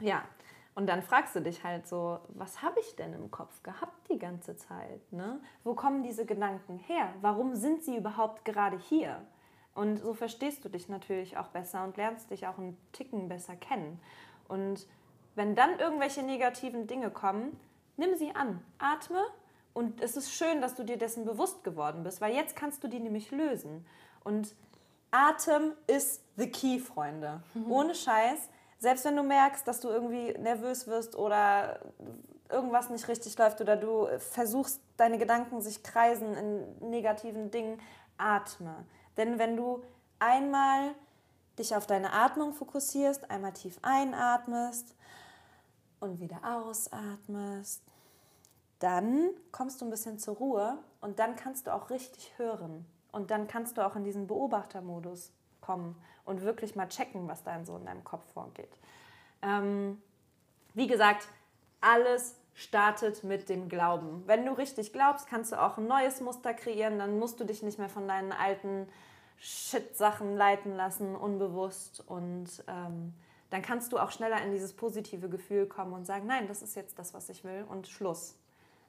ja, 0.00 0.22
und 0.74 0.88
dann 0.88 1.02
fragst 1.02 1.34
du 1.34 1.40
dich 1.40 1.64
halt 1.64 1.88
so, 1.88 2.18
was 2.28 2.60
habe 2.60 2.78
ich 2.80 2.96
denn 2.96 3.14
im 3.14 3.30
Kopf 3.30 3.62
gehabt 3.62 4.10
die 4.10 4.18
ganze 4.18 4.56
Zeit? 4.56 5.10
Ne? 5.10 5.40
Wo 5.64 5.74
kommen 5.74 6.02
diese 6.02 6.26
Gedanken 6.26 6.78
her? 6.78 7.14
Warum 7.22 7.54
sind 7.54 7.82
sie 7.82 7.96
überhaupt 7.96 8.44
gerade 8.44 8.78
hier? 8.78 9.22
Und 9.74 9.98
so 9.98 10.12
verstehst 10.12 10.64
du 10.64 10.68
dich 10.68 10.88
natürlich 10.88 11.38
auch 11.38 11.48
besser 11.48 11.82
und 11.84 11.96
lernst 11.96 12.30
dich 12.30 12.46
auch 12.46 12.58
einen 12.58 12.76
Ticken 12.92 13.28
besser 13.28 13.56
kennen. 13.56 14.00
Und 14.48 14.86
wenn 15.34 15.54
dann 15.54 15.78
irgendwelche 15.78 16.22
negativen 16.22 16.86
Dinge 16.86 17.10
kommen, 17.10 17.58
nimm 17.96 18.16
sie 18.16 18.34
an, 18.34 18.62
atme 18.78 19.24
und 19.72 20.00
es 20.00 20.16
ist 20.16 20.32
schön, 20.32 20.60
dass 20.60 20.74
du 20.74 20.84
dir 20.84 20.96
dessen 20.96 21.24
bewusst 21.24 21.62
geworden 21.62 22.02
bist, 22.02 22.20
weil 22.20 22.34
jetzt 22.34 22.56
kannst 22.56 22.82
du 22.82 22.88
die 22.88 22.98
nämlich 22.98 23.30
lösen. 23.30 23.84
Und 24.24 24.54
Atem 25.10 25.72
ist 25.86 26.22
the 26.36 26.50
key, 26.50 26.78
Freunde. 26.78 27.42
Ohne 27.68 27.94
Scheiß. 27.94 28.48
Selbst 28.78 29.04
wenn 29.04 29.16
du 29.16 29.22
merkst, 29.22 29.66
dass 29.68 29.80
du 29.80 29.88
irgendwie 29.88 30.32
nervös 30.38 30.86
wirst 30.86 31.16
oder 31.16 31.80
irgendwas 32.50 32.90
nicht 32.90 33.08
richtig 33.08 33.36
läuft 33.38 33.60
oder 33.60 33.76
du 33.76 34.06
versuchst, 34.18 34.80
deine 34.96 35.18
Gedanken 35.18 35.60
sich 35.60 35.82
kreisen 35.82 36.34
in 36.34 36.90
negativen 36.90 37.50
Dingen, 37.50 37.80
atme. 38.18 38.84
Denn 39.16 39.38
wenn 39.38 39.56
du 39.56 39.82
einmal 40.18 40.94
dich 41.58 41.74
auf 41.74 41.86
deine 41.86 42.12
Atmung 42.12 42.52
fokussierst, 42.52 43.30
einmal 43.30 43.52
tief 43.52 43.78
einatmest 43.82 44.94
und 46.06 46.20
wieder 46.20 46.40
ausatmest, 46.44 47.82
dann 48.78 49.30
kommst 49.52 49.80
du 49.80 49.86
ein 49.86 49.90
bisschen 49.90 50.18
zur 50.18 50.36
Ruhe 50.36 50.78
und 51.00 51.18
dann 51.18 51.36
kannst 51.36 51.66
du 51.66 51.74
auch 51.74 51.90
richtig 51.90 52.32
hören. 52.36 52.86
Und 53.12 53.30
dann 53.30 53.48
kannst 53.48 53.78
du 53.78 53.86
auch 53.86 53.96
in 53.96 54.04
diesen 54.04 54.26
Beobachtermodus 54.26 55.32
kommen 55.60 55.96
und 56.24 56.42
wirklich 56.42 56.76
mal 56.76 56.88
checken, 56.88 57.28
was 57.28 57.42
da 57.42 57.64
so 57.64 57.76
in 57.76 57.86
deinem 57.86 58.04
Kopf 58.04 58.24
vorgeht. 58.32 58.78
Ähm, 59.42 60.00
wie 60.74 60.86
gesagt, 60.86 61.26
alles 61.80 62.36
startet 62.54 63.24
mit 63.24 63.48
dem 63.48 63.68
Glauben. 63.68 64.22
Wenn 64.26 64.44
du 64.44 64.52
richtig 64.52 64.92
glaubst, 64.92 65.26
kannst 65.26 65.52
du 65.52 65.62
auch 65.62 65.78
ein 65.78 65.86
neues 65.86 66.20
Muster 66.20 66.54
kreieren, 66.54 66.98
dann 66.98 67.18
musst 67.18 67.40
du 67.40 67.44
dich 67.44 67.62
nicht 67.62 67.78
mehr 67.78 67.88
von 67.88 68.08
deinen 68.08 68.32
alten 68.32 68.88
Shit-Sachen 69.38 70.36
leiten 70.36 70.74
lassen, 70.74 71.14
unbewusst. 71.14 72.02
Und 72.06 72.64
ähm, 72.66 73.14
dann 73.50 73.62
kannst 73.62 73.92
du 73.92 73.98
auch 73.98 74.10
schneller 74.10 74.42
in 74.42 74.52
dieses 74.52 74.72
positive 74.72 75.28
Gefühl 75.28 75.66
kommen 75.66 75.92
und 75.92 76.04
sagen, 76.04 76.26
nein, 76.26 76.48
das 76.48 76.62
ist 76.62 76.74
jetzt 76.74 76.98
das, 76.98 77.14
was 77.14 77.28
ich 77.28 77.44
will 77.44 77.64
und 77.68 77.86
Schluss. 77.86 78.36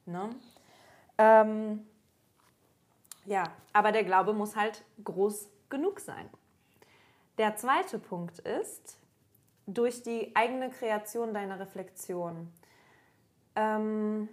Ne? 0.06 0.30
Ähm, 1.18 1.86
ja, 3.26 3.44
aber 3.74 3.92
der 3.92 4.04
Glaube 4.04 4.34
muss 4.34 4.56
halt 4.56 4.84
groß 5.04 5.48
genug 5.70 6.00
sein. 6.00 6.30
Der 7.38 7.56
zweite 7.56 8.00
Punkt 8.00 8.40
ist, 8.40 8.98
durch 9.68 10.02
die 10.02 10.34
eigene 10.36 10.70
Kreation 10.70 11.34
deiner 11.34 11.60
Reflexion. 11.60 12.52
Ähm, 13.56 14.30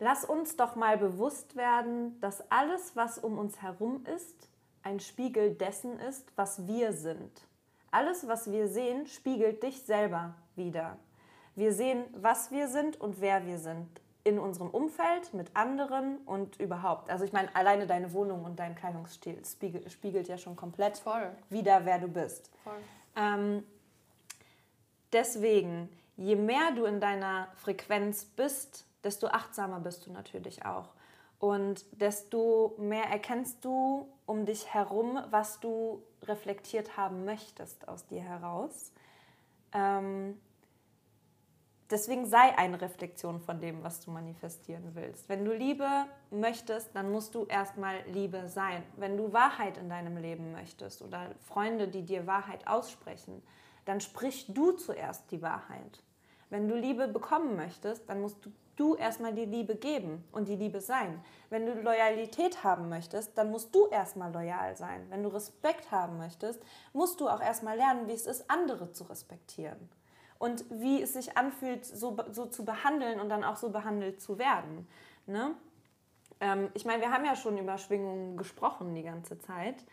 lass 0.00 0.24
uns 0.24 0.56
doch 0.56 0.74
mal 0.74 0.98
bewusst 0.98 1.56
werden, 1.56 2.20
dass 2.20 2.50
alles, 2.50 2.96
was 2.96 3.18
um 3.18 3.38
uns 3.38 3.62
herum 3.62 4.04
ist, 4.04 4.48
ein 4.82 5.00
Spiegel 5.00 5.54
dessen 5.54 5.98
ist, 6.00 6.32
was 6.36 6.66
wir 6.66 6.92
sind. 6.92 7.47
Alles, 7.90 8.26
was 8.28 8.50
wir 8.50 8.68
sehen, 8.68 9.06
spiegelt 9.06 9.62
dich 9.62 9.82
selber 9.82 10.34
wieder. 10.56 10.96
Wir 11.54 11.72
sehen, 11.72 12.04
was 12.12 12.50
wir 12.50 12.68
sind 12.68 13.00
und 13.00 13.20
wer 13.20 13.46
wir 13.46 13.58
sind. 13.58 13.88
In 14.24 14.38
unserem 14.38 14.68
Umfeld, 14.68 15.32
mit 15.32 15.56
anderen 15.56 16.18
und 16.18 16.60
überhaupt. 16.60 17.08
Also 17.08 17.24
ich 17.24 17.32
meine, 17.32 17.54
alleine 17.56 17.86
deine 17.86 18.12
Wohnung 18.12 18.44
und 18.44 18.58
dein 18.58 18.74
Kleidungsstil 18.74 19.44
spiegelt, 19.44 19.90
spiegelt 19.90 20.28
ja 20.28 20.36
schon 20.36 20.54
komplett 20.54 20.98
Voll. 20.98 21.30
wieder, 21.48 21.84
wer 21.84 21.98
du 21.98 22.08
bist. 22.08 22.50
Ähm, 23.16 23.64
deswegen, 25.12 25.88
je 26.16 26.36
mehr 26.36 26.72
du 26.76 26.84
in 26.84 27.00
deiner 27.00 27.48
Frequenz 27.54 28.24
bist, 28.24 28.84
desto 29.02 29.28
achtsamer 29.28 29.80
bist 29.80 30.06
du 30.06 30.12
natürlich 30.12 30.64
auch. 30.66 30.90
Und 31.38 31.86
desto 31.92 32.74
mehr 32.78 33.04
erkennst 33.04 33.64
du 33.64 34.08
um 34.28 34.44
dich 34.44 34.74
herum, 34.74 35.18
was 35.30 35.58
du 35.58 36.02
reflektiert 36.24 36.98
haben 36.98 37.24
möchtest 37.24 37.88
aus 37.88 38.06
dir 38.06 38.20
heraus. 38.20 38.92
Ähm, 39.72 40.38
deswegen 41.90 42.26
sei 42.26 42.56
eine 42.58 42.78
Reflexion 42.78 43.40
von 43.40 43.58
dem, 43.58 43.82
was 43.82 44.00
du 44.00 44.10
manifestieren 44.10 44.94
willst. 44.94 45.30
Wenn 45.30 45.46
du 45.46 45.54
Liebe 45.54 45.88
möchtest, 46.30 46.94
dann 46.94 47.10
musst 47.10 47.34
du 47.34 47.46
erstmal 47.46 48.02
Liebe 48.06 48.48
sein. 48.48 48.82
Wenn 48.96 49.16
du 49.16 49.32
Wahrheit 49.32 49.78
in 49.78 49.88
deinem 49.88 50.18
Leben 50.18 50.52
möchtest 50.52 51.00
oder 51.00 51.34
Freunde, 51.40 51.88
die 51.88 52.02
dir 52.02 52.26
Wahrheit 52.26 52.66
aussprechen, 52.66 53.42
dann 53.86 54.02
sprich 54.02 54.52
du 54.52 54.72
zuerst 54.72 55.30
die 55.30 55.40
Wahrheit. 55.40 56.02
Wenn 56.50 56.68
du 56.68 56.76
Liebe 56.76 57.08
bekommen 57.08 57.56
möchtest, 57.56 58.06
dann 58.10 58.20
musst 58.20 58.44
du 58.44 58.52
du 58.78 58.94
erstmal 58.94 59.34
die 59.34 59.44
Liebe 59.44 59.74
geben 59.74 60.24
und 60.32 60.48
die 60.48 60.56
Liebe 60.56 60.80
sein. 60.80 61.22
Wenn 61.50 61.66
du 61.66 61.74
Loyalität 61.80 62.62
haben 62.64 62.88
möchtest, 62.88 63.36
dann 63.36 63.50
musst 63.50 63.74
du 63.74 63.86
erstmal 63.88 64.32
loyal 64.32 64.76
sein. 64.76 65.06
Wenn 65.10 65.22
du 65.22 65.28
Respekt 65.28 65.90
haben 65.90 66.18
möchtest, 66.18 66.62
musst 66.92 67.20
du 67.20 67.28
auch 67.28 67.40
erstmal 67.40 67.76
lernen, 67.76 68.08
wie 68.08 68.12
es 68.12 68.26
ist, 68.26 68.50
andere 68.50 68.92
zu 68.92 69.04
respektieren. 69.04 69.88
Und 70.38 70.64
wie 70.70 71.02
es 71.02 71.14
sich 71.14 71.36
anfühlt, 71.36 71.84
so, 71.84 72.16
so 72.30 72.46
zu 72.46 72.64
behandeln 72.64 73.20
und 73.20 73.28
dann 73.28 73.42
auch 73.42 73.56
so 73.56 73.70
behandelt 73.70 74.20
zu 74.20 74.38
werden. 74.38 74.86
Ne? 75.26 75.54
Ähm, 76.40 76.70
ich 76.74 76.84
meine, 76.84 77.02
wir 77.02 77.10
haben 77.10 77.24
ja 77.24 77.34
schon 77.34 77.58
über 77.58 77.78
Schwingungen 77.78 78.36
gesprochen 78.36 78.94
die 78.94 79.02
ganze 79.02 79.38
Zeit. 79.38 79.84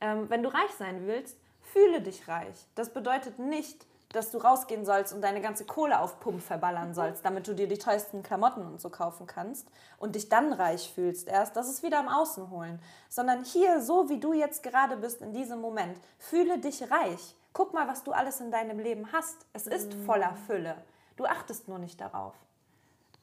Ähm, 0.00 0.28
wenn 0.28 0.42
du 0.42 0.52
reich 0.52 0.70
sein 0.78 1.06
willst, 1.06 1.38
fühle 1.60 2.00
dich 2.02 2.28
reich. 2.28 2.66
Das 2.74 2.92
bedeutet 2.92 3.38
nicht, 3.38 3.86
dass 4.10 4.30
du 4.30 4.38
rausgehen 4.38 4.84
sollst 4.84 5.12
und 5.12 5.20
deine 5.20 5.40
ganze 5.40 5.64
Kohle 5.64 6.00
auf 6.00 6.20
Pump 6.20 6.40
verballern 6.42 6.94
sollst, 6.94 7.24
damit 7.24 7.48
du 7.48 7.54
dir 7.54 7.68
die 7.68 7.78
teuersten 7.78 8.22
Klamotten 8.22 8.66
und 8.66 8.80
so 8.80 8.88
kaufen 8.88 9.26
kannst 9.26 9.68
und 9.98 10.14
dich 10.14 10.28
dann 10.28 10.52
reich 10.52 10.92
fühlst 10.94 11.28
erst, 11.28 11.56
das 11.56 11.68
ist 11.68 11.82
wieder 11.82 12.00
im 12.00 12.08
Außen 12.08 12.50
holen. 12.50 12.80
Sondern 13.08 13.44
hier, 13.44 13.80
so 13.80 14.08
wie 14.08 14.20
du 14.20 14.32
jetzt 14.32 14.62
gerade 14.62 14.96
bist 14.96 15.22
in 15.22 15.32
diesem 15.32 15.60
Moment, 15.60 15.98
fühle 16.18 16.58
dich 16.58 16.90
reich. 16.90 17.36
Guck 17.52 17.74
mal, 17.74 17.88
was 17.88 18.04
du 18.04 18.12
alles 18.12 18.40
in 18.40 18.50
deinem 18.50 18.78
Leben 18.78 19.12
hast. 19.12 19.46
Es 19.52 19.66
ist 19.66 19.94
voller 20.04 20.36
Fülle. 20.46 20.76
Du 21.16 21.24
achtest 21.24 21.68
nur 21.68 21.78
nicht 21.78 22.00
darauf. 22.00 22.34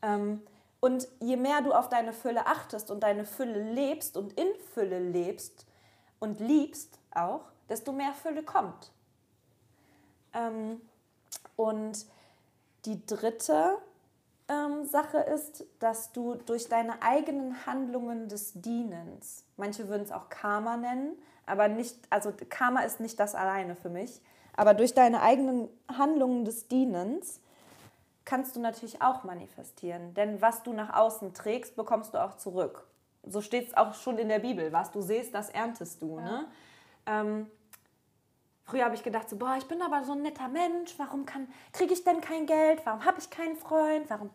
Ähm, 0.01 0.41
und 0.79 1.07
je 1.21 1.37
mehr 1.37 1.61
du 1.61 1.71
auf 1.71 1.87
deine 1.87 2.11
Fülle 2.11 2.45
achtest 2.45 2.91
und 2.91 3.03
deine 3.03 3.25
Fülle 3.25 3.71
lebst 3.71 4.17
und 4.17 4.33
in 4.33 4.47
Fülle 4.73 4.99
lebst 4.99 5.65
und 6.19 6.39
liebst 6.39 6.99
auch, 7.11 7.41
desto 7.69 7.93
mehr 7.93 8.13
Fülle 8.13 8.43
kommt. 8.43 8.91
Ähm, 10.33 10.81
und 11.55 12.05
die 12.85 13.05
dritte 13.05 13.77
ähm, 14.47 14.85
Sache 14.85 15.19
ist, 15.19 15.65
dass 15.79 16.11
du 16.11 16.35
durch 16.35 16.67
deine 16.67 17.01
eigenen 17.01 17.65
Handlungen 17.65 18.27
des 18.27 18.53
Dienens, 18.53 19.45
manche 19.57 19.87
würden 19.87 20.03
es 20.03 20.11
auch 20.11 20.29
Karma 20.29 20.77
nennen, 20.77 21.17
aber 21.45 21.67
nicht, 21.67 21.97
also 22.09 22.33
Karma 22.49 22.81
ist 22.81 22.99
nicht 22.99 23.19
das 23.19 23.35
alleine 23.35 23.75
für 23.75 23.89
mich, 23.89 24.21
aber 24.55 24.73
durch 24.73 24.93
deine 24.93 25.21
eigenen 25.21 25.69
Handlungen 25.87 26.45
des 26.45 26.67
Dienens 26.67 27.39
kannst 28.25 28.55
du 28.55 28.59
natürlich 28.59 29.01
auch 29.01 29.23
manifestieren. 29.23 30.13
Denn 30.13 30.41
was 30.41 30.63
du 30.63 30.73
nach 30.73 30.93
außen 30.93 31.33
trägst, 31.33 31.75
bekommst 31.75 32.13
du 32.13 32.23
auch 32.23 32.37
zurück. 32.37 32.87
So 33.25 33.41
steht 33.41 33.69
es 33.69 33.73
auch 33.75 33.93
schon 33.93 34.17
in 34.17 34.29
der 34.29 34.39
Bibel. 34.39 34.71
Was 34.71 34.91
du 34.91 35.01
siehst, 35.01 35.33
das 35.33 35.49
erntest 35.49 36.01
du. 36.01 36.17
Ja. 36.17 36.23
Ne? 36.23 36.45
Ähm, 37.05 37.47
Früher 38.65 38.85
habe 38.85 38.95
ich 38.95 39.03
gedacht, 39.03 39.29
so, 39.29 39.35
boah, 39.35 39.55
ich 39.57 39.67
bin 39.67 39.81
aber 39.81 40.05
so 40.05 40.13
ein 40.13 40.21
netter 40.21 40.47
Mensch, 40.47 40.93
warum 40.97 41.25
kriege 41.73 41.93
ich 41.93 42.05
denn 42.05 42.21
kein 42.21 42.45
Geld, 42.45 42.81
warum 42.85 43.03
habe 43.03 43.19
ich 43.19 43.29
keinen 43.29 43.57
Freund, 43.57 44.09
warum 44.09 44.29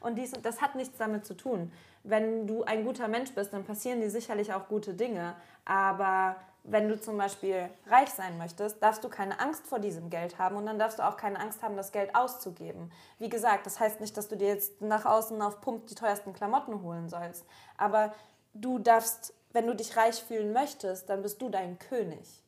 und 0.00 0.14
dies 0.16 0.34
und 0.34 0.46
das 0.46 0.62
hat 0.62 0.76
nichts 0.76 0.98
damit 0.98 1.26
zu 1.26 1.34
tun. 1.34 1.72
Wenn 2.04 2.46
du 2.46 2.62
ein 2.62 2.84
guter 2.84 3.08
Mensch 3.08 3.32
bist, 3.32 3.52
dann 3.52 3.64
passieren 3.64 4.00
dir 4.00 4.10
sicherlich 4.10 4.52
auch 4.52 4.68
gute 4.68 4.94
Dinge, 4.94 5.34
aber 5.64 6.36
wenn 6.62 6.88
du 6.88 6.98
zum 6.98 7.18
Beispiel 7.18 7.68
reich 7.88 8.08
sein 8.10 8.38
möchtest, 8.38 8.80
darfst 8.82 9.02
du 9.02 9.08
keine 9.08 9.40
Angst 9.40 9.66
vor 9.66 9.80
diesem 9.80 10.10
Geld 10.10 10.38
haben 10.38 10.56
und 10.56 10.66
dann 10.66 10.78
darfst 10.78 11.00
du 11.00 11.02
auch 11.06 11.16
keine 11.16 11.40
Angst 11.40 11.62
haben, 11.62 11.76
das 11.76 11.90
Geld 11.90 12.14
auszugeben. 12.14 12.92
Wie 13.18 13.28
gesagt, 13.28 13.66
das 13.66 13.80
heißt 13.80 14.00
nicht, 14.00 14.16
dass 14.16 14.28
du 14.28 14.36
dir 14.36 14.48
jetzt 14.48 14.80
nach 14.80 15.06
außen 15.06 15.42
auf 15.42 15.60
Pump 15.60 15.88
die 15.88 15.96
teuersten 15.96 16.32
Klamotten 16.34 16.82
holen 16.82 17.08
sollst, 17.08 17.44
aber 17.76 18.14
du 18.54 18.78
darfst, 18.78 19.34
wenn 19.52 19.66
du 19.66 19.74
dich 19.74 19.96
reich 19.96 20.22
fühlen 20.22 20.52
möchtest, 20.52 21.10
dann 21.10 21.20
bist 21.22 21.42
du 21.42 21.48
dein 21.48 21.80
König. 21.80 22.43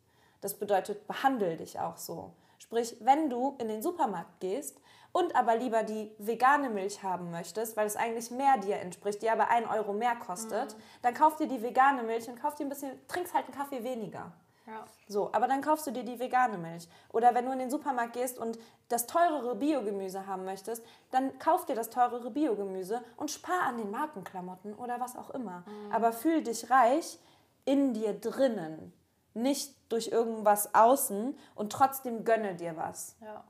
Das 0.47 0.55
bedeutet, 0.55 1.09
behandle 1.09 1.57
dich 1.57 1.81
auch 1.81 1.97
so. 1.97 2.31
Sprich, 2.59 2.99
wenn 3.01 3.29
du 3.29 3.57
in 3.59 3.67
den 3.67 3.83
Supermarkt 3.83 4.39
gehst 4.39 4.81
und 5.11 5.35
aber 5.35 5.57
lieber 5.57 5.83
die 5.83 6.13
vegane 6.19 6.71
Milch 6.71 7.03
haben 7.03 7.33
möchtest, 7.33 7.77
weil 7.77 7.89
es 7.89 7.97
eigentlich 7.97 8.31
mehr 8.31 8.57
dir 8.59 8.77
entspricht, 8.77 9.23
die 9.23 9.29
aber 9.29 9.51
1 9.51 9.69
Euro 9.69 9.93
mehr 9.93 10.15
kostet, 10.15 10.77
mhm. 10.77 10.81
dann 11.03 11.15
kauf 11.15 11.35
dir 11.35 11.49
die 11.49 11.63
vegane 11.63 12.05
Milch 12.05 12.29
und 12.29 12.41
kauf 12.41 12.55
dir 12.55 12.65
ein 12.65 12.69
bisschen, 12.69 12.93
trinkst 13.09 13.35
halt 13.35 13.47
einen 13.47 13.57
Kaffee 13.57 13.83
weniger. 13.83 14.31
Ja. 14.69 14.85
So, 15.09 15.33
aber 15.33 15.49
dann 15.49 15.63
kaufst 15.63 15.89
du 15.89 15.91
dir 15.91 16.05
die 16.05 16.21
vegane 16.21 16.59
Milch. 16.59 16.89
Oder 17.13 17.35
wenn 17.35 17.47
du 17.47 17.51
in 17.51 17.59
den 17.59 17.71
Supermarkt 17.71 18.13
gehst 18.13 18.39
und 18.39 18.57
das 18.89 19.09
teurere 19.09 19.57
Biogemüse 19.57 20.29
haben 20.29 20.45
möchtest, 20.45 20.87
dann 21.11 21.37
kauf 21.41 21.67
dir 21.67 21.75
das 21.75 21.91
teurere 21.91 22.31
Biogemüse 22.31 23.03
und 23.17 23.33
spar 23.33 23.63
an 23.63 23.79
den 23.79 23.91
Markenklamotten 23.91 24.75
oder 24.75 25.01
was 25.01 25.17
auch 25.17 25.31
immer. 25.31 25.65
Mhm. 25.67 25.93
Aber 25.93 26.13
fühl 26.13 26.45
dich 26.45 26.71
reich 26.71 27.19
in 27.65 27.95
dir 27.95 28.13
drinnen 28.13 28.93
nicht 29.37 29.75
durch 29.89 30.09
irgendwas 30.09 30.75
außen 30.75 31.39
und 31.55 31.73
trotzdem 31.73 32.25
gönne 32.25 32.55
dir 32.55 32.77
was. 32.77 33.17
Ja. 33.21 33.45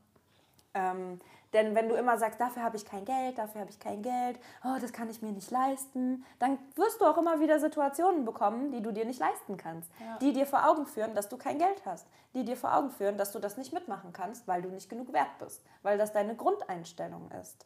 Ähm, 0.74 1.20
denn 1.52 1.74
wenn 1.74 1.88
du 1.88 1.94
immer 1.94 2.18
sagst, 2.18 2.38
dafür 2.38 2.62
habe 2.62 2.76
ich 2.76 2.84
kein 2.84 3.04
Geld, 3.04 3.38
dafür 3.38 3.62
habe 3.62 3.70
ich 3.70 3.78
kein 3.78 4.02
Geld, 4.02 4.38
oh, 4.64 4.76
das 4.80 4.92
kann 4.92 5.08
ich 5.08 5.22
mir 5.22 5.32
nicht 5.32 5.50
leisten, 5.50 6.24
dann 6.38 6.58
wirst 6.74 7.00
du 7.00 7.06
auch 7.06 7.16
immer 7.16 7.40
wieder 7.40 7.58
Situationen 7.58 8.26
bekommen, 8.26 8.72
die 8.72 8.82
du 8.82 8.92
dir 8.92 9.06
nicht 9.06 9.20
leisten 9.20 9.56
kannst. 9.56 9.90
Ja. 10.00 10.18
Die 10.18 10.32
dir 10.32 10.46
vor 10.46 10.68
Augen 10.68 10.86
führen, 10.86 11.14
dass 11.14 11.30
du 11.30 11.38
kein 11.38 11.58
Geld 11.58 11.86
hast. 11.86 12.06
Die 12.34 12.44
dir 12.44 12.56
vor 12.56 12.76
Augen 12.76 12.90
führen, 12.90 13.16
dass 13.16 13.32
du 13.32 13.38
das 13.38 13.56
nicht 13.56 13.72
mitmachen 13.72 14.12
kannst, 14.12 14.46
weil 14.46 14.60
du 14.60 14.68
nicht 14.68 14.90
genug 14.90 15.12
wert 15.14 15.38
bist. 15.38 15.62
Weil 15.82 15.96
das 15.96 16.12
deine 16.12 16.36
Grundeinstellung 16.36 17.30
ist. 17.40 17.64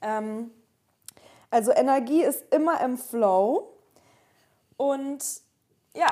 Ähm, 0.00 0.50
also 1.50 1.72
Energie 1.72 2.22
ist 2.22 2.52
immer 2.52 2.80
im 2.80 2.96
Flow. 2.96 3.76
Und 4.76 5.22
ja, 5.94 6.08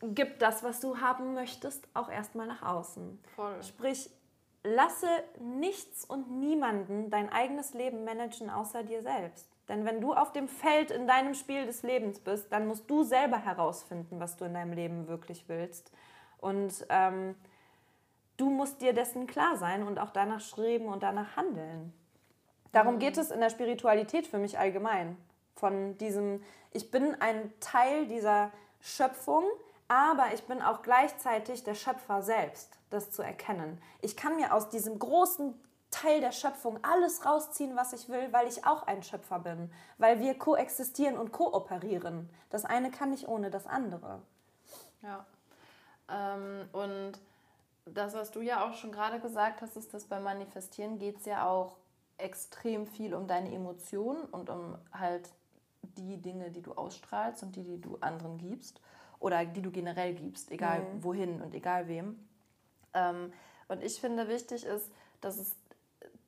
gib 0.00 0.38
das, 0.38 0.62
was 0.62 0.80
du 0.80 0.98
haben 0.98 1.34
möchtest, 1.34 1.86
auch 1.94 2.10
erstmal 2.10 2.46
nach 2.46 2.62
außen. 2.62 3.18
Voll. 3.34 3.62
Sprich, 3.62 4.10
lasse 4.62 5.08
nichts 5.40 6.04
und 6.04 6.30
niemanden 6.30 7.10
dein 7.10 7.30
eigenes 7.30 7.74
Leben 7.74 8.04
managen 8.04 8.50
außer 8.50 8.82
dir 8.82 9.02
selbst. 9.02 9.48
Denn 9.68 9.84
wenn 9.84 10.00
du 10.00 10.14
auf 10.14 10.32
dem 10.32 10.48
Feld 10.48 10.90
in 10.90 11.06
deinem 11.06 11.34
Spiel 11.34 11.66
des 11.66 11.82
Lebens 11.82 12.20
bist, 12.20 12.50
dann 12.52 12.66
musst 12.66 12.88
du 12.88 13.02
selber 13.02 13.38
herausfinden, 13.38 14.18
was 14.18 14.36
du 14.36 14.46
in 14.46 14.54
deinem 14.54 14.72
Leben 14.72 15.08
wirklich 15.08 15.48
willst. 15.48 15.92
Und 16.38 16.86
ähm, 16.88 17.34
du 18.36 18.48
musst 18.48 18.80
dir 18.80 18.94
dessen 18.94 19.26
klar 19.26 19.56
sein 19.56 19.86
und 19.86 19.98
auch 19.98 20.10
danach 20.10 20.40
streben 20.40 20.86
und 20.86 21.02
danach 21.02 21.36
handeln. 21.36 21.92
Darum 22.72 22.94
mhm. 22.94 22.98
geht 23.00 23.18
es 23.18 23.30
in 23.30 23.40
der 23.40 23.50
Spiritualität 23.50 24.26
für 24.26 24.38
mich 24.38 24.58
allgemein. 24.58 25.18
Von 25.54 25.98
diesem, 25.98 26.42
ich 26.72 26.90
bin 26.90 27.20
ein 27.20 27.52
Teil 27.60 28.06
dieser 28.06 28.50
Schöpfung, 28.80 29.44
Aber 29.88 30.34
ich 30.34 30.44
bin 30.44 30.60
auch 30.60 30.82
gleichzeitig 30.82 31.64
der 31.64 31.74
Schöpfer 31.74 32.22
selbst, 32.22 32.78
das 32.90 33.10
zu 33.10 33.22
erkennen. 33.22 33.80
Ich 34.02 34.16
kann 34.16 34.36
mir 34.36 34.54
aus 34.54 34.68
diesem 34.68 34.98
großen 34.98 35.54
Teil 35.90 36.20
der 36.20 36.32
Schöpfung 36.32 36.78
alles 36.84 37.24
rausziehen, 37.24 37.74
was 37.74 37.94
ich 37.94 38.10
will, 38.10 38.30
weil 38.30 38.46
ich 38.46 38.66
auch 38.66 38.82
ein 38.82 39.02
Schöpfer 39.02 39.38
bin, 39.38 39.72
weil 39.96 40.20
wir 40.20 40.36
koexistieren 40.36 41.16
und 41.16 41.32
kooperieren. 41.32 42.28
Das 42.50 42.66
eine 42.66 42.90
kann 42.90 43.10
nicht 43.10 43.26
ohne 43.26 43.50
das 43.50 43.66
andere. 43.66 44.20
Ja. 45.00 45.24
Ähm, 46.10 46.68
und 46.72 47.12
das, 47.86 48.12
was 48.12 48.30
du 48.30 48.42
ja 48.42 48.68
auch 48.68 48.74
schon 48.74 48.92
gerade 48.92 49.20
gesagt 49.20 49.62
hast, 49.62 49.76
ist, 49.76 49.94
dass 49.94 50.04
beim 50.04 50.22
Manifestieren 50.22 50.98
geht 50.98 51.20
es 51.20 51.24
ja 51.24 51.48
auch 51.48 51.76
extrem 52.18 52.86
viel 52.86 53.14
um 53.14 53.26
deine 53.26 53.54
Emotionen 53.54 54.24
und 54.26 54.50
um 54.50 54.76
halt 54.92 55.30
die 55.82 56.20
Dinge, 56.20 56.50
die 56.50 56.60
du 56.60 56.72
ausstrahlst 56.74 57.42
und 57.42 57.56
die, 57.56 57.62
die 57.62 57.80
du 57.80 57.96
anderen 58.00 58.36
gibst 58.36 58.82
oder 59.20 59.44
die 59.44 59.62
du 59.62 59.70
generell 59.70 60.14
gibst, 60.14 60.50
egal 60.50 60.80
mhm. 60.80 61.04
wohin 61.04 61.40
und 61.42 61.54
egal 61.54 61.88
wem. 61.88 62.28
Ähm, 62.94 63.32
und 63.68 63.82
ich 63.82 64.00
finde 64.00 64.28
wichtig 64.28 64.64
ist, 64.64 64.90
dass 65.20 65.38
es 65.38 65.56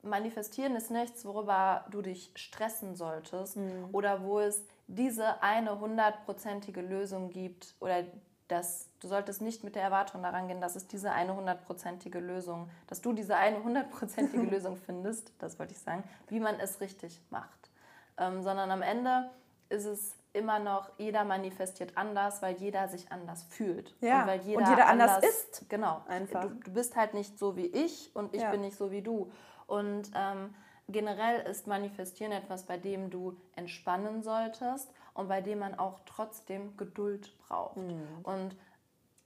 Manifestieren 0.03 0.77
ist 0.77 0.91
nichts, 0.91 1.27
worüber 1.27 1.85
du 1.91 2.01
dich 2.01 2.33
stressen 2.35 2.97
solltest 2.97 3.59
mhm. 3.59 3.89
oder 3.93 4.25
wo 4.25 4.41
es 4.41 4.65
diese 4.87 5.43
eine 5.43 5.79
hundertprozentige 5.79 6.81
Lösung 6.81 7.29
gibt 7.31 7.75
oder 7.81 8.05
dass 8.49 8.89
du 9.01 9.09
solltest 9.09 9.43
nicht 9.43 9.63
mit 9.63 9.77
der 9.77 9.83
Erwartung 9.83 10.23
daran 10.23 10.49
gehen, 10.49 10.61
dass 10.61 10.75
es 10.75 10.87
diese 10.87 11.13
eine 11.13 11.37
hundertprozentige 11.37 12.19
Lösung, 12.19 12.69
dass 12.87 13.01
du 13.01 13.13
diese 13.13 13.37
eine 13.37 13.63
hundertprozentige 13.63 14.43
Lösung 14.51 14.77
findest, 14.77 15.33
das 15.39 15.59
wollte 15.59 15.73
ich 15.73 15.79
sagen, 15.79 16.03
wie 16.29 16.41
man 16.41 16.59
es 16.59 16.81
richtig 16.81 17.21
macht. 17.31 17.71
Ähm, 18.17 18.43
sondern 18.43 18.71
am 18.71 18.83
Ende 18.83 19.31
ist 19.69 19.85
es 19.85 20.15
immer 20.33 20.59
noch, 20.59 20.91
jeder 20.99 21.25
manifestiert 21.25 21.97
anders, 21.97 22.43
weil 22.43 22.57
jeder 22.57 22.89
sich 22.89 23.11
anders 23.11 23.43
fühlt. 23.45 23.95
Ja, 24.01 24.23
und, 24.23 24.29
weil 24.29 24.41
jeder, 24.43 24.59
und 24.61 24.69
jeder 24.69 24.87
anders, 24.87 25.17
anders, 25.17 25.31
ist. 25.31 25.69
Genau. 25.69 26.03
Einfach. 26.09 26.43
Du, 26.43 26.49
du, 26.51 26.73
bist 26.73 26.97
halt 26.97 27.15
nicht 27.15 27.39
so 27.39 27.57
wie 27.57 27.67
ich 27.67 28.15
und 28.15 28.35
ich 28.35 28.43
ja. 28.43 28.51
bin 28.51 28.61
nicht 28.61 28.77
so 28.77 28.91
wie 28.91 29.03
du. 29.03 29.31
Und 29.67 30.11
ähm, 30.15 30.55
generell 30.89 31.41
ist 31.49 31.67
Manifestieren 31.67 32.33
etwas, 32.33 32.65
bei 32.65 32.77
dem 32.77 33.11
du 33.11 33.37
entspannen 33.57 34.23
solltest 34.23 34.93
und 35.15 35.29
bei 35.29 35.41
dem 35.41 35.59
man 35.59 35.79
auch 35.79 36.01
trotzdem 36.07 36.77
Geduld 36.77 37.37
braucht. 37.39 37.77
Mhm. 37.77 38.07
Und 38.23 38.57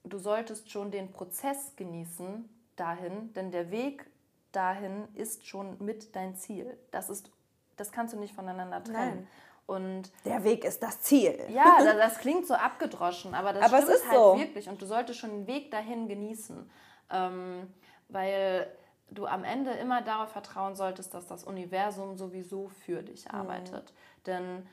du 0.03 0.17
solltest 0.17 0.71
schon 0.71 0.91
den 0.91 1.11
Prozess 1.11 1.75
genießen 1.75 2.49
dahin, 2.75 3.33
denn 3.33 3.51
der 3.51 3.71
Weg 3.71 4.09
dahin 4.51 5.07
ist 5.13 5.45
schon 5.45 5.77
mit 5.83 6.15
dein 6.15 6.35
Ziel. 6.35 6.77
Das 6.91 7.09
ist, 7.09 7.31
das 7.75 7.91
kannst 7.91 8.13
du 8.13 8.19
nicht 8.19 8.33
voneinander 8.33 8.83
trennen. 8.83 9.15
Nein. 9.15 9.27
Und 9.67 10.11
der 10.25 10.43
Weg 10.43 10.63
ist 10.63 10.83
das 10.83 11.01
Ziel. 11.01 11.39
Ja, 11.49 11.77
das, 11.83 11.97
das 11.97 12.17
klingt 12.19 12.45
so 12.45 12.53
abgedroschen, 12.53 13.33
aber 13.33 13.53
das 13.53 13.63
aber 13.63 13.81
stimmt 13.81 14.09
halt 14.09 14.19
so. 14.19 14.37
wirklich. 14.37 14.69
Und 14.69 14.81
du 14.81 14.85
solltest 14.85 15.19
schon 15.19 15.31
den 15.31 15.47
Weg 15.47 15.71
dahin 15.71 16.07
genießen. 16.07 16.69
Ähm, 17.11 17.67
weil 18.09 18.67
du 19.09 19.25
am 19.25 19.43
Ende 19.43 19.71
immer 19.71 20.01
darauf 20.01 20.29
vertrauen 20.29 20.75
solltest, 20.75 21.13
dass 21.13 21.27
das 21.27 21.43
Universum 21.43 22.17
sowieso 22.17 22.69
für 22.85 23.03
dich 23.03 23.25
mhm. 23.25 23.39
arbeitet. 23.39 23.91
Mhm. 23.91 24.23
Denn 24.25 24.67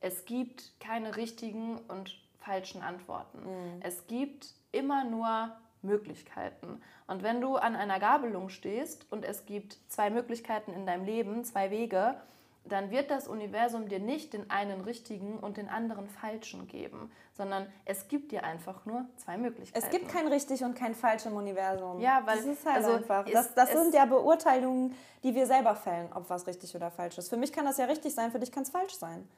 es 0.00 0.24
gibt 0.24 0.78
keine 0.80 1.16
richtigen 1.16 1.78
und 1.88 2.18
falschen 2.38 2.82
Antworten. 2.82 3.38
Mhm. 3.40 3.80
Es 3.80 4.06
gibt 4.06 4.54
immer 4.72 5.04
nur 5.04 5.50
Möglichkeiten. 5.82 6.80
Und 7.06 7.22
wenn 7.22 7.40
du 7.40 7.56
an 7.56 7.76
einer 7.76 8.00
Gabelung 8.00 8.48
stehst 8.48 9.10
und 9.10 9.24
es 9.24 9.44
gibt 9.46 9.78
zwei 9.88 10.10
Möglichkeiten 10.10 10.72
in 10.72 10.86
deinem 10.86 11.04
Leben, 11.04 11.44
zwei 11.44 11.70
Wege, 11.70 12.20
dann 12.68 12.90
wird 12.90 13.10
das 13.10 13.28
Universum 13.28 13.88
dir 13.88 13.98
nicht 13.98 14.32
den 14.32 14.50
einen 14.50 14.80
richtigen 14.80 15.38
und 15.38 15.56
den 15.56 15.68
anderen 15.68 16.08
falschen 16.08 16.66
geben, 16.66 17.10
sondern 17.32 17.66
es 17.84 18.08
gibt 18.08 18.32
dir 18.32 18.44
einfach 18.44 18.84
nur 18.86 19.06
zwei 19.16 19.36
Möglichkeiten. 19.36 19.84
Es 19.84 19.90
gibt 19.90 20.08
kein 20.08 20.28
richtig 20.28 20.62
und 20.64 20.74
kein 20.74 20.94
falsch 20.94 21.26
im 21.26 21.34
Universum. 21.34 22.00
Ja, 22.00 22.22
weil 22.24 22.36
das 22.36 22.46
ist 22.46 22.66
halt 22.66 22.76
also 22.76 22.92
einfach. 22.92 23.24
Das, 23.30 23.54
das 23.54 23.72
sind 23.72 23.94
ja 23.94 24.04
Beurteilungen, 24.06 24.94
die 25.22 25.34
wir 25.34 25.46
selber 25.46 25.74
fällen, 25.74 26.08
ob 26.14 26.28
was 26.30 26.46
richtig 26.46 26.74
oder 26.74 26.90
falsch 26.90 27.18
ist. 27.18 27.28
Für 27.28 27.36
mich 27.36 27.52
kann 27.52 27.64
das 27.64 27.78
ja 27.78 27.86
richtig 27.86 28.14
sein, 28.14 28.30
für 28.30 28.38
dich 28.38 28.52
kann 28.52 28.62
es 28.62 28.70
falsch 28.70 28.94
sein. 28.94 29.28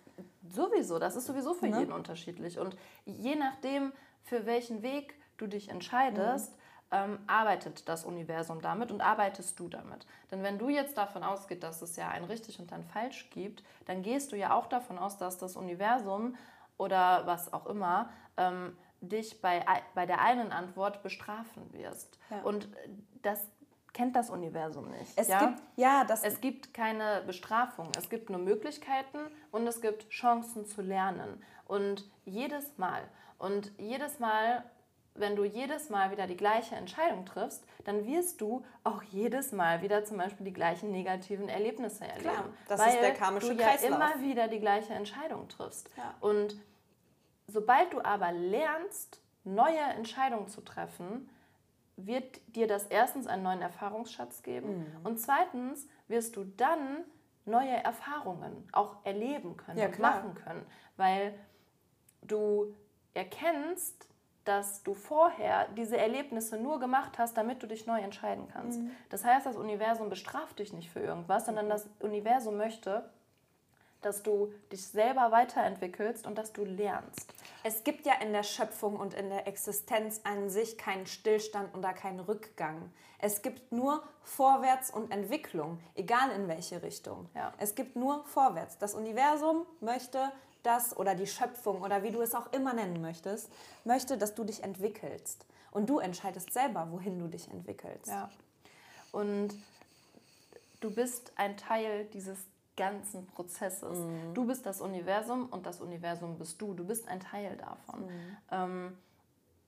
Sowieso, 0.53 0.99
das 0.99 1.16
ist 1.16 1.26
sowieso 1.26 1.55
für 1.55 1.68
ne? 1.68 1.78
jeden 1.78 1.93
unterschiedlich. 1.93 2.59
Und 2.59 2.76
je 3.05 3.37
nachdem, 3.37 3.93
für 4.22 4.47
welchen 4.47 4.83
Weg 4.83 5.14
du 5.37 5.47
dich 5.47 5.68
entscheidest, 5.68 6.53
mhm 6.53 6.59
ähm, 6.93 7.18
arbeitet 7.26 7.88
das 7.88 8.05
Universum 8.05 8.61
damit 8.61 8.91
und 8.91 9.01
arbeitest 9.01 9.59
du 9.61 9.68
damit. 9.68 10.07
Denn 10.30 10.43
wenn 10.43 10.59
du 10.59 10.68
jetzt 10.68 10.97
davon 10.99 11.22
ausgehst, 11.22 11.62
dass 11.62 11.82
es 11.82 11.97
ja 11.97 12.09
ein 12.09 12.24
richtig 12.24 12.59
und 12.59 12.72
ein 12.72 12.84
falsch 12.84 13.30
gibt, 13.30 13.62
dann 13.86 14.03
gehst 14.03 14.32
du 14.32 14.36
ja 14.36 14.55
auch 14.55 14.66
davon 14.66 14.99
aus, 14.99 15.16
dass 15.16 15.38
das 15.38 15.57
Universum 15.57 16.36
oder 16.78 17.26
was 17.26 17.53
auch 17.53 17.66
immer 17.66 18.11
ähm, 18.36 18.76
dich 19.01 19.41
bei, 19.41 19.64
bei 19.95 20.07
der 20.07 20.20
einen 20.20 20.53
Antwort 20.53 21.03
bestrafen 21.03 21.72
wirst. 21.72 22.18
Ja. 22.30 22.43
Und 22.43 22.68
das 23.22 23.47
kennt 23.93 24.16
das 24.16 24.30
Universum 24.30 24.91
nicht. 24.91 25.12
Es 25.16 25.28
ja? 25.28 25.47
gibt 25.47 25.62
ja 25.76 26.05
das 26.05 26.22
es 26.22 26.41
gibt 26.41 26.74
keine 26.74 27.22
Bestrafung, 27.26 27.91
es 27.99 28.09
gibt 28.09 28.30
nur 28.30 28.38
Möglichkeiten 28.38 29.18
und 29.51 29.66
es 29.66 29.80
gibt 29.80 30.09
Chancen 30.11 30.64
zu 30.66 30.82
lernen 30.82 31.43
und 31.66 32.09
jedes 32.24 32.78
Mal 32.78 33.03
und 33.38 33.72
jedes 33.78 34.18
Mal 34.20 34.64
wenn 35.14 35.36
du 35.36 35.44
jedes 35.44 35.90
Mal 35.90 36.11
wieder 36.11 36.26
die 36.26 36.36
gleiche 36.36 36.76
Entscheidung 36.76 37.26
triffst, 37.26 37.64
dann 37.84 38.06
wirst 38.06 38.40
du 38.40 38.64
auch 38.84 39.02
jedes 39.02 39.52
Mal 39.52 39.82
wieder 39.82 40.04
zum 40.04 40.16
Beispiel 40.16 40.46
die 40.46 40.52
gleichen 40.52 40.90
negativen 40.90 41.48
Erlebnisse 41.48 42.04
erleben. 42.04 42.30
Klar, 42.30 42.44
das 42.68 42.80
weil 42.80 42.88
ist 42.88 43.00
der 43.00 43.14
karmische 43.14 43.54
du 43.54 43.61
ja 43.61 43.68
Kreislauf. 43.68 43.90
immer 43.90 44.22
wieder 44.22 44.48
die 44.48 44.61
gleiche 44.61 44.94
Entscheidung 44.94 45.48
triffst. 45.48 45.90
Ja. 45.96 46.14
Und 46.20 46.56
sobald 47.46 47.92
du 47.92 48.00
aber 48.04 48.32
lernst, 48.32 49.20
neue 49.44 49.78
Entscheidungen 49.78 50.48
zu 50.48 50.61
treffen, 50.61 51.28
wird 51.96 52.40
dir 52.54 52.66
das 52.66 52.86
erstens 52.86 53.26
einen 53.26 53.42
neuen 53.42 53.62
Erfahrungsschatz 53.62 54.42
geben 54.42 54.78
mhm. 54.78 55.06
und 55.06 55.18
zweitens 55.18 55.86
wirst 56.08 56.36
du 56.36 56.44
dann 56.44 57.04
neue 57.44 57.72
Erfahrungen 57.72 58.68
auch 58.72 59.04
erleben 59.04 59.56
können 59.56 59.78
ja, 59.78 59.86
und 59.86 59.98
machen 59.98 60.34
können, 60.34 60.64
weil 60.96 61.34
du 62.22 62.74
erkennst, 63.14 64.09
dass 64.51 64.82
du 64.82 64.94
vorher 64.94 65.68
diese 65.76 65.96
Erlebnisse 65.96 66.57
nur 66.57 66.80
gemacht 66.80 67.20
hast, 67.20 67.36
damit 67.36 67.62
du 67.62 67.68
dich 67.68 67.86
neu 67.86 68.01
entscheiden 68.01 68.48
kannst. 68.53 68.80
Mhm. 68.80 68.90
Das 69.09 69.24
heißt, 69.24 69.46
das 69.46 69.55
Universum 69.55 70.11
bestraft 70.11 70.59
dich 70.59 70.72
nicht 70.72 70.90
für 70.90 70.98
irgendwas, 70.98 71.46
sondern 71.46 71.68
das 71.68 71.88
Universum 72.01 72.57
möchte, 72.57 73.09
dass 74.03 74.24
du 74.24 74.53
dich 74.72 74.88
selber 74.88 75.30
weiterentwickelst 75.30 76.26
und 76.26 76.36
dass 76.36 76.53
du 76.53 76.64
lernst. 76.64 77.32
Es 77.62 77.84
gibt 77.84 78.07
ja 78.07 78.14
in 78.20 78.32
der 78.32 78.42
Schöpfung 78.42 78.96
und 78.96 79.14
in 79.14 79.30
der 79.30 79.46
Existenz 79.46 80.22
an 80.24 80.51
sich 80.51 80.76
keinen 80.76 81.07
Stillstand 81.07 81.72
oder 81.76 81.92
keinen 81.92 82.18
Rückgang. 82.18 82.90
Es 83.20 83.42
gibt 83.42 83.70
nur 83.70 84.03
Vorwärts 84.22 84.90
und 84.90 85.12
Entwicklung, 85.12 85.78
egal 85.94 86.32
in 86.32 86.48
welche 86.48 86.82
Richtung. 86.82 87.28
Ja. 87.36 87.53
Es 87.59 87.76
gibt 87.76 87.94
nur 87.94 88.24
Vorwärts. 88.24 88.78
Das 88.78 88.94
Universum 88.94 89.64
möchte, 89.78 90.32
das 90.62 90.96
oder 90.96 91.14
die 91.14 91.26
Schöpfung 91.26 91.82
oder 91.82 92.02
wie 92.02 92.11
du 92.11 92.20
es 92.20 92.34
auch 92.34 92.52
immer 92.52 92.72
nennen 92.72 93.00
möchtest, 93.00 93.50
möchte, 93.84 94.18
dass 94.18 94.34
du 94.34 94.44
dich 94.44 94.62
entwickelst. 94.62 95.46
Und 95.70 95.88
du 95.88 95.98
entscheidest 95.98 96.52
selber, 96.52 96.88
wohin 96.90 97.18
du 97.18 97.28
dich 97.28 97.48
entwickelst. 97.48 98.08
Ja. 98.08 98.30
Und 99.12 99.50
du 100.80 100.90
bist 100.90 101.32
ein 101.36 101.56
Teil 101.56 102.06
dieses 102.06 102.38
ganzen 102.76 103.26
Prozesses. 103.26 103.98
Mhm. 103.98 104.34
Du 104.34 104.46
bist 104.46 104.64
das 104.66 104.80
Universum 104.80 105.46
und 105.50 105.66
das 105.66 105.80
Universum 105.80 106.38
bist 106.38 106.61
du. 106.61 106.74
Du 106.74 106.84
bist 106.84 107.06
ein 107.08 107.20
Teil 107.20 107.56
davon. 107.56 108.06
Mhm. 108.06 108.36
Ähm, 108.50 108.98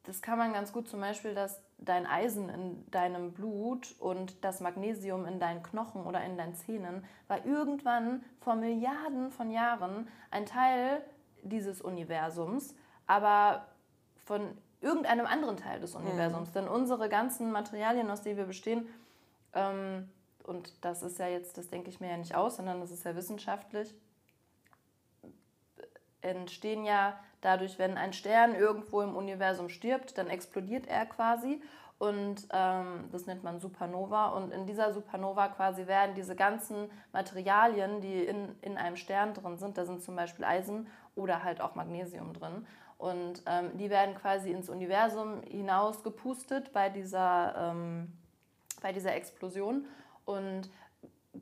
das 0.04 0.20
kann 0.22 0.38
man 0.38 0.52
ganz 0.52 0.72
gut 0.72 0.88
zum 0.88 1.00
Beispiel, 1.00 1.34
dass 1.34 1.60
dein 1.84 2.06
Eisen 2.06 2.48
in 2.48 2.90
deinem 2.90 3.32
Blut 3.32 3.94
und 3.98 4.44
das 4.44 4.60
Magnesium 4.60 5.26
in 5.26 5.40
deinen 5.40 5.62
Knochen 5.62 6.04
oder 6.04 6.22
in 6.24 6.36
deinen 6.36 6.54
Zähnen 6.54 7.04
war 7.28 7.44
irgendwann 7.44 8.24
vor 8.40 8.54
Milliarden 8.54 9.30
von 9.30 9.50
Jahren 9.50 10.08
ein 10.30 10.46
Teil 10.46 11.02
dieses 11.42 11.80
Universums, 11.80 12.74
aber 13.06 13.66
von 14.24 14.56
irgendeinem 14.80 15.26
anderen 15.26 15.56
Teil 15.56 15.80
des 15.80 15.94
Universums. 15.94 16.50
Mhm. 16.50 16.52
Denn 16.54 16.68
unsere 16.68 17.08
ganzen 17.08 17.52
Materialien, 17.52 18.10
aus 18.10 18.22
denen 18.22 18.36
wir 18.36 18.46
bestehen, 18.46 18.86
ähm, 19.54 20.08
und 20.44 20.84
das 20.84 21.02
ist 21.02 21.18
ja 21.18 21.28
jetzt, 21.28 21.56
das 21.56 21.68
denke 21.68 21.88
ich 21.88 22.00
mir 22.00 22.10
ja 22.10 22.16
nicht 22.16 22.34
aus, 22.34 22.56
sondern 22.56 22.80
das 22.80 22.90
ist 22.90 23.04
ja 23.04 23.14
wissenschaftlich, 23.14 23.94
entstehen 26.20 26.84
ja 26.84 27.18
dadurch, 27.42 27.78
wenn 27.78 27.98
ein 27.98 28.14
Stern 28.14 28.54
irgendwo 28.54 29.02
im 29.02 29.14
Universum 29.14 29.68
stirbt, 29.68 30.16
dann 30.16 30.28
explodiert 30.28 30.86
er 30.86 31.04
quasi 31.04 31.60
und 32.02 32.48
ähm, 32.52 33.08
das 33.12 33.26
nennt 33.26 33.44
man 33.44 33.60
Supernova. 33.60 34.30
Und 34.30 34.52
in 34.52 34.66
dieser 34.66 34.92
Supernova 34.92 35.46
quasi 35.46 35.86
werden 35.86 36.16
diese 36.16 36.34
ganzen 36.34 36.90
Materialien, 37.12 38.00
die 38.00 38.24
in, 38.24 38.56
in 38.60 38.76
einem 38.76 38.96
Stern 38.96 39.34
drin 39.34 39.56
sind, 39.56 39.78
da 39.78 39.84
sind 39.84 40.02
zum 40.02 40.16
Beispiel 40.16 40.44
Eisen 40.44 40.88
oder 41.14 41.44
halt 41.44 41.60
auch 41.60 41.76
Magnesium 41.76 42.32
drin. 42.32 42.66
Und 42.98 43.44
ähm, 43.46 43.78
die 43.78 43.88
werden 43.88 44.16
quasi 44.16 44.50
ins 44.50 44.68
Universum 44.68 45.42
hinaus 45.44 46.02
gepustet 46.02 46.72
bei 46.72 46.88
dieser, 46.88 47.54
ähm, 47.56 48.12
bei 48.80 48.92
dieser 48.92 49.14
Explosion. 49.14 49.86
Und 50.24 50.70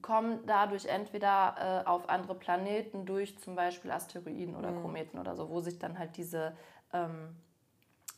kommen 0.02 0.40
dadurch 0.46 0.86
entweder 0.86 1.82
äh, 1.84 1.88
auf 1.88 2.08
andere 2.08 2.34
Planeten 2.34 3.06
durch 3.06 3.38
zum 3.38 3.56
Beispiel 3.56 3.90
Asteroiden 3.90 4.54
oder 4.54 4.70
mhm. 4.70 4.82
Kometen 4.82 5.18
oder 5.18 5.34
so, 5.34 5.50
wo 5.50 5.60
sich 5.60 5.78
dann 5.78 5.98
halt 5.98 6.16
diese, 6.16 6.56
ähm, 6.92 7.36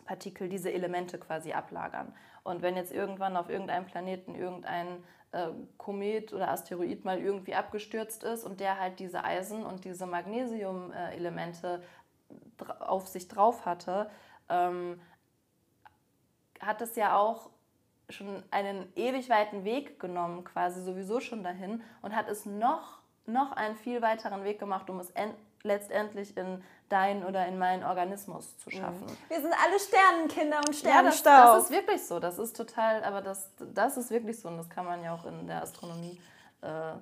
Partikel 0.04 0.48
diese 0.48 0.72
Elemente 0.72 1.18
quasi 1.18 1.52
ablagern. 1.52 2.14
Und 2.44 2.62
wenn 2.62 2.76
jetzt 2.76 2.92
irgendwann 2.92 3.36
auf 3.36 3.48
irgendeinem 3.48 3.86
Planeten 3.86 4.34
irgendein 4.34 5.04
äh, 5.32 5.48
Komet 5.78 6.32
oder 6.32 6.50
Asteroid 6.50 7.04
mal 7.04 7.18
irgendwie 7.18 7.54
abgestürzt 7.54 8.24
ist 8.24 8.44
und 8.44 8.60
der 8.60 8.78
halt 8.78 8.98
diese 8.98 9.24
Eisen- 9.24 9.64
und 9.64 9.84
diese 9.84 10.06
Magnesium-Elemente 10.06 11.82
auf 12.80 13.06
sich 13.06 13.28
drauf 13.28 13.64
hatte, 13.64 14.10
ähm, 14.48 15.00
hat 16.60 16.80
es 16.82 16.96
ja 16.96 17.16
auch 17.16 17.50
schon 18.12 18.42
einen 18.50 18.92
ewig 18.96 19.28
weiten 19.28 19.64
Weg 19.64 19.98
genommen, 19.98 20.44
quasi 20.44 20.82
sowieso 20.82 21.20
schon 21.20 21.42
dahin 21.42 21.82
und 22.02 22.14
hat 22.14 22.28
es 22.28 22.46
noch, 22.46 23.00
noch 23.26 23.52
einen 23.52 23.76
viel 23.76 24.02
weiteren 24.02 24.44
Weg 24.44 24.58
gemacht, 24.58 24.88
um 24.90 25.00
es 25.00 25.12
letztendlich 25.62 26.36
in 26.36 26.62
deinen 26.88 27.24
oder 27.24 27.46
in 27.46 27.58
meinen 27.58 27.84
Organismus 27.84 28.58
zu 28.58 28.68
mhm. 28.68 28.74
schaffen. 28.74 29.06
Wir 29.28 29.40
sind 29.40 29.54
alle 29.64 29.78
Sternenkinder 29.78 30.58
und 30.58 30.74
Sternenstaub. 30.74 31.32
Ja, 31.32 31.44
das, 31.46 31.54
das, 31.54 31.64
ist 31.64 31.70
wirklich 31.70 32.06
so. 32.06 32.20
Das 32.20 32.38
ist 32.38 32.56
total, 32.56 33.02
aber 33.04 33.22
das, 33.22 33.50
das 33.58 33.96
ist 33.96 34.10
wirklich 34.10 34.38
so 34.38 34.48
und 34.48 34.58
das 34.58 34.68
kann 34.68 34.84
man 34.84 35.02
ja 35.02 35.14
auch 35.14 35.24
in 35.24 35.46
der 35.46 35.62
Astronomie 35.62 36.20
äh, 36.60 36.92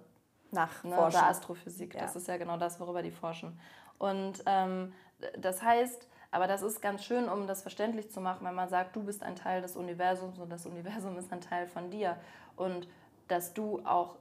nachforschen. 0.52 0.90
Ne, 0.90 0.98
oder 0.98 1.26
Astrophysik. 1.26 1.94
Ja. 1.94 2.02
Das 2.02 2.16
ist 2.16 2.28
ja 2.28 2.36
genau 2.36 2.56
das, 2.56 2.78
worüber 2.78 3.02
die 3.02 3.10
forschen. 3.10 3.58
Und 3.98 4.42
ähm, 4.46 4.92
das 5.36 5.62
heißt, 5.62 6.08
aber 6.30 6.46
das 6.46 6.62
ist 6.62 6.80
ganz 6.80 7.04
schön, 7.04 7.28
um 7.28 7.46
das 7.46 7.62
verständlich 7.62 8.10
zu 8.10 8.20
machen, 8.20 8.46
wenn 8.46 8.54
man 8.54 8.68
sagt, 8.68 8.94
du 8.94 9.02
bist 9.02 9.22
ein 9.22 9.36
Teil 9.36 9.62
des 9.62 9.76
Universums 9.76 10.38
und 10.38 10.50
das 10.50 10.66
Universum 10.66 11.18
ist 11.18 11.32
ein 11.32 11.40
Teil 11.40 11.66
von 11.66 11.90
dir. 11.90 12.16
Und 12.56 12.88
dass 13.28 13.52
du 13.52 13.80
auch 13.84 14.16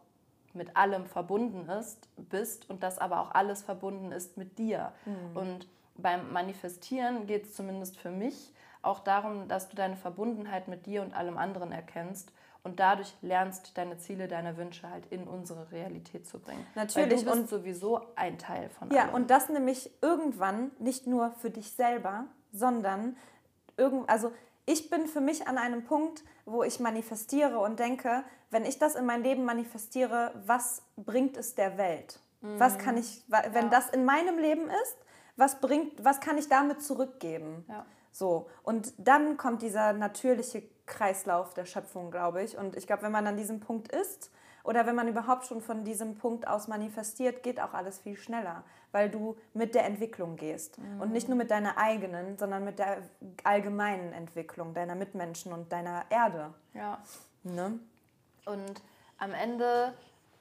mit 0.54 0.76
allem 0.76 1.06
verbunden 1.06 1.70
ist, 1.70 2.08
bist 2.18 2.70
und 2.70 2.82
dass 2.82 2.98
aber 2.98 3.22
auch 3.22 3.32
alles 3.32 3.62
verbunden 3.62 4.12
ist 4.12 4.38
mit 4.38 4.58
dir. 4.58 4.92
Mhm. 5.06 5.38
Und 5.38 5.68
beim 5.98 6.32
Manifestieren 6.34 7.28
geht 7.28 7.46
es 7.46 7.54
zumindest 7.54 7.98
für 7.98 8.12
mich 8.12 8.54
auch 8.82 9.00
darum, 9.00 9.48
dass 9.48 9.70
du 9.70 9.76
deine 9.76 9.98
Verbundenheit 9.98 10.68
mit 10.68 10.86
dir 10.86 11.02
und 11.02 11.14
allem 11.14 11.38
anderen 11.38 11.72
erkennst 11.72 12.32
und 12.64 12.80
dadurch 12.80 13.16
lernst, 13.22 13.78
deine 13.78 13.98
Ziele, 13.98 14.28
deine 14.28 14.58
Wünsche 14.58 14.90
halt 14.90 15.06
in 15.10 15.28
unsere 15.28 15.72
Realität 15.72 16.28
zu 16.28 16.40
bringen. 16.40 16.66
Natürlich. 16.76 16.96
Weil 16.96 17.10
du 17.10 17.24
bist 17.26 17.38
und 17.38 17.50
sowieso 17.50 18.02
ein 18.16 18.38
Teil 18.38 18.70
von 18.70 18.92
Ja, 18.92 19.04
allem. 19.04 19.14
und 19.16 19.32
das 19.32 19.50
nämlich 19.50 19.92
irgendwann 20.02 20.72
nicht 20.80 21.08
nur 21.08 21.32
für 21.32 21.50
dich 21.50 21.72
selber, 21.72 22.26
sondern 22.52 23.16
irgend, 23.78 24.10
also 24.10 24.32
ich 24.66 24.90
bin 24.90 25.08
für 25.08 25.22
mich 25.22 25.48
an 25.48 25.58
einem 25.58 25.84
Punkt, 25.84 26.24
wo 26.46 26.64
ich 26.64 26.80
manifestiere 26.80 27.60
und 27.60 27.80
denke, 27.80 28.24
wenn 28.52 28.66
ich 28.66 28.78
das 28.78 28.96
in 28.96 29.06
mein 29.06 29.24
Leben 29.24 29.46
manifestiere, 29.46 30.34
was 30.46 30.84
bringt 30.96 31.38
es 31.38 31.56
der 31.56 31.78
Welt? 31.78 32.20
Mhm. 32.42 32.60
Was 32.60 32.78
kann 32.78 32.98
ich, 32.98 33.24
wenn 33.28 33.66
ja. 33.66 33.70
das 33.70 33.90
in 33.90 34.06
meinem 34.06 34.38
Leben 34.38 34.70
ist, 34.70 34.98
was 35.36 35.62
bringt, 35.62 36.04
was 36.04 36.20
kann 36.20 36.38
ich 36.38 36.50
damit 36.50 36.84
zurückgeben? 36.84 37.66
Ja. 37.68 37.86
So 38.12 38.50
und 38.64 38.94
dann 38.98 39.38
kommt 39.38 39.62
dieser 39.62 39.94
natürliche 39.94 40.64
Kreislauf 40.90 41.54
der 41.54 41.66
Schöpfung, 41.66 42.12
glaube 42.12 42.44
ich. 42.44 42.58
Und 42.58 42.76
ich 42.76 42.86
glaube, 42.86 43.04
wenn 43.04 43.12
man 43.14 43.26
an 43.26 43.38
diesem 43.38 43.62
Punkt 43.62 43.90
ist 43.90 44.32
oder 44.66 44.86
wenn 44.86 44.96
man 44.96 45.08
überhaupt 45.08 45.46
schon 45.46 45.62
von 45.62 45.86
diesem 45.86 46.16
Punkt 46.16 46.48
aus 46.48 46.68
manifestiert, 46.68 47.44
geht 47.44 47.62
auch 47.62 47.74
alles 47.74 48.00
viel 48.00 48.18
schneller, 48.18 48.64
weil 48.92 49.10
du 49.10 49.38
mit 49.54 49.74
der 49.76 49.86
Entwicklung 49.86 50.36
gehst. 50.36 50.78
Mhm. 50.78 51.00
Und 51.00 51.12
nicht 51.14 51.30
nur 51.30 51.38
mit 51.38 51.52
deiner 51.52 51.78
eigenen, 51.78 52.38
sondern 52.38 52.66
mit 52.66 52.80
der 52.80 52.98
allgemeinen 53.46 54.12
Entwicklung 54.12 54.74
deiner 54.74 54.96
Mitmenschen 54.96 55.54
und 55.54 55.72
deiner 55.72 56.04
Erde. 56.10 56.54
Ja. 56.74 57.02
Ne? 57.44 57.80
Und 58.46 58.82
am 59.18 59.32
Ende 59.32 59.94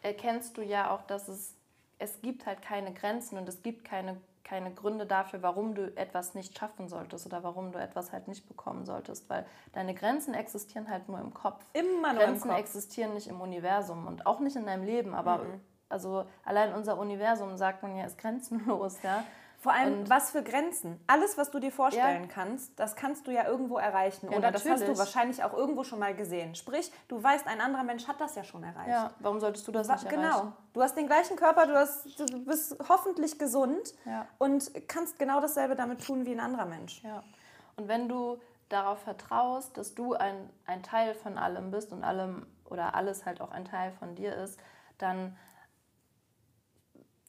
erkennst 0.03 0.57
du 0.57 0.63
ja 0.63 0.91
auch, 0.91 1.03
dass 1.03 1.29
es, 1.29 1.55
es 1.99 2.21
gibt 2.21 2.47
halt 2.47 2.63
keine 2.63 2.93
Grenzen 2.93 3.39
und 3.39 3.49
es 3.49 3.63
gibt 3.63 3.85
keine 3.85 4.17
keine 4.45 4.73
Gründe 4.73 5.07
dafür, 5.07 5.43
warum 5.43 5.75
du 5.75 5.95
etwas 5.97 6.35
nicht 6.35 6.59
schaffen 6.59 6.89
solltest 6.89 7.27
oder 7.27 7.43
warum 7.43 7.73
du 7.73 7.79
etwas 7.79 8.13
halt 8.13 8.29
nicht 8.29 8.49
bekommen 8.49 8.85
solltest, 8.85 9.29
weil 9.29 9.47
deine 9.73 9.95
Grenzen 9.95 10.35
existieren 10.35 10.89
halt 10.89 11.09
nur 11.09 11.21
im 11.21 11.35
Kopf. 11.35 11.65
Immer 11.73 12.13
nur 12.13 12.23
Grenzen 12.23 12.45
im 12.45 12.51
Kopf. 12.51 12.61
existieren 12.61 13.15
nicht 13.15 13.29
im 13.29 13.41
Universum 13.41 14.07
und 14.07 14.27
auch 14.27 14.41
nicht 14.41 14.57
in 14.57 14.67
deinem 14.67 14.85
Leben, 14.85 15.15
aber 15.15 15.39
mhm. 15.39 15.61
also 15.89 16.25
allein 16.45 16.73
unser 16.73 16.99
Universum 16.99 17.57
sagt 17.57 17.83
man 17.83 17.97
ja 17.97 18.05
ist 18.05 18.19
grenzenlos, 18.19 19.03
ja. 19.03 19.25
Vor 19.61 19.73
allem, 19.73 20.01
und 20.01 20.11
was 20.11 20.31
für 20.31 20.45
Grenzen? 20.45 21.01
Alles, 21.09 21.37
was 21.37 21.51
du 21.51 21.59
dir 21.59 21.73
vorstellen 21.73 22.23
ja. 22.23 22.33
kannst, 22.33 22.79
das 22.79 22.95
kannst 22.95 23.27
du 23.27 23.33
ja 23.33 23.45
irgendwo 23.45 23.77
erreichen. 23.77 24.31
Ja, 24.31 24.39
Oder 24.39 24.53
natürlich. 24.53 24.81
das 24.81 24.89
hast 24.89 24.89
du 24.89 24.99
wahrscheinlich 24.99 25.43
auch 25.43 25.53
irgendwo 25.53 25.83
schon 25.83 25.99
mal 25.99 26.15
gesehen. 26.15 26.55
Sprich, 26.55 26.93
du 27.09 27.21
weißt, 27.21 27.49
ein 27.49 27.61
anderer 27.61 27.83
Mensch 27.83 28.07
hat 28.07 28.21
das 28.21 28.37
ja 28.37 28.45
schon 28.45 28.63
erreicht. 28.63 28.89
Ja, 28.89 29.11
warum 29.19 29.41
solltest 29.41 29.67
du 29.67 29.73
das 29.73 29.89
nicht 29.89 30.09
genau. 30.09 30.23
erreichen? 30.23 30.41
Genau. 30.43 30.57
Du 30.75 30.83
hast 30.83 30.97
den 30.97 31.09
gleichen 31.09 31.37
Körper, 31.37 31.67
du, 31.67 31.75
hast, 31.75 32.21
du 32.21 32.45
bist 32.45 32.77
hoffentlich 32.89 33.37
gesund 33.37 33.95
ja. 34.05 34.27
und 34.39 34.71
kannst 34.87 35.19
genau 35.19 35.41
dasselbe 35.41 35.75
damit 35.75 36.07
tun 36.07 36.25
wie 36.25 36.33
ein 36.33 36.41
anderer 36.41 36.67
Mensch. 36.67 37.03
Ja. 37.03 37.25
Und 37.75 37.89
wenn 37.89 38.09
du 38.09 38.41
darauf 38.69 39.01
vertraust, 39.01 39.77
dass 39.77 39.93
du 39.97 40.15
ein, 40.15 40.51
ein 40.67 40.85
Teil 40.85 41.15
von 41.15 41.37
allem 41.37 41.73
bist 41.73 41.93
und 41.93 42.05
allem 42.05 42.47
oder 42.65 42.95
alles 42.95 43.27
halt 43.27 43.41
auch 43.41 43.51
ein 43.51 43.65
Teil 43.65 43.91
von 43.91 44.15
dir 44.15 44.37
ist, 44.37 44.61
dann 44.99 45.37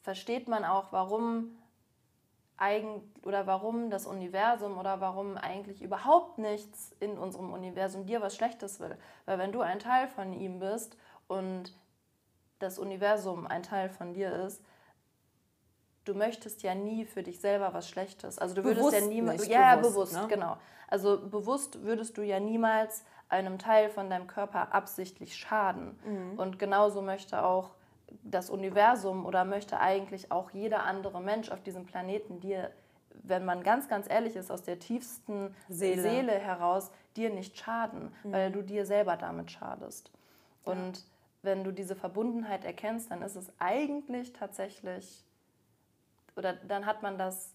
versteht 0.04 0.48
man 0.48 0.64
auch, 0.64 0.92
warum 0.92 1.58
eigen 2.60 3.02
oder 3.24 3.48
warum 3.48 3.90
das 3.90 4.06
Universum 4.06 4.78
oder 4.78 5.00
warum 5.00 5.38
eigentlich 5.38 5.82
überhaupt 5.82 6.38
nichts 6.38 6.96
in 7.00 7.18
unserem 7.18 7.54
Universum 7.54 8.06
dir 8.06 8.22
was 8.22 8.36
Schlechtes 8.36 8.80
will. 8.80 8.98
Weil 9.26 9.40
wenn 9.40 9.52
du 9.52 9.62
ein 9.62 9.80
Teil 9.80 10.08
von 10.08 10.34
ihm 10.34 10.60
bist 10.60 10.98
und 11.28 11.74
das 12.60 12.78
Universum 12.78 13.48
ein 13.48 13.64
Teil 13.64 13.90
von 13.90 14.14
dir 14.14 14.34
ist, 14.34 14.62
du 16.04 16.14
möchtest 16.14 16.62
ja 16.64 16.76
nie 16.76 17.06
für 17.06 17.24
dich 17.24 17.40
selber 17.40 17.74
was 17.74 17.90
Schlechtes. 17.90 18.38
Also 18.38 18.56
du 18.56 18.64
würdest 18.64 18.82
bewusst 18.82 19.02
ja 19.02 19.08
niemals. 19.08 19.48
Ja, 19.48 19.76
bewusst, 19.78 19.94
bewusst 19.94 20.14
ne? 20.14 20.28
genau. 20.28 20.58
Also 20.88 21.30
bewusst 21.30 21.84
würdest 21.84 22.18
du 22.18 22.24
ja 22.24 22.40
niemals 22.40 23.06
einem 23.30 23.60
Teil 23.60 23.90
von 23.90 24.10
deinem 24.10 24.28
Körper 24.28 24.74
absichtlich 24.74 25.38
schaden. 25.38 26.00
Mhm. 26.04 26.40
Und 26.40 26.60
genauso 26.60 27.02
möchte 27.02 27.44
auch 27.44 27.72
das 28.24 28.50
Universum 28.50 29.26
oder 29.26 29.46
möchte 29.46 29.80
eigentlich 29.80 30.32
auch 30.32 30.52
jeder 30.52 30.84
andere 30.84 31.22
Mensch 31.22 31.50
auf 31.50 31.62
diesem 31.62 31.86
Planeten 31.86 32.40
dir, 32.40 32.72
wenn 33.24 33.46
man 33.46 33.64
ganz, 33.64 33.88
ganz 33.88 34.10
ehrlich 34.10 34.36
ist, 34.36 34.52
aus 34.52 34.64
der 34.64 34.80
tiefsten 34.80 35.56
Seele, 35.68 36.02
Seele 36.02 36.32
heraus, 36.34 36.92
dir 37.16 37.30
nicht 37.30 37.58
schaden, 37.58 38.14
mhm. 38.24 38.32
weil 38.32 38.52
du 38.52 38.62
dir 38.64 38.86
selber 38.86 39.18
damit 39.18 39.52
schadest. 39.52 40.12
Und 40.64 40.98
ja. 40.98 41.04
wenn 41.44 41.64
du 41.64 41.72
diese 41.72 41.96
Verbundenheit 41.96 42.66
erkennst, 42.66 43.12
dann 43.12 43.22
ist 43.22 43.36
es 43.36 43.52
eigentlich 43.60 44.34
tatsächlich, 44.34 45.24
oder 46.36 46.54
dann 46.54 46.86
hat 46.86 47.02
man 47.02 47.18
das, 47.18 47.54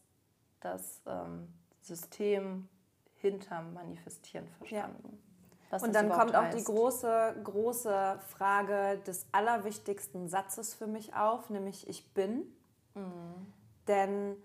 das 0.61 1.01
ähm, 1.07 1.49
System 1.81 2.69
hinterm 3.17 3.73
Manifestieren 3.75 4.47
verstanden. 4.59 5.09
Ja. 5.13 5.34
Was 5.71 5.83
und 5.83 5.95
dann 5.95 6.11
kommt 6.11 6.35
auch 6.37 6.43
heißt. 6.43 6.59
die 6.59 6.65
große, 6.65 7.37
große 7.43 8.21
Frage 8.37 8.99
des 9.07 9.27
allerwichtigsten 9.33 10.29
Satzes 10.29 10.75
für 10.75 10.87
mich 10.87 11.15
auf, 11.15 11.51
nämlich 11.51 11.89
ich 11.89 12.13
bin. 12.13 12.55
Mhm. 12.95 13.53
Denn 13.89 14.37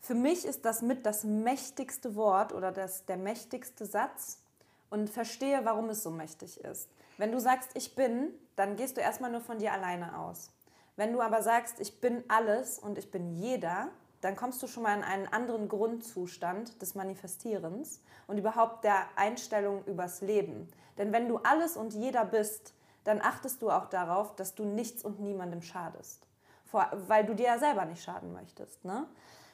für 0.00 0.14
mich 0.14 0.44
ist 0.44 0.64
das 0.64 0.82
mit 0.82 1.06
das 1.06 1.24
mächtigste 1.24 2.14
Wort 2.14 2.52
oder 2.52 2.72
das, 2.72 3.06
der 3.06 3.16
mächtigste 3.16 3.86
Satz 3.86 4.42
und 4.90 5.10
verstehe, 5.10 5.64
warum 5.64 5.88
es 5.88 6.02
so 6.02 6.10
mächtig 6.10 6.60
ist. 6.62 6.88
Wenn 7.16 7.32
du 7.32 7.40
sagst, 7.40 7.70
ich 7.74 7.94
bin, 7.94 8.30
dann 8.54 8.76
gehst 8.76 8.96
du 8.96 9.00
erstmal 9.00 9.30
nur 9.30 9.40
von 9.40 9.58
dir 9.58 9.72
alleine 9.72 10.18
aus. 10.18 10.50
Wenn 10.96 11.12
du 11.12 11.20
aber 11.20 11.42
sagst, 11.42 11.80
ich 11.80 12.00
bin 12.00 12.22
alles 12.28 12.78
und 12.78 12.98
ich 12.98 13.10
bin 13.10 13.34
jeder, 13.34 13.88
dann 14.24 14.36
kommst 14.36 14.62
du 14.62 14.66
schon 14.66 14.84
mal 14.84 14.96
in 14.96 15.04
einen 15.04 15.26
anderen 15.26 15.68
Grundzustand 15.68 16.80
des 16.80 16.94
Manifestierens 16.94 18.00
und 18.26 18.38
überhaupt 18.38 18.82
der 18.82 19.06
Einstellung 19.16 19.84
übers 19.84 20.22
Leben. 20.22 20.66
Denn 20.96 21.12
wenn 21.12 21.28
du 21.28 21.36
alles 21.38 21.76
und 21.76 21.92
jeder 21.92 22.24
bist, 22.24 22.72
dann 23.04 23.20
achtest 23.20 23.60
du 23.60 23.70
auch 23.70 23.84
darauf, 23.84 24.34
dass 24.34 24.54
du 24.54 24.64
nichts 24.64 25.04
und 25.04 25.20
niemandem 25.20 25.60
schadest. 25.60 26.26
Vor, 26.64 26.88
weil 27.06 27.26
du 27.26 27.34
dir 27.34 27.46
ja 27.46 27.58
selber 27.58 27.84
nicht 27.84 28.02
schaden 28.02 28.32
möchtest. 28.32 28.82
Ne? 28.82 29.06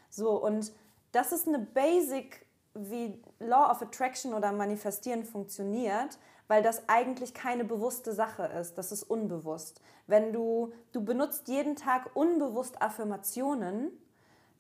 So, 0.09 0.41
und 0.41 0.73
das 1.11 1.33
ist 1.33 1.49
eine 1.49 1.59
Basic, 1.59 2.47
wie 2.75 3.21
Law 3.41 3.73
of 3.73 3.83
Attraction 3.83 4.35
oder 4.35 4.53
Manifestieren 4.53 5.25
funktioniert, 5.25 6.17
weil 6.47 6.63
das 6.63 6.89
eigentlich 6.89 7.35
keine 7.35 7.65
bewusste 7.65 8.13
Sache 8.13 8.45
ist. 8.45 8.79
Das 8.79 8.93
ist 8.93 9.03
unbewusst. 9.03 9.81
Wenn 10.07 10.33
du, 10.33 10.73
du 10.93 11.05
benutzt 11.05 11.49
jeden 11.49 11.75
Tag 11.75 12.11
unbewusst 12.15 12.81
Affirmationen, 12.81 13.91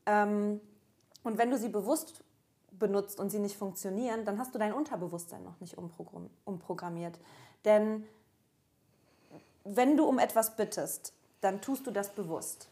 ähm, 0.07 0.61
und 1.22 1.38
wenn 1.38 1.51
du 1.51 1.59
sie 1.59 1.68
bewusst 1.68 2.24
benutzt 2.72 3.20
und 3.20 3.30
sie 3.30 3.38
nicht 3.38 3.57
funktionieren, 3.57 4.24
dann 4.24 4.38
hast 4.38 4.55
du 4.55 4.59
dein 4.59 4.72
Unterbewusstsein 4.72 5.44
noch 5.44 5.61
nicht 5.61 5.76
umprogrammiert. 5.76 7.18
Denn 7.64 8.07
wenn 9.64 9.96
du 9.96 10.05
um 10.05 10.18
etwas 10.18 10.57
bittest, 10.57 11.12
dann 11.40 11.61
tust 11.61 11.86
du 11.86 11.90
das 11.90 12.14
bewusst. 12.14 12.68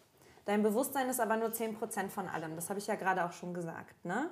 Dein 0.46 0.62
Bewusstsein 0.62 1.08
ist 1.10 1.20
aber 1.20 1.36
nur 1.36 1.50
10% 1.50 2.08
von 2.08 2.26
allem. 2.26 2.56
Das 2.56 2.70
habe 2.70 2.78
ich 2.78 2.86
ja 2.86 2.94
gerade 2.94 3.24
auch 3.24 3.32
schon 3.32 3.52
gesagt. 3.52 4.02
Ne? 4.04 4.30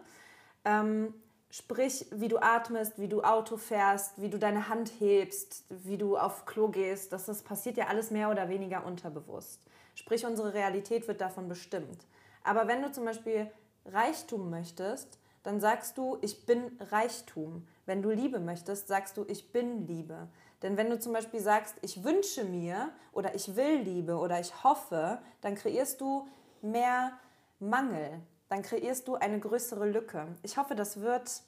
Ähm, 0.64 1.12
sprich, 1.50 2.06
wie 2.10 2.28
du 2.28 2.38
atmest, 2.38 2.98
wie 2.98 3.08
du 3.08 3.22
Auto 3.22 3.58
fährst, 3.58 4.20
wie 4.20 4.30
du 4.30 4.38
deine 4.38 4.68
Hand 4.68 4.92
hebst, 4.98 5.64
wie 5.68 5.98
du 5.98 6.16
auf 6.16 6.46
Klo 6.46 6.68
gehst. 6.68 7.12
Das, 7.12 7.26
das 7.26 7.42
passiert 7.42 7.76
ja 7.76 7.88
alles 7.88 8.10
mehr 8.10 8.30
oder 8.30 8.48
weniger 8.48 8.86
unterbewusst. 8.86 9.60
Sprich, 9.94 10.24
unsere 10.24 10.54
Realität 10.54 11.06
wird 11.06 11.20
davon 11.20 11.48
bestimmt. 11.48 12.06
Aber 12.46 12.68
wenn 12.68 12.80
du 12.80 12.92
zum 12.92 13.04
Beispiel 13.04 13.50
Reichtum 13.84 14.50
möchtest, 14.50 15.18
dann 15.42 15.60
sagst 15.60 15.98
du, 15.98 16.18
ich 16.22 16.46
bin 16.46 16.78
Reichtum. 16.80 17.66
Wenn 17.86 18.02
du 18.02 18.10
Liebe 18.10 18.40
möchtest, 18.40 18.88
sagst 18.88 19.16
du, 19.16 19.24
ich 19.28 19.52
bin 19.52 19.86
Liebe. 19.86 20.28
Denn 20.62 20.76
wenn 20.76 20.88
du 20.88 20.98
zum 20.98 21.12
Beispiel 21.12 21.40
sagst, 21.40 21.76
ich 21.82 22.02
wünsche 22.02 22.44
mir 22.44 22.90
oder 23.12 23.34
ich 23.34 23.56
will 23.56 23.80
Liebe 23.80 24.16
oder 24.16 24.40
ich 24.40 24.64
hoffe, 24.64 25.20
dann 25.40 25.54
kreierst 25.54 26.00
du 26.00 26.26
mehr 26.62 27.12
Mangel. 27.58 28.20
Dann 28.48 28.62
kreierst 28.62 29.08
du 29.08 29.16
eine 29.16 29.40
größere 29.40 29.86
Lücke. 29.88 30.26
Ich 30.42 30.56
hoffe, 30.56 30.74
das 30.74 31.00
wird 31.00 31.42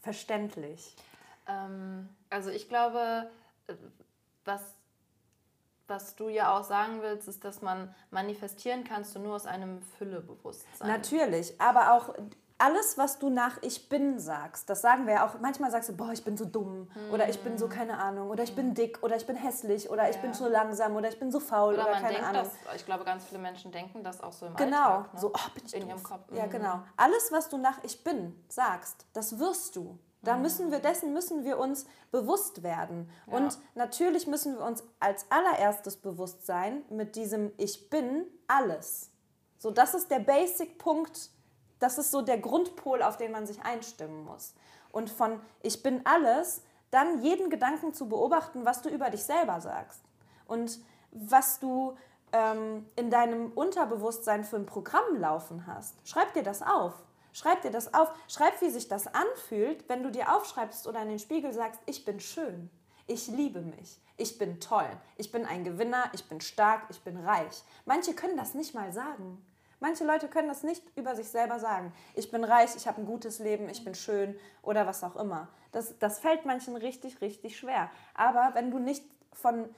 verständlich. 0.00 0.96
Ähm, 1.46 2.08
also 2.30 2.50
ich 2.50 2.68
glaube, 2.68 3.30
äh, 3.68 3.74
was, 4.44 4.60
was 5.90 6.14
du 6.16 6.28
ja 6.28 6.56
auch 6.56 6.64
sagen 6.64 7.02
willst, 7.02 7.28
ist, 7.28 7.44
dass 7.44 7.60
man 7.60 7.94
manifestieren 8.10 8.84
kannst 8.84 9.14
du 9.14 9.18
nur 9.18 9.34
aus 9.34 9.44
einem 9.46 9.82
Füllebewusstsein. 9.98 10.88
Natürlich, 10.88 11.60
aber 11.60 11.92
auch 11.92 12.14
alles, 12.58 12.98
was 12.98 13.18
du 13.18 13.30
nach 13.30 13.56
Ich 13.62 13.88
bin 13.88 14.18
sagst, 14.18 14.68
das 14.68 14.82
sagen 14.82 15.06
wir 15.06 15.14
ja 15.14 15.26
auch. 15.26 15.40
Manchmal 15.40 15.70
sagst 15.70 15.88
du, 15.88 15.96
boah, 15.96 16.12
ich 16.12 16.22
bin 16.24 16.36
so 16.36 16.44
dumm 16.44 16.90
oder 17.10 17.28
ich 17.30 17.42
bin 17.42 17.56
so 17.56 17.66
Mhm. 17.66 17.70
keine 17.70 17.98
Ahnung 17.98 18.28
oder 18.28 18.42
ich 18.42 18.54
bin 18.54 18.74
dick 18.74 19.02
oder 19.02 19.16
ich 19.16 19.26
bin 19.26 19.34
hässlich 19.34 19.88
oder 19.88 20.10
ich 20.10 20.18
bin 20.18 20.34
so 20.34 20.46
langsam 20.46 20.94
oder 20.94 21.08
ich 21.08 21.18
bin 21.18 21.32
so 21.32 21.40
faul 21.40 21.72
oder, 21.74 21.84
Oder 21.84 21.92
man 21.92 22.02
keine 22.02 22.14
denkt 22.16 22.28
Ahnung. 22.28 22.50
das, 22.66 22.76
ich 22.76 22.84
glaube, 22.84 23.04
ganz 23.04 23.24
viele 23.24 23.40
Menschen 23.40 23.72
denken 23.72 24.04
das 24.04 24.20
auch 24.22 24.32
so 24.32 24.44
im 24.46 24.54
Genau, 24.56 24.76
Alltag. 24.98 25.14
Ne? 25.14 25.20
so, 25.20 25.28
oh, 25.34 25.50
bin 25.54 25.64
ich 25.64 25.74
In 25.74 25.80
doof. 25.80 25.88
ihrem 25.88 26.02
Kopf. 26.02 26.32
Ja, 26.32 26.46
Mhm. 26.46 26.50
genau. 26.50 26.80
Alles, 26.98 27.32
was 27.32 27.48
du 27.48 27.56
nach 27.56 27.82
Ich 27.82 28.04
bin 28.04 28.38
sagst, 28.48 29.06
das 29.14 29.38
wirst 29.38 29.74
du. 29.76 29.98
Da 30.22 30.36
Mhm. 30.36 30.42
müssen 30.42 30.70
wir, 30.70 30.80
dessen 30.80 31.12
müssen 31.12 31.44
wir 31.44 31.58
uns 31.58 31.86
bewusst 32.10 32.62
werden. 32.62 33.08
Und 33.26 33.58
natürlich 33.74 34.26
müssen 34.26 34.56
wir 34.56 34.64
uns 34.64 34.82
als 34.98 35.26
allererstes 35.30 35.96
bewusst 35.96 36.44
sein 36.46 36.82
mit 36.90 37.16
diesem 37.16 37.52
Ich 37.56 37.88
bin 37.90 38.26
alles. 38.46 39.10
So, 39.58 39.70
das 39.70 39.94
ist 39.94 40.10
der 40.10 40.20
Basic-Punkt, 40.20 41.30
das 41.78 41.98
ist 41.98 42.10
so 42.10 42.20
der 42.22 42.38
Grundpol, 42.38 43.02
auf 43.02 43.16
den 43.16 43.32
man 43.32 43.46
sich 43.46 43.62
einstimmen 43.62 44.24
muss. 44.24 44.54
Und 44.92 45.08
von 45.10 45.40
Ich 45.62 45.82
bin 45.82 46.04
alles, 46.04 46.62
dann 46.90 47.22
jeden 47.22 47.48
Gedanken 47.50 47.94
zu 47.94 48.08
beobachten, 48.08 48.64
was 48.64 48.82
du 48.82 48.88
über 48.88 49.10
dich 49.10 49.22
selber 49.22 49.60
sagst. 49.60 50.02
Und 50.46 50.80
was 51.12 51.60
du 51.60 51.96
ähm, 52.32 52.86
in 52.96 53.10
deinem 53.10 53.52
Unterbewusstsein 53.52 54.44
für 54.44 54.56
ein 54.56 54.66
Programm 54.66 55.16
laufen 55.16 55.66
hast. 55.66 55.94
Schreib 56.06 56.32
dir 56.34 56.42
das 56.42 56.62
auf. 56.62 56.92
Schreib 57.32 57.62
dir 57.62 57.70
das 57.70 57.94
auf. 57.94 58.12
Schreib, 58.28 58.60
wie 58.60 58.70
sich 58.70 58.88
das 58.88 59.06
anfühlt, 59.06 59.88
wenn 59.88 60.02
du 60.02 60.10
dir 60.10 60.34
aufschreibst 60.34 60.86
oder 60.86 61.02
in 61.02 61.08
den 61.08 61.18
Spiegel 61.18 61.52
sagst, 61.52 61.80
ich 61.86 62.04
bin 62.04 62.20
schön. 62.20 62.70
Ich 63.06 63.28
liebe 63.28 63.60
mich. 63.60 64.00
Ich 64.16 64.38
bin 64.38 64.60
toll. 64.60 64.88
Ich 65.16 65.32
bin 65.32 65.44
ein 65.46 65.64
Gewinner. 65.64 66.10
Ich 66.12 66.28
bin 66.28 66.40
stark. 66.40 66.82
Ich 66.90 67.00
bin 67.00 67.16
reich. 67.16 67.62
Manche 67.84 68.14
können 68.14 68.36
das 68.36 68.54
nicht 68.54 68.74
mal 68.74 68.92
sagen. 68.92 69.44
Manche 69.80 70.04
Leute 70.04 70.28
können 70.28 70.48
das 70.48 70.62
nicht 70.62 70.82
über 70.94 71.16
sich 71.16 71.28
selber 71.28 71.58
sagen. 71.58 71.92
Ich 72.14 72.30
bin 72.30 72.44
reich, 72.44 72.76
ich 72.76 72.86
habe 72.86 73.00
ein 73.00 73.06
gutes 73.06 73.38
Leben, 73.38 73.66
ich 73.70 73.82
bin 73.82 73.94
schön 73.94 74.38
oder 74.60 74.86
was 74.86 75.02
auch 75.02 75.16
immer. 75.16 75.48
Das, 75.72 75.98
das 75.98 76.20
fällt 76.20 76.44
manchen 76.44 76.76
richtig, 76.76 77.22
richtig 77.22 77.58
schwer. 77.58 77.90
Aber 78.12 78.50
wenn 78.52 78.70
du 78.70 78.78
nicht 78.78 79.04
von 79.32 79.70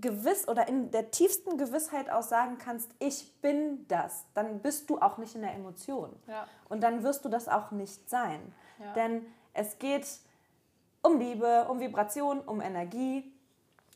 gewiss 0.00 0.48
oder 0.48 0.68
in 0.68 0.90
der 0.90 1.10
tiefsten 1.10 1.58
Gewissheit 1.58 2.10
aus 2.10 2.28
sagen 2.28 2.58
kannst, 2.58 2.90
ich 2.98 3.40
bin 3.40 3.86
das, 3.88 4.26
dann 4.34 4.60
bist 4.60 4.90
du 4.90 4.98
auch 4.98 5.18
nicht 5.18 5.34
in 5.34 5.42
der 5.42 5.54
Emotion. 5.54 6.14
Ja. 6.26 6.46
Und 6.68 6.82
dann 6.82 7.02
wirst 7.02 7.24
du 7.24 7.28
das 7.28 7.48
auch 7.48 7.70
nicht 7.70 8.08
sein. 8.08 8.40
Ja. 8.78 8.92
Denn 8.94 9.26
es 9.52 9.78
geht 9.78 10.06
um 11.02 11.18
Liebe, 11.18 11.66
um 11.68 11.80
Vibration, 11.80 12.40
um 12.40 12.60
Energie. 12.60 13.32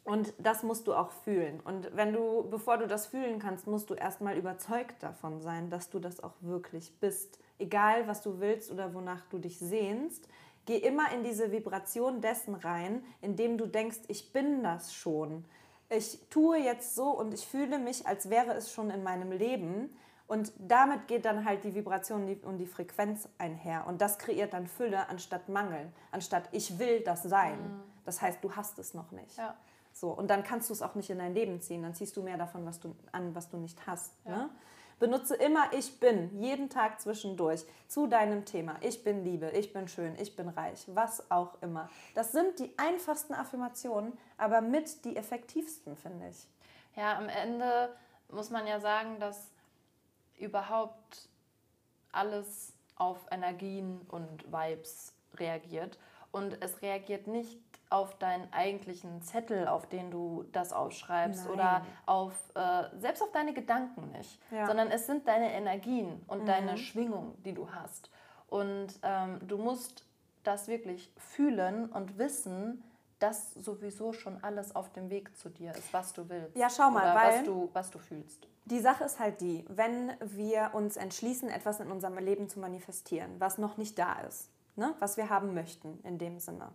Und 0.05 0.35
das 0.39 0.63
musst 0.63 0.87
du 0.87 0.95
auch 0.95 1.11
fühlen. 1.11 1.61
Und 1.65 1.91
wenn 1.97 2.13
du, 2.13 2.49
bevor 2.49 2.79
du 2.79 2.87
das 2.87 3.07
fühlen 3.07 3.41
kannst, 3.41 3.67
musst 3.67 3.91
du 3.91 3.95
erstmal 3.95 4.37
überzeugt 4.37 5.03
davon 5.03 5.41
sein, 5.41 5.69
dass 5.69 5.91
du 5.91 5.99
das 5.99 6.23
auch 6.23 6.35
wirklich 6.41 6.93
bist. 7.01 7.41
Egal, 7.59 8.07
was 8.07 8.23
du 8.23 8.39
willst 8.39 8.71
oder 8.71 8.95
wonach 8.95 9.25
du 9.31 9.39
dich 9.39 9.59
sehnst, 9.59 10.29
geh 10.67 10.77
immer 10.77 11.11
in 11.13 11.25
diese 11.25 11.51
Vibration 11.51 12.21
dessen 12.21 12.55
rein, 12.55 13.03
indem 13.21 13.57
du 13.57 13.67
denkst, 13.67 14.01
ich 14.09 14.33
bin 14.33 14.63
das 14.63 14.95
schon. 14.95 15.45
Ich 15.89 16.21
tue 16.31 16.59
jetzt 16.59 16.95
so 16.95 17.11
und 17.11 17.33
ich 17.33 17.47
fühle 17.47 17.79
mich, 17.79 18.07
als 18.07 18.31
wäre 18.31 18.53
es 18.53 18.73
schon 18.73 18.91
in 18.91 19.03
meinem 19.03 19.33
Leben. 19.33 19.97
Und 20.27 20.53
damit 20.59 21.07
geht 21.07 21.25
dann 21.25 21.45
halt 21.45 21.63
die 21.63 21.75
Vibration 21.75 22.37
und 22.43 22.59
die 22.59 22.67
Frequenz 22.67 23.29
einher. 23.39 23.87
Und 23.87 24.01
das 24.01 24.19
kreiert 24.19 24.53
dann 24.53 24.67
Fülle 24.67 25.09
anstatt 25.09 25.49
Mangel, 25.49 25.93
anstatt 26.11 26.49
ich 26.51 26.79
will 26.81 27.01
das 27.01 27.23
sein. 27.23 27.59
Das 28.05 28.21
heißt, 28.21 28.43
du 28.43 28.57
hast 28.57 28.79
es 28.79 28.95
noch 28.95 29.13
nicht. 29.13 29.37
Ja. 29.37 29.55
So, 29.93 30.11
und 30.11 30.29
dann 30.29 30.43
kannst 30.43 30.69
du 30.69 30.75
es 30.75 30.83
auch 30.83 30.95
nicht 30.95 31.11
in 31.11 31.19
dein 31.19 31.33
Leben 31.33 31.61
ziehen. 31.61 31.83
Dann 31.83 31.95
ziehst 31.95 32.17
du 32.17 32.23
mehr 32.23 32.37
davon 32.37 32.67
was 32.67 32.81
du, 32.81 32.95
an, 33.13 33.35
was 33.35 33.49
du 33.49 33.57
nicht 33.57 33.87
hast. 33.87 34.13
Ne? 34.27 34.51
Benutze 34.99 35.35
immer 35.37 35.73
Ich 35.75 36.01
bin, 36.01 36.41
jeden 36.41 36.71
Tag 36.71 37.01
zwischendurch, 37.01 37.65
zu 37.87 38.07
deinem 38.07 38.47
Thema. 38.47 38.77
Ich 38.81 39.05
bin 39.05 39.25
Liebe, 39.25 39.51
ich 39.51 39.73
bin 39.73 39.89
schön, 39.89 40.17
ich 40.19 40.35
bin 40.37 40.49
reich, 40.49 40.85
was 40.87 41.31
auch 41.31 41.61
immer. 41.61 41.91
Das 42.15 42.33
sind 42.33 42.59
die 42.59 42.73
einfachsten 42.79 43.35
Affirmationen, 43.35 44.17
aber 44.39 44.63
mit 44.63 45.05
die 45.05 45.17
effektivsten, 45.17 45.97
finde 45.97 46.29
ich. 46.31 46.47
Ja, 46.97 47.19
am 47.19 47.29
Ende 47.29 47.95
muss 48.31 48.49
man 48.49 48.67
ja 48.67 48.81
sagen, 48.81 49.21
dass 49.21 49.51
überhaupt 50.39 51.29
alles 52.13 52.73
auf 52.97 53.19
Energien 53.31 54.01
und 54.09 54.51
Vibes 54.51 55.13
reagiert. 55.35 55.99
Und 56.33 56.63
es 56.63 56.83
reagiert 56.83 57.27
nicht 57.27 57.59
auf 57.91 58.17
deinen 58.19 58.53
eigentlichen 58.53 59.23
Zettel, 59.23 59.69
auf 59.69 59.87
den 59.89 60.11
du 60.11 60.45
das 60.53 60.73
aufschreibst 60.73 61.45
Nein. 61.45 61.55
oder 61.55 61.87
auf 62.07 62.33
äh, 62.55 62.85
selbst 62.99 63.23
auf 63.23 63.31
deine 63.33 63.53
Gedanken 63.55 64.11
nicht, 64.13 64.41
Ja. 64.51 64.63
Mhm. 64.63 64.67
sondern 64.67 64.91
es 64.91 65.07
sind 65.07 65.29
deine 65.29 65.53
Energien 65.53 66.21
und 66.27 66.47
deine 66.47 66.77
Schwingung, 66.79 67.35
die 67.45 67.53
du 67.55 67.71
hast. 67.71 68.11
Und 68.49 68.89
ähm, 69.03 69.39
du 69.47 69.57
musst 69.59 70.05
das 70.45 70.69
wirklich 70.69 71.13
fühlen 71.17 71.91
und 71.91 72.19
wissen, 72.19 72.83
dass 73.19 73.55
sowieso 73.55 74.13
schon 74.13 74.43
alles 74.45 74.77
auf 74.77 74.93
dem 74.93 75.09
Weg 75.11 75.37
zu 75.37 75.49
dir 75.49 75.71
ist, 75.73 75.93
was 75.93 76.13
du 76.13 76.29
willst. 76.29 76.57
Ja, 76.57 76.69
schau 76.69 76.91
mal, 76.91 77.03
Oder 77.03 77.15
weil- 77.15 77.39
was 77.39 77.45
du, 77.45 77.71
was 77.73 77.91
du 77.91 77.99
fühlst. 77.99 78.47
Die 78.67 78.81
Sache 78.81 79.05
ist 79.05 79.21
halt 79.21 79.41
die, 79.41 79.65
wenn 79.69 80.13
wir 80.21 80.71
uns 80.75 80.97
entschließen, 80.97 81.49
etwas 81.49 81.79
in 81.79 81.91
unserem 81.91 82.19
Leben 82.19 82.49
zu 82.49 82.59
manifestieren, 82.59 83.37
was 83.39 83.59
noch 83.59 83.77
nicht 83.77 83.97
da 83.97 84.15
ist, 84.29 84.51
ne? 84.75 84.93
was 84.99 85.17
wir 85.17 85.31
haben 85.31 85.55
möchten 85.55 86.01
in 86.03 86.19
dem 86.19 86.41
Sinne. 86.41 86.69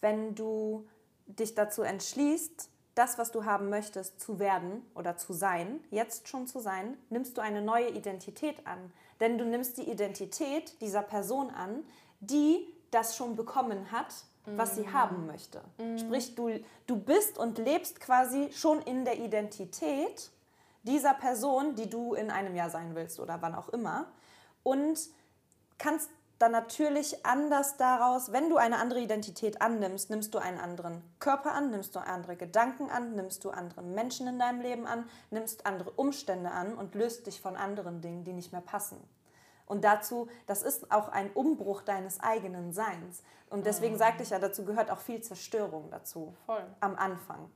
Wenn 0.00 0.34
du 0.34 0.88
dich 1.26 1.54
dazu 1.54 1.82
entschließt, 1.82 2.68
das, 2.94 3.18
was 3.18 3.30
du 3.30 3.44
haben 3.44 3.68
möchtest, 3.70 4.20
zu 4.20 4.38
werden 4.38 4.82
oder 4.94 5.16
zu 5.16 5.32
sein, 5.32 5.80
jetzt 5.90 6.28
schon 6.28 6.46
zu 6.46 6.60
sein, 6.60 6.96
nimmst 7.08 7.36
du 7.36 7.40
eine 7.40 7.62
neue 7.62 7.88
Identität 7.90 8.66
an. 8.66 8.92
Denn 9.20 9.38
du 9.38 9.44
nimmst 9.44 9.78
die 9.78 9.88
Identität 9.90 10.80
dieser 10.80 11.02
Person 11.02 11.50
an, 11.50 11.84
die 12.20 12.66
das 12.90 13.16
schon 13.16 13.36
bekommen 13.36 13.92
hat, 13.92 14.12
was 14.46 14.74
sie 14.74 14.90
haben 14.90 15.26
möchte. 15.26 15.62
Sprich, 15.98 16.34
du, 16.34 16.60
du 16.86 16.96
bist 16.96 17.38
und 17.38 17.58
lebst 17.58 18.00
quasi 18.00 18.50
schon 18.52 18.82
in 18.82 19.04
der 19.04 19.18
Identität 19.18 20.30
dieser 20.82 21.14
Person, 21.14 21.74
die 21.74 21.88
du 21.88 22.14
in 22.14 22.30
einem 22.30 22.56
Jahr 22.56 22.70
sein 22.70 22.94
willst 22.94 23.20
oder 23.20 23.40
wann 23.42 23.54
auch 23.54 23.68
immer. 23.68 24.06
Und 24.62 24.98
kannst 25.78 26.10
dann 26.40 26.52
natürlich 26.52 27.26
anders 27.26 27.76
daraus, 27.76 28.32
wenn 28.32 28.48
du 28.48 28.56
eine 28.56 28.78
andere 28.78 29.00
Identität 29.00 29.60
annimmst, 29.60 30.08
nimmst 30.08 30.34
du 30.34 30.38
einen 30.38 30.58
anderen 30.58 31.02
Körper 31.18 31.52
an, 31.52 31.70
nimmst 31.70 31.94
du 31.94 31.98
andere 32.00 32.34
Gedanken 32.34 32.88
an, 32.88 33.14
nimmst 33.14 33.44
du 33.44 33.50
andere 33.50 33.82
Menschen 33.82 34.26
in 34.26 34.38
deinem 34.38 34.62
Leben 34.62 34.86
an, 34.86 35.04
nimmst 35.30 35.66
andere 35.66 35.90
Umstände 35.90 36.50
an 36.50 36.74
und 36.74 36.94
löst 36.94 37.26
dich 37.26 37.42
von 37.42 37.56
anderen 37.56 38.00
Dingen, 38.00 38.24
die 38.24 38.32
nicht 38.32 38.52
mehr 38.52 38.62
passen. 38.62 38.96
Und 39.66 39.84
dazu, 39.84 40.28
das 40.46 40.62
ist 40.62 40.90
auch 40.90 41.10
ein 41.10 41.30
Umbruch 41.30 41.82
deines 41.82 42.20
eigenen 42.20 42.72
Seins. 42.72 43.22
Und 43.50 43.66
deswegen 43.66 43.98
sagte 43.98 44.22
ich 44.22 44.30
ja, 44.30 44.38
dazu 44.38 44.64
gehört 44.64 44.90
auch 44.90 45.00
viel 45.00 45.20
Zerstörung 45.20 45.90
dazu 45.90 46.34
Voll. 46.46 46.64
am 46.80 46.96
Anfang. 46.96 47.50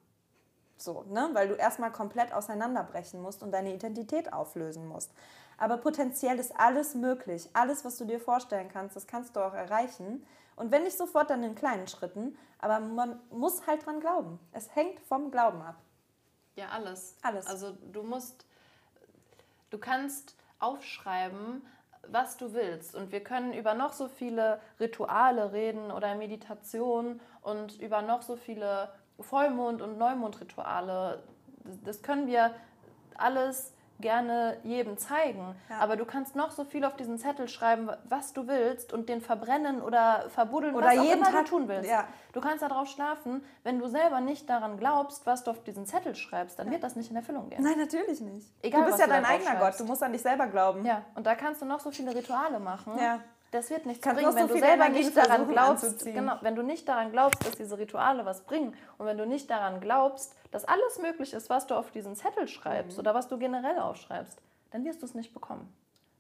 So, 0.77 1.05
ne? 1.09 1.31
Weil 1.33 1.49
du 1.49 1.55
erstmal 1.55 1.91
komplett 1.91 2.35
auseinanderbrechen 2.35 3.23
musst 3.23 3.43
und 3.43 3.51
deine 3.51 3.73
Identität 3.73 4.33
auflösen 4.33 4.87
musst. 4.87 5.11
Aber 5.59 5.77
potenziell 5.79 6.39
ist 6.39 6.59
alles 6.59 6.95
möglich. 6.95 7.49
Alles, 7.53 7.85
was 7.85 7.97
du 7.97 8.05
dir 8.05 8.21
vorstellen 8.21 8.69
kannst, 8.73 8.97
das 8.97 9.07
kannst 9.07 9.37
du 9.37 9.41
auch 9.41 9.55
erreichen. 9.55 10.27
Und 10.57 10.71
wenn 10.71 10.85
nicht 10.85 10.97
sofort, 10.97 11.31
dann 11.31 11.43
in 11.43 11.55
kleinen 11.55 11.87
Schritten. 11.87 12.37
Aber 12.59 12.81
man 12.81 13.21
muss 13.31 13.67
halt 13.67 13.85
dran 13.85 14.01
glauben. 14.01 14.39
Es 14.53 14.75
hängt 14.75 15.01
vom 15.01 15.31
Glauben 15.31 15.61
ab. 15.63 15.77
Ja, 16.57 16.69
alles. 16.69 17.17
Alles. 17.23 17.47
Also 17.47 17.73
du 17.93 18.03
musst, 18.03 18.47
du 19.71 19.79
kannst 19.79 20.37
aufschreiben, 20.61 21.67
was 22.09 22.37
du 22.37 22.53
willst. 22.53 22.95
Und 22.95 23.13
wir 23.13 23.23
können 23.23 23.53
über 23.53 23.75
noch 23.75 23.93
so 23.93 24.09
viele 24.09 24.61
Rituale 24.79 25.53
reden 25.53 25.91
oder 25.91 26.15
Meditation 26.15 27.21
und 27.43 27.81
über 27.81 28.03
noch 28.03 28.23
so 28.23 28.37
viele 28.37 28.93
Vollmond- 29.21 29.83
und 29.83 29.99
Neumondrituale. 29.99 31.23
Das 31.85 32.03
können 32.03 32.27
wir 32.27 32.55
alles 33.17 33.74
gerne 34.01 34.57
jedem 34.65 34.99
zeigen. 34.99 35.55
Ja. 35.71 35.79
Aber 35.79 35.97
du 35.97 36.05
kannst 36.05 36.37
noch 36.37 36.51
so 36.51 36.65
viel 36.65 36.85
auf 36.85 36.97
diesen 36.97 37.19
Zettel 37.19 37.49
schreiben, 37.49 37.89
was 38.05 38.33
du 38.33 38.47
willst 38.47 38.93
und 38.93 39.09
den 39.09 39.21
verbrennen 39.21 39.81
oder 39.81 40.25
verbuddeln, 40.31 40.75
Oder 40.75 40.87
was 40.89 40.99
auch 40.99 41.03
jeden 41.03 41.19
immer 41.23 41.31
Tag- 41.31 41.45
du 41.45 41.51
tun 41.51 41.69
willst. 41.69 41.89
ja. 41.91 42.07
Du 42.33 42.41
kannst 42.41 42.63
darauf 42.63 42.89
schlafen. 42.89 43.45
Wenn 43.63 43.79
du 43.79 43.87
selber 43.87 44.21
nicht 44.21 44.51
daran 44.51 44.77
glaubst, 44.77 45.25
was 45.25 45.45
du 45.45 45.53
auf 45.53 45.63
diesen 45.63 45.87
Zettel 45.87 46.17
schreibst, 46.17 46.59
dann 46.59 46.71
wird 46.71 46.83
das 46.83 46.97
nicht 46.97 47.11
in 47.11 47.17
Erfüllung 47.17 47.49
gehen. 47.49 47.63
Nein, 47.63 47.79
natürlich 47.79 48.21
nicht. 48.21 48.49
Egal, 48.63 48.81
du 48.81 48.87
bist 48.89 48.99
ja 48.99 49.07
dein 49.07 49.25
eigener. 49.25 49.55
Gott. 49.57 49.79
Du 49.79 49.85
musst 49.85 50.03
an 50.03 50.13
dich 50.13 50.23
selber 50.23 50.49
glauben. 50.49 50.85
Ja, 50.85 51.03
und 51.15 51.27
da 51.27 51.37
kannst 51.37 51.63
du 51.63 51.67
noch 51.67 51.79
so 51.79 51.93
viele 51.93 52.13
Rituale 52.15 52.59
machen. 52.59 52.99
Ja. 52.99 53.21
Das 53.55 53.71
wird 53.71 53.87
nichts 53.87 54.03
Kannst 54.03 54.21
bringen, 54.21 54.35
wenn 54.35 54.49
so 54.49 54.55
du 54.55 54.59
selber 54.61 54.89
nicht 54.89 55.17
daran 55.17 55.47
glaubst. 55.47 55.85
anzuziehen. 55.85 56.17
Genau, 56.17 56.39
wenn 56.41 56.57
du 56.57 56.63
nicht 56.63 56.89
daran 56.89 57.13
glaubst, 57.13 57.47
dass 57.47 57.53
diese 57.55 57.79
Rituale 57.79 58.25
was 58.25 58.41
bringen 58.41 58.77
und 58.99 59.07
wenn 59.07 59.17
du 59.17 59.27
nicht 59.27 59.49
daran 59.49 59.81
glaubst, 59.81 60.35
dass 60.51 60.65
alles 60.65 60.99
möglich 60.99 61.33
ist, 61.35 61.49
was 61.51 61.65
du 61.69 61.77
auf 61.77 61.93
diesen 61.93 62.17
Zettel 62.17 62.49
schreibst 62.49 62.97
Mhm. 62.97 63.01
oder 63.03 63.15
was 63.15 63.29
du 63.29 63.39
generell 63.39 63.79
aufschreibst, 63.79 64.41
dann 64.73 64.85
wirst 64.85 65.03
du 65.03 65.07
es 65.07 65.15
nicht 65.15 65.33
bekommen. 65.33 65.73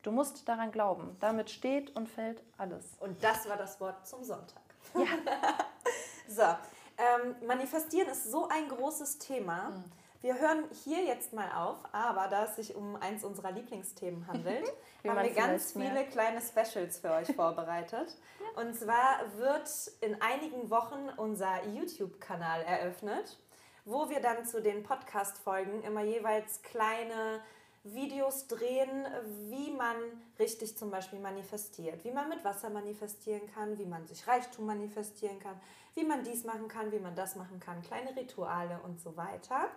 Du 0.04 0.12
musst 0.12 0.48
daran 0.48 0.70
glauben. 0.70 1.16
Damit 1.18 1.50
steht 1.50 1.96
und 1.96 2.08
fällt 2.08 2.40
alles. 2.56 2.84
Und 3.00 3.16
das 3.24 3.48
war 3.48 3.56
das 3.56 3.80
Wort 3.80 4.06
zum 4.06 4.22
Sonntag. 4.22 4.62
so, 6.28 6.42
ähm, 6.42 7.34
manifestieren 7.48 8.10
ist 8.10 8.30
so 8.30 8.46
ein 8.48 8.68
großes 8.68 9.18
Thema. 9.18 9.70
Mhm. 9.70 9.84
Wir 10.24 10.40
hören 10.40 10.64
hier 10.82 11.04
jetzt 11.04 11.34
mal 11.34 11.52
auf, 11.52 11.76
aber 11.92 12.28
da 12.28 12.44
es 12.44 12.56
sich 12.56 12.74
um 12.74 12.96
eins 12.96 13.24
unserer 13.24 13.52
Lieblingsthemen 13.52 14.26
handelt, 14.26 14.64
haben 15.06 15.22
wir 15.22 15.34
ganz 15.34 15.72
vielleicht 15.72 15.92
viele 15.92 16.06
kleine 16.06 16.40
Specials 16.40 16.98
für 17.00 17.10
euch 17.10 17.36
vorbereitet. 17.36 18.16
Und 18.56 18.74
zwar 18.74 19.20
wird 19.36 19.68
in 20.00 20.22
einigen 20.22 20.70
Wochen 20.70 21.10
unser 21.18 21.66
YouTube-Kanal 21.66 22.62
eröffnet, 22.62 23.38
wo 23.84 24.08
wir 24.08 24.20
dann 24.20 24.46
zu 24.46 24.62
den 24.62 24.82
Podcast-Folgen 24.82 25.82
immer 25.82 26.02
jeweils 26.02 26.62
kleine 26.62 27.42
Videos 27.82 28.46
drehen, 28.46 29.06
wie 29.50 29.72
man 29.72 29.94
richtig 30.38 30.78
zum 30.78 30.90
Beispiel 30.90 31.18
manifestiert, 31.18 32.02
wie 32.02 32.12
man 32.12 32.30
mit 32.30 32.42
Wasser 32.42 32.70
manifestieren 32.70 33.42
kann, 33.52 33.76
wie 33.76 33.84
man 33.84 34.06
sich 34.06 34.26
Reichtum 34.26 34.64
manifestieren 34.64 35.38
kann, 35.38 35.60
wie 35.94 36.04
man 36.04 36.24
dies 36.24 36.44
machen 36.44 36.68
kann, 36.68 36.92
wie 36.92 36.98
man 36.98 37.14
das 37.14 37.36
machen 37.36 37.60
kann, 37.60 37.82
kleine 37.82 38.16
Rituale 38.16 38.80
und 38.84 39.02
so 39.02 39.18
weiter. 39.18 39.68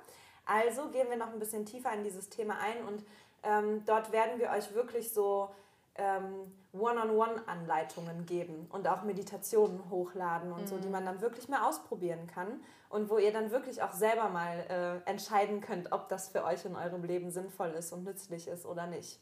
Also 0.47 0.87
gehen 0.89 1.09
wir 1.09 1.17
noch 1.17 1.31
ein 1.33 1.39
bisschen 1.39 1.65
tiefer 1.65 1.91
in 1.93 2.03
dieses 2.03 2.29
Thema 2.29 2.55
ein 2.59 2.83
und 2.87 3.03
ähm, 3.43 3.83
dort 3.85 4.11
werden 4.11 4.39
wir 4.39 4.49
euch 4.51 4.73
wirklich 4.73 5.11
so 5.13 5.49
ähm, 5.95 6.51
One-on-One-Anleitungen 6.73 8.25
geben 8.25 8.67
und 8.71 8.87
auch 8.87 9.03
Meditationen 9.03 9.89
hochladen 9.89 10.51
und 10.51 10.67
so, 10.67 10.77
die 10.77 10.87
man 10.89 11.05
dann 11.05 11.21
wirklich 11.21 11.49
mal 11.49 11.67
ausprobieren 11.67 12.27
kann 12.27 12.61
und 12.89 13.09
wo 13.09 13.17
ihr 13.17 13.33
dann 13.33 13.51
wirklich 13.51 13.81
auch 13.83 13.93
selber 13.93 14.29
mal 14.29 15.03
äh, 15.05 15.09
entscheiden 15.09 15.59
könnt, 15.61 15.91
ob 15.91 16.07
das 16.09 16.29
für 16.29 16.43
euch 16.43 16.63
in 16.65 16.75
eurem 16.75 17.03
Leben 17.03 17.31
sinnvoll 17.31 17.69
ist 17.69 17.91
und 17.91 18.03
nützlich 18.03 18.47
ist 18.47 18.65
oder 18.65 18.87
nicht. 18.87 19.19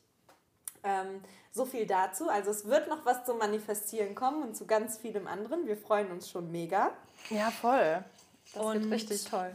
Ähm, 0.83 1.21
so 1.51 1.65
viel 1.65 1.87
dazu. 1.87 2.29
Also 2.29 2.51
es 2.51 2.65
wird 2.67 2.87
noch 2.89 3.05
was 3.05 3.25
zum 3.25 3.39
Manifestieren 3.39 4.13
kommen 4.13 4.43
und 4.43 4.55
zu 4.55 4.67
ganz 4.67 4.97
vielem 4.97 5.25
anderen. 5.27 5.65
Wir 5.65 5.77
freuen 5.77 6.11
uns 6.11 6.29
schon 6.29 6.51
mega. 6.51 6.91
Ja, 7.31 7.49
voll. 7.49 8.03
Das 8.53 8.63
Und- 8.63 8.81
wird 8.83 8.91
richtig 8.93 9.23
toll. 9.25 9.51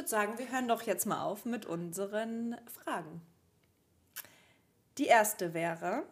Würde 0.00 0.08
sagen, 0.08 0.38
wir 0.38 0.50
hören 0.50 0.66
doch 0.66 0.80
jetzt 0.80 1.04
mal 1.04 1.22
auf 1.22 1.44
mit 1.44 1.66
unseren 1.66 2.56
Fragen. 2.72 3.20
Die 4.96 5.04
erste 5.04 5.52
wäre, 5.52 6.04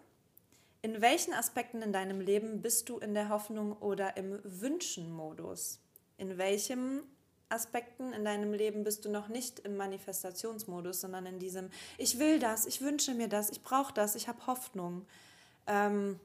in 0.82 1.00
welchen 1.00 1.32
Aspekten 1.32 1.80
in 1.80 1.90
deinem 1.90 2.20
Leben 2.20 2.60
bist 2.60 2.90
du 2.90 2.98
in 2.98 3.14
der 3.14 3.30
Hoffnung 3.30 3.72
oder 3.78 4.18
im 4.18 4.40
Wünschen-Modus? 4.44 5.80
In 6.18 6.36
welchen 6.36 7.00
Aspekten 7.48 8.12
in 8.12 8.26
deinem 8.26 8.52
Leben 8.52 8.84
bist 8.84 9.06
du 9.06 9.10
noch 9.10 9.28
nicht 9.28 9.60
im 9.60 9.78
Manifestationsmodus, 9.78 11.00
sondern 11.00 11.24
in 11.24 11.38
diesem, 11.38 11.70
ich 11.96 12.18
will 12.18 12.40
das, 12.40 12.66
ich 12.66 12.82
wünsche 12.82 13.14
mir 13.14 13.28
das, 13.28 13.48
ich 13.48 13.62
brauche 13.62 13.94
das, 13.94 14.16
ich 14.16 14.28
habe 14.28 14.46
Hoffnung. 14.46 15.06
Ähm, 15.66 16.20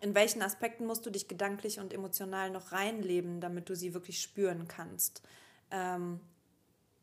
in 0.00 0.16
welchen 0.16 0.42
Aspekten 0.42 0.86
musst 0.86 1.06
du 1.06 1.10
dich 1.10 1.28
gedanklich 1.28 1.78
und 1.78 1.92
emotional 1.92 2.50
noch 2.50 2.72
reinleben, 2.72 3.40
damit 3.40 3.68
du 3.68 3.76
sie 3.76 3.94
wirklich 3.94 4.20
spüren 4.20 4.66
kannst? 4.66 5.22
Ähm, 5.70 6.18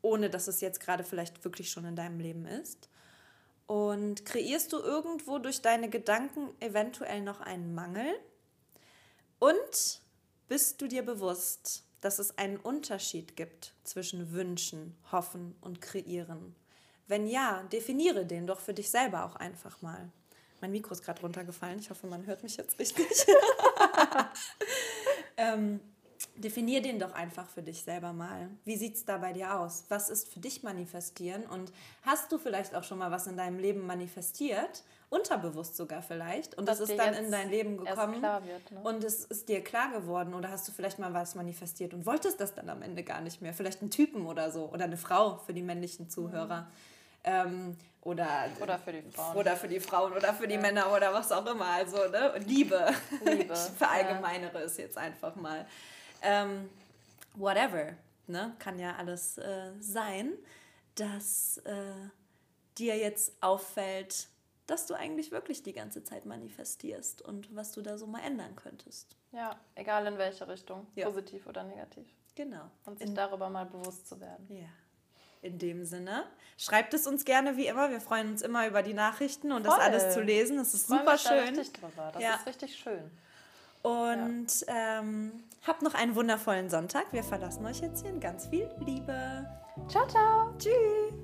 ohne 0.02 0.30
dass 0.30 0.48
es 0.48 0.60
jetzt 0.60 0.80
gerade 0.80 1.04
vielleicht 1.04 1.44
wirklich 1.44 1.70
schon 1.70 1.84
in 1.84 1.96
deinem 1.96 2.20
Leben 2.20 2.46
ist. 2.46 2.88
Und 3.66 4.24
kreierst 4.24 4.72
du 4.72 4.78
irgendwo 4.78 5.38
durch 5.38 5.60
deine 5.60 5.90
Gedanken 5.90 6.48
eventuell 6.60 7.20
noch 7.20 7.40
einen 7.40 7.74
Mangel? 7.74 8.14
Und 9.38 10.00
bist 10.48 10.80
du 10.80 10.88
dir 10.88 11.04
bewusst, 11.04 11.84
dass 12.00 12.18
es 12.18 12.38
einen 12.38 12.56
Unterschied 12.56 13.36
gibt 13.36 13.74
zwischen 13.84 14.32
Wünschen, 14.32 14.96
Hoffen 15.12 15.54
und 15.60 15.82
Kreieren? 15.82 16.54
Wenn 17.06 17.26
ja, 17.26 17.62
definiere 17.64 18.24
den 18.24 18.46
doch 18.46 18.60
für 18.60 18.74
dich 18.74 18.90
selber 18.90 19.24
auch 19.24 19.36
einfach 19.36 19.82
mal. 19.82 20.10
Mein 20.60 20.72
Mikro 20.72 20.92
ist 20.92 21.04
gerade 21.04 21.20
runtergefallen. 21.20 21.78
Ich 21.78 21.90
hoffe, 21.90 22.06
man 22.06 22.26
hört 22.26 22.42
mich 22.42 22.56
jetzt 22.56 22.78
richtig. 22.78 23.06
ähm, 25.36 25.80
definier 26.38 26.82
den 26.82 26.98
doch 26.98 27.12
einfach 27.12 27.48
für 27.48 27.62
dich 27.62 27.82
selber 27.82 28.12
mal. 28.12 28.48
Wie 28.64 28.76
sieht 28.76 28.94
es 28.96 29.04
da 29.04 29.18
bei 29.18 29.32
dir 29.32 29.58
aus? 29.58 29.84
Was 29.88 30.08
ist 30.08 30.28
für 30.32 30.40
dich 30.40 30.62
manifestieren? 30.62 31.44
Und 31.44 31.72
hast 32.02 32.30
du 32.32 32.38
vielleicht 32.38 32.74
auch 32.74 32.84
schon 32.84 32.98
mal 32.98 33.10
was 33.10 33.26
in 33.26 33.36
deinem 33.36 33.58
Leben 33.58 33.86
manifestiert? 33.86 34.82
Unterbewusst 35.10 35.76
sogar 35.76 36.02
vielleicht. 36.02 36.56
Und 36.56 36.68
das 36.68 36.80
ist 36.80 36.98
dann 36.98 37.14
in 37.14 37.30
dein 37.30 37.48
Leben 37.50 37.78
gekommen. 37.78 38.22
wird, 38.22 38.70
ne? 38.70 38.80
Und 38.82 39.04
es 39.04 39.24
ist 39.24 39.48
dir 39.48 39.64
klar 39.64 39.90
geworden. 39.92 40.34
Oder 40.34 40.50
hast 40.50 40.68
du 40.68 40.72
vielleicht 40.72 40.98
mal 40.98 41.14
was 41.14 41.34
manifestiert 41.34 41.94
und 41.94 42.04
wolltest 42.06 42.40
das 42.40 42.54
dann 42.54 42.68
am 42.68 42.82
Ende 42.82 43.02
gar 43.02 43.20
nicht 43.20 43.40
mehr? 43.40 43.54
Vielleicht 43.54 43.80
einen 43.80 43.90
Typen 43.90 44.26
oder 44.26 44.50
so. 44.50 44.66
Oder 44.66 44.84
eine 44.84 44.98
Frau 44.98 45.38
für 45.38 45.54
die 45.54 45.62
männlichen 45.62 46.10
Zuhörer. 46.10 46.68
Ähm, 47.24 47.76
oder, 48.02 48.44
Oder 48.60 48.78
für 48.78 48.92
die 48.92 49.02
Frauen. 49.10 49.36
Oder 49.36 49.56
für 49.56 49.68
die 49.68 49.80
Frauen 49.80 50.12
oder 50.12 50.32
für 50.32 50.48
die 50.48 50.56
Männer 50.56 50.90
oder 50.94 51.12
was 51.12 51.30
auch 51.30 51.44
immer. 51.46 51.66
Also, 51.66 51.96
ne? 52.08 52.32
Liebe. 52.46 52.86
Liebe, 53.24 53.52
Ich 53.52 53.76
verallgemeinere 53.76 54.60
es 54.60 54.76
jetzt 54.76 54.96
einfach 54.96 55.34
mal. 55.36 55.66
Ähm, 56.22 56.68
whatever. 57.34 57.94
Ne? 58.26 58.54
Kann 58.58 58.78
ja 58.78 58.96
alles 58.96 59.38
äh, 59.38 59.70
sein, 59.80 60.32
dass 60.94 61.58
äh, 61.58 61.92
dir 62.76 62.96
jetzt 62.96 63.32
auffällt, 63.40 64.28
dass 64.66 64.86
du 64.86 64.94
eigentlich 64.94 65.30
wirklich 65.32 65.62
die 65.62 65.72
ganze 65.72 66.04
Zeit 66.04 66.26
manifestierst 66.26 67.22
und 67.22 67.54
was 67.56 67.72
du 67.72 67.80
da 67.82 67.96
so 67.96 68.06
mal 68.06 68.20
ändern 68.20 68.54
könntest. 68.56 69.16
Ja, 69.32 69.58
egal 69.74 70.06
in 70.06 70.18
welche 70.18 70.46
Richtung, 70.46 70.86
Ja. 70.94 71.06
positiv 71.06 71.46
oder 71.46 71.62
negativ. 71.64 72.06
Genau. 72.34 72.70
Und 72.84 72.98
sich 72.98 73.08
In, 73.08 73.14
darüber 73.14 73.48
mal 73.48 73.64
bewusst 73.66 74.06
zu 74.08 74.20
werden. 74.20 74.46
ja. 74.50 74.66
In 75.40 75.56
dem 75.56 75.84
Sinne, 75.84 76.24
schreibt 76.56 76.92
es 76.94 77.06
uns 77.06 77.24
gerne 77.24 77.56
wie 77.56 77.68
immer. 77.68 77.90
Wir 77.90 78.00
freuen 78.00 78.28
uns 78.30 78.42
immer 78.42 78.66
über 78.66 78.82
die 78.82 78.92
Nachrichten 78.92 79.52
und 79.52 79.64
das 79.64 79.72
Voll. 79.72 79.84
alles 79.84 80.12
zu 80.12 80.20
lesen. 80.20 80.56
Das 80.56 80.74
ist 80.74 80.88
super 80.88 81.12
mich 81.12 81.22
da 81.22 81.28
schön. 81.30 81.54
richtig 81.54 81.72
drüber. 81.74 82.10
Das 82.12 82.20
Ja. 82.22 82.34
ist 82.34 82.46
richtig 82.46 82.74
schön. 82.76 83.08
Und 83.82 84.48
ähm, 84.66 85.44
habt 85.66 85.82
noch 85.82 85.94
einen 85.94 86.14
wundervollen 86.14 86.68
Sonntag. 86.70 87.12
Wir 87.12 87.24
verlassen 87.24 87.66
euch 87.66 87.80
jetzt 87.80 88.02
hier 88.02 88.10
in 88.10 88.20
ganz 88.20 88.46
viel 88.46 88.68
Liebe. 88.84 89.46
Ciao, 89.88 90.06
ciao. 90.06 90.54
Tschüss. 90.58 91.17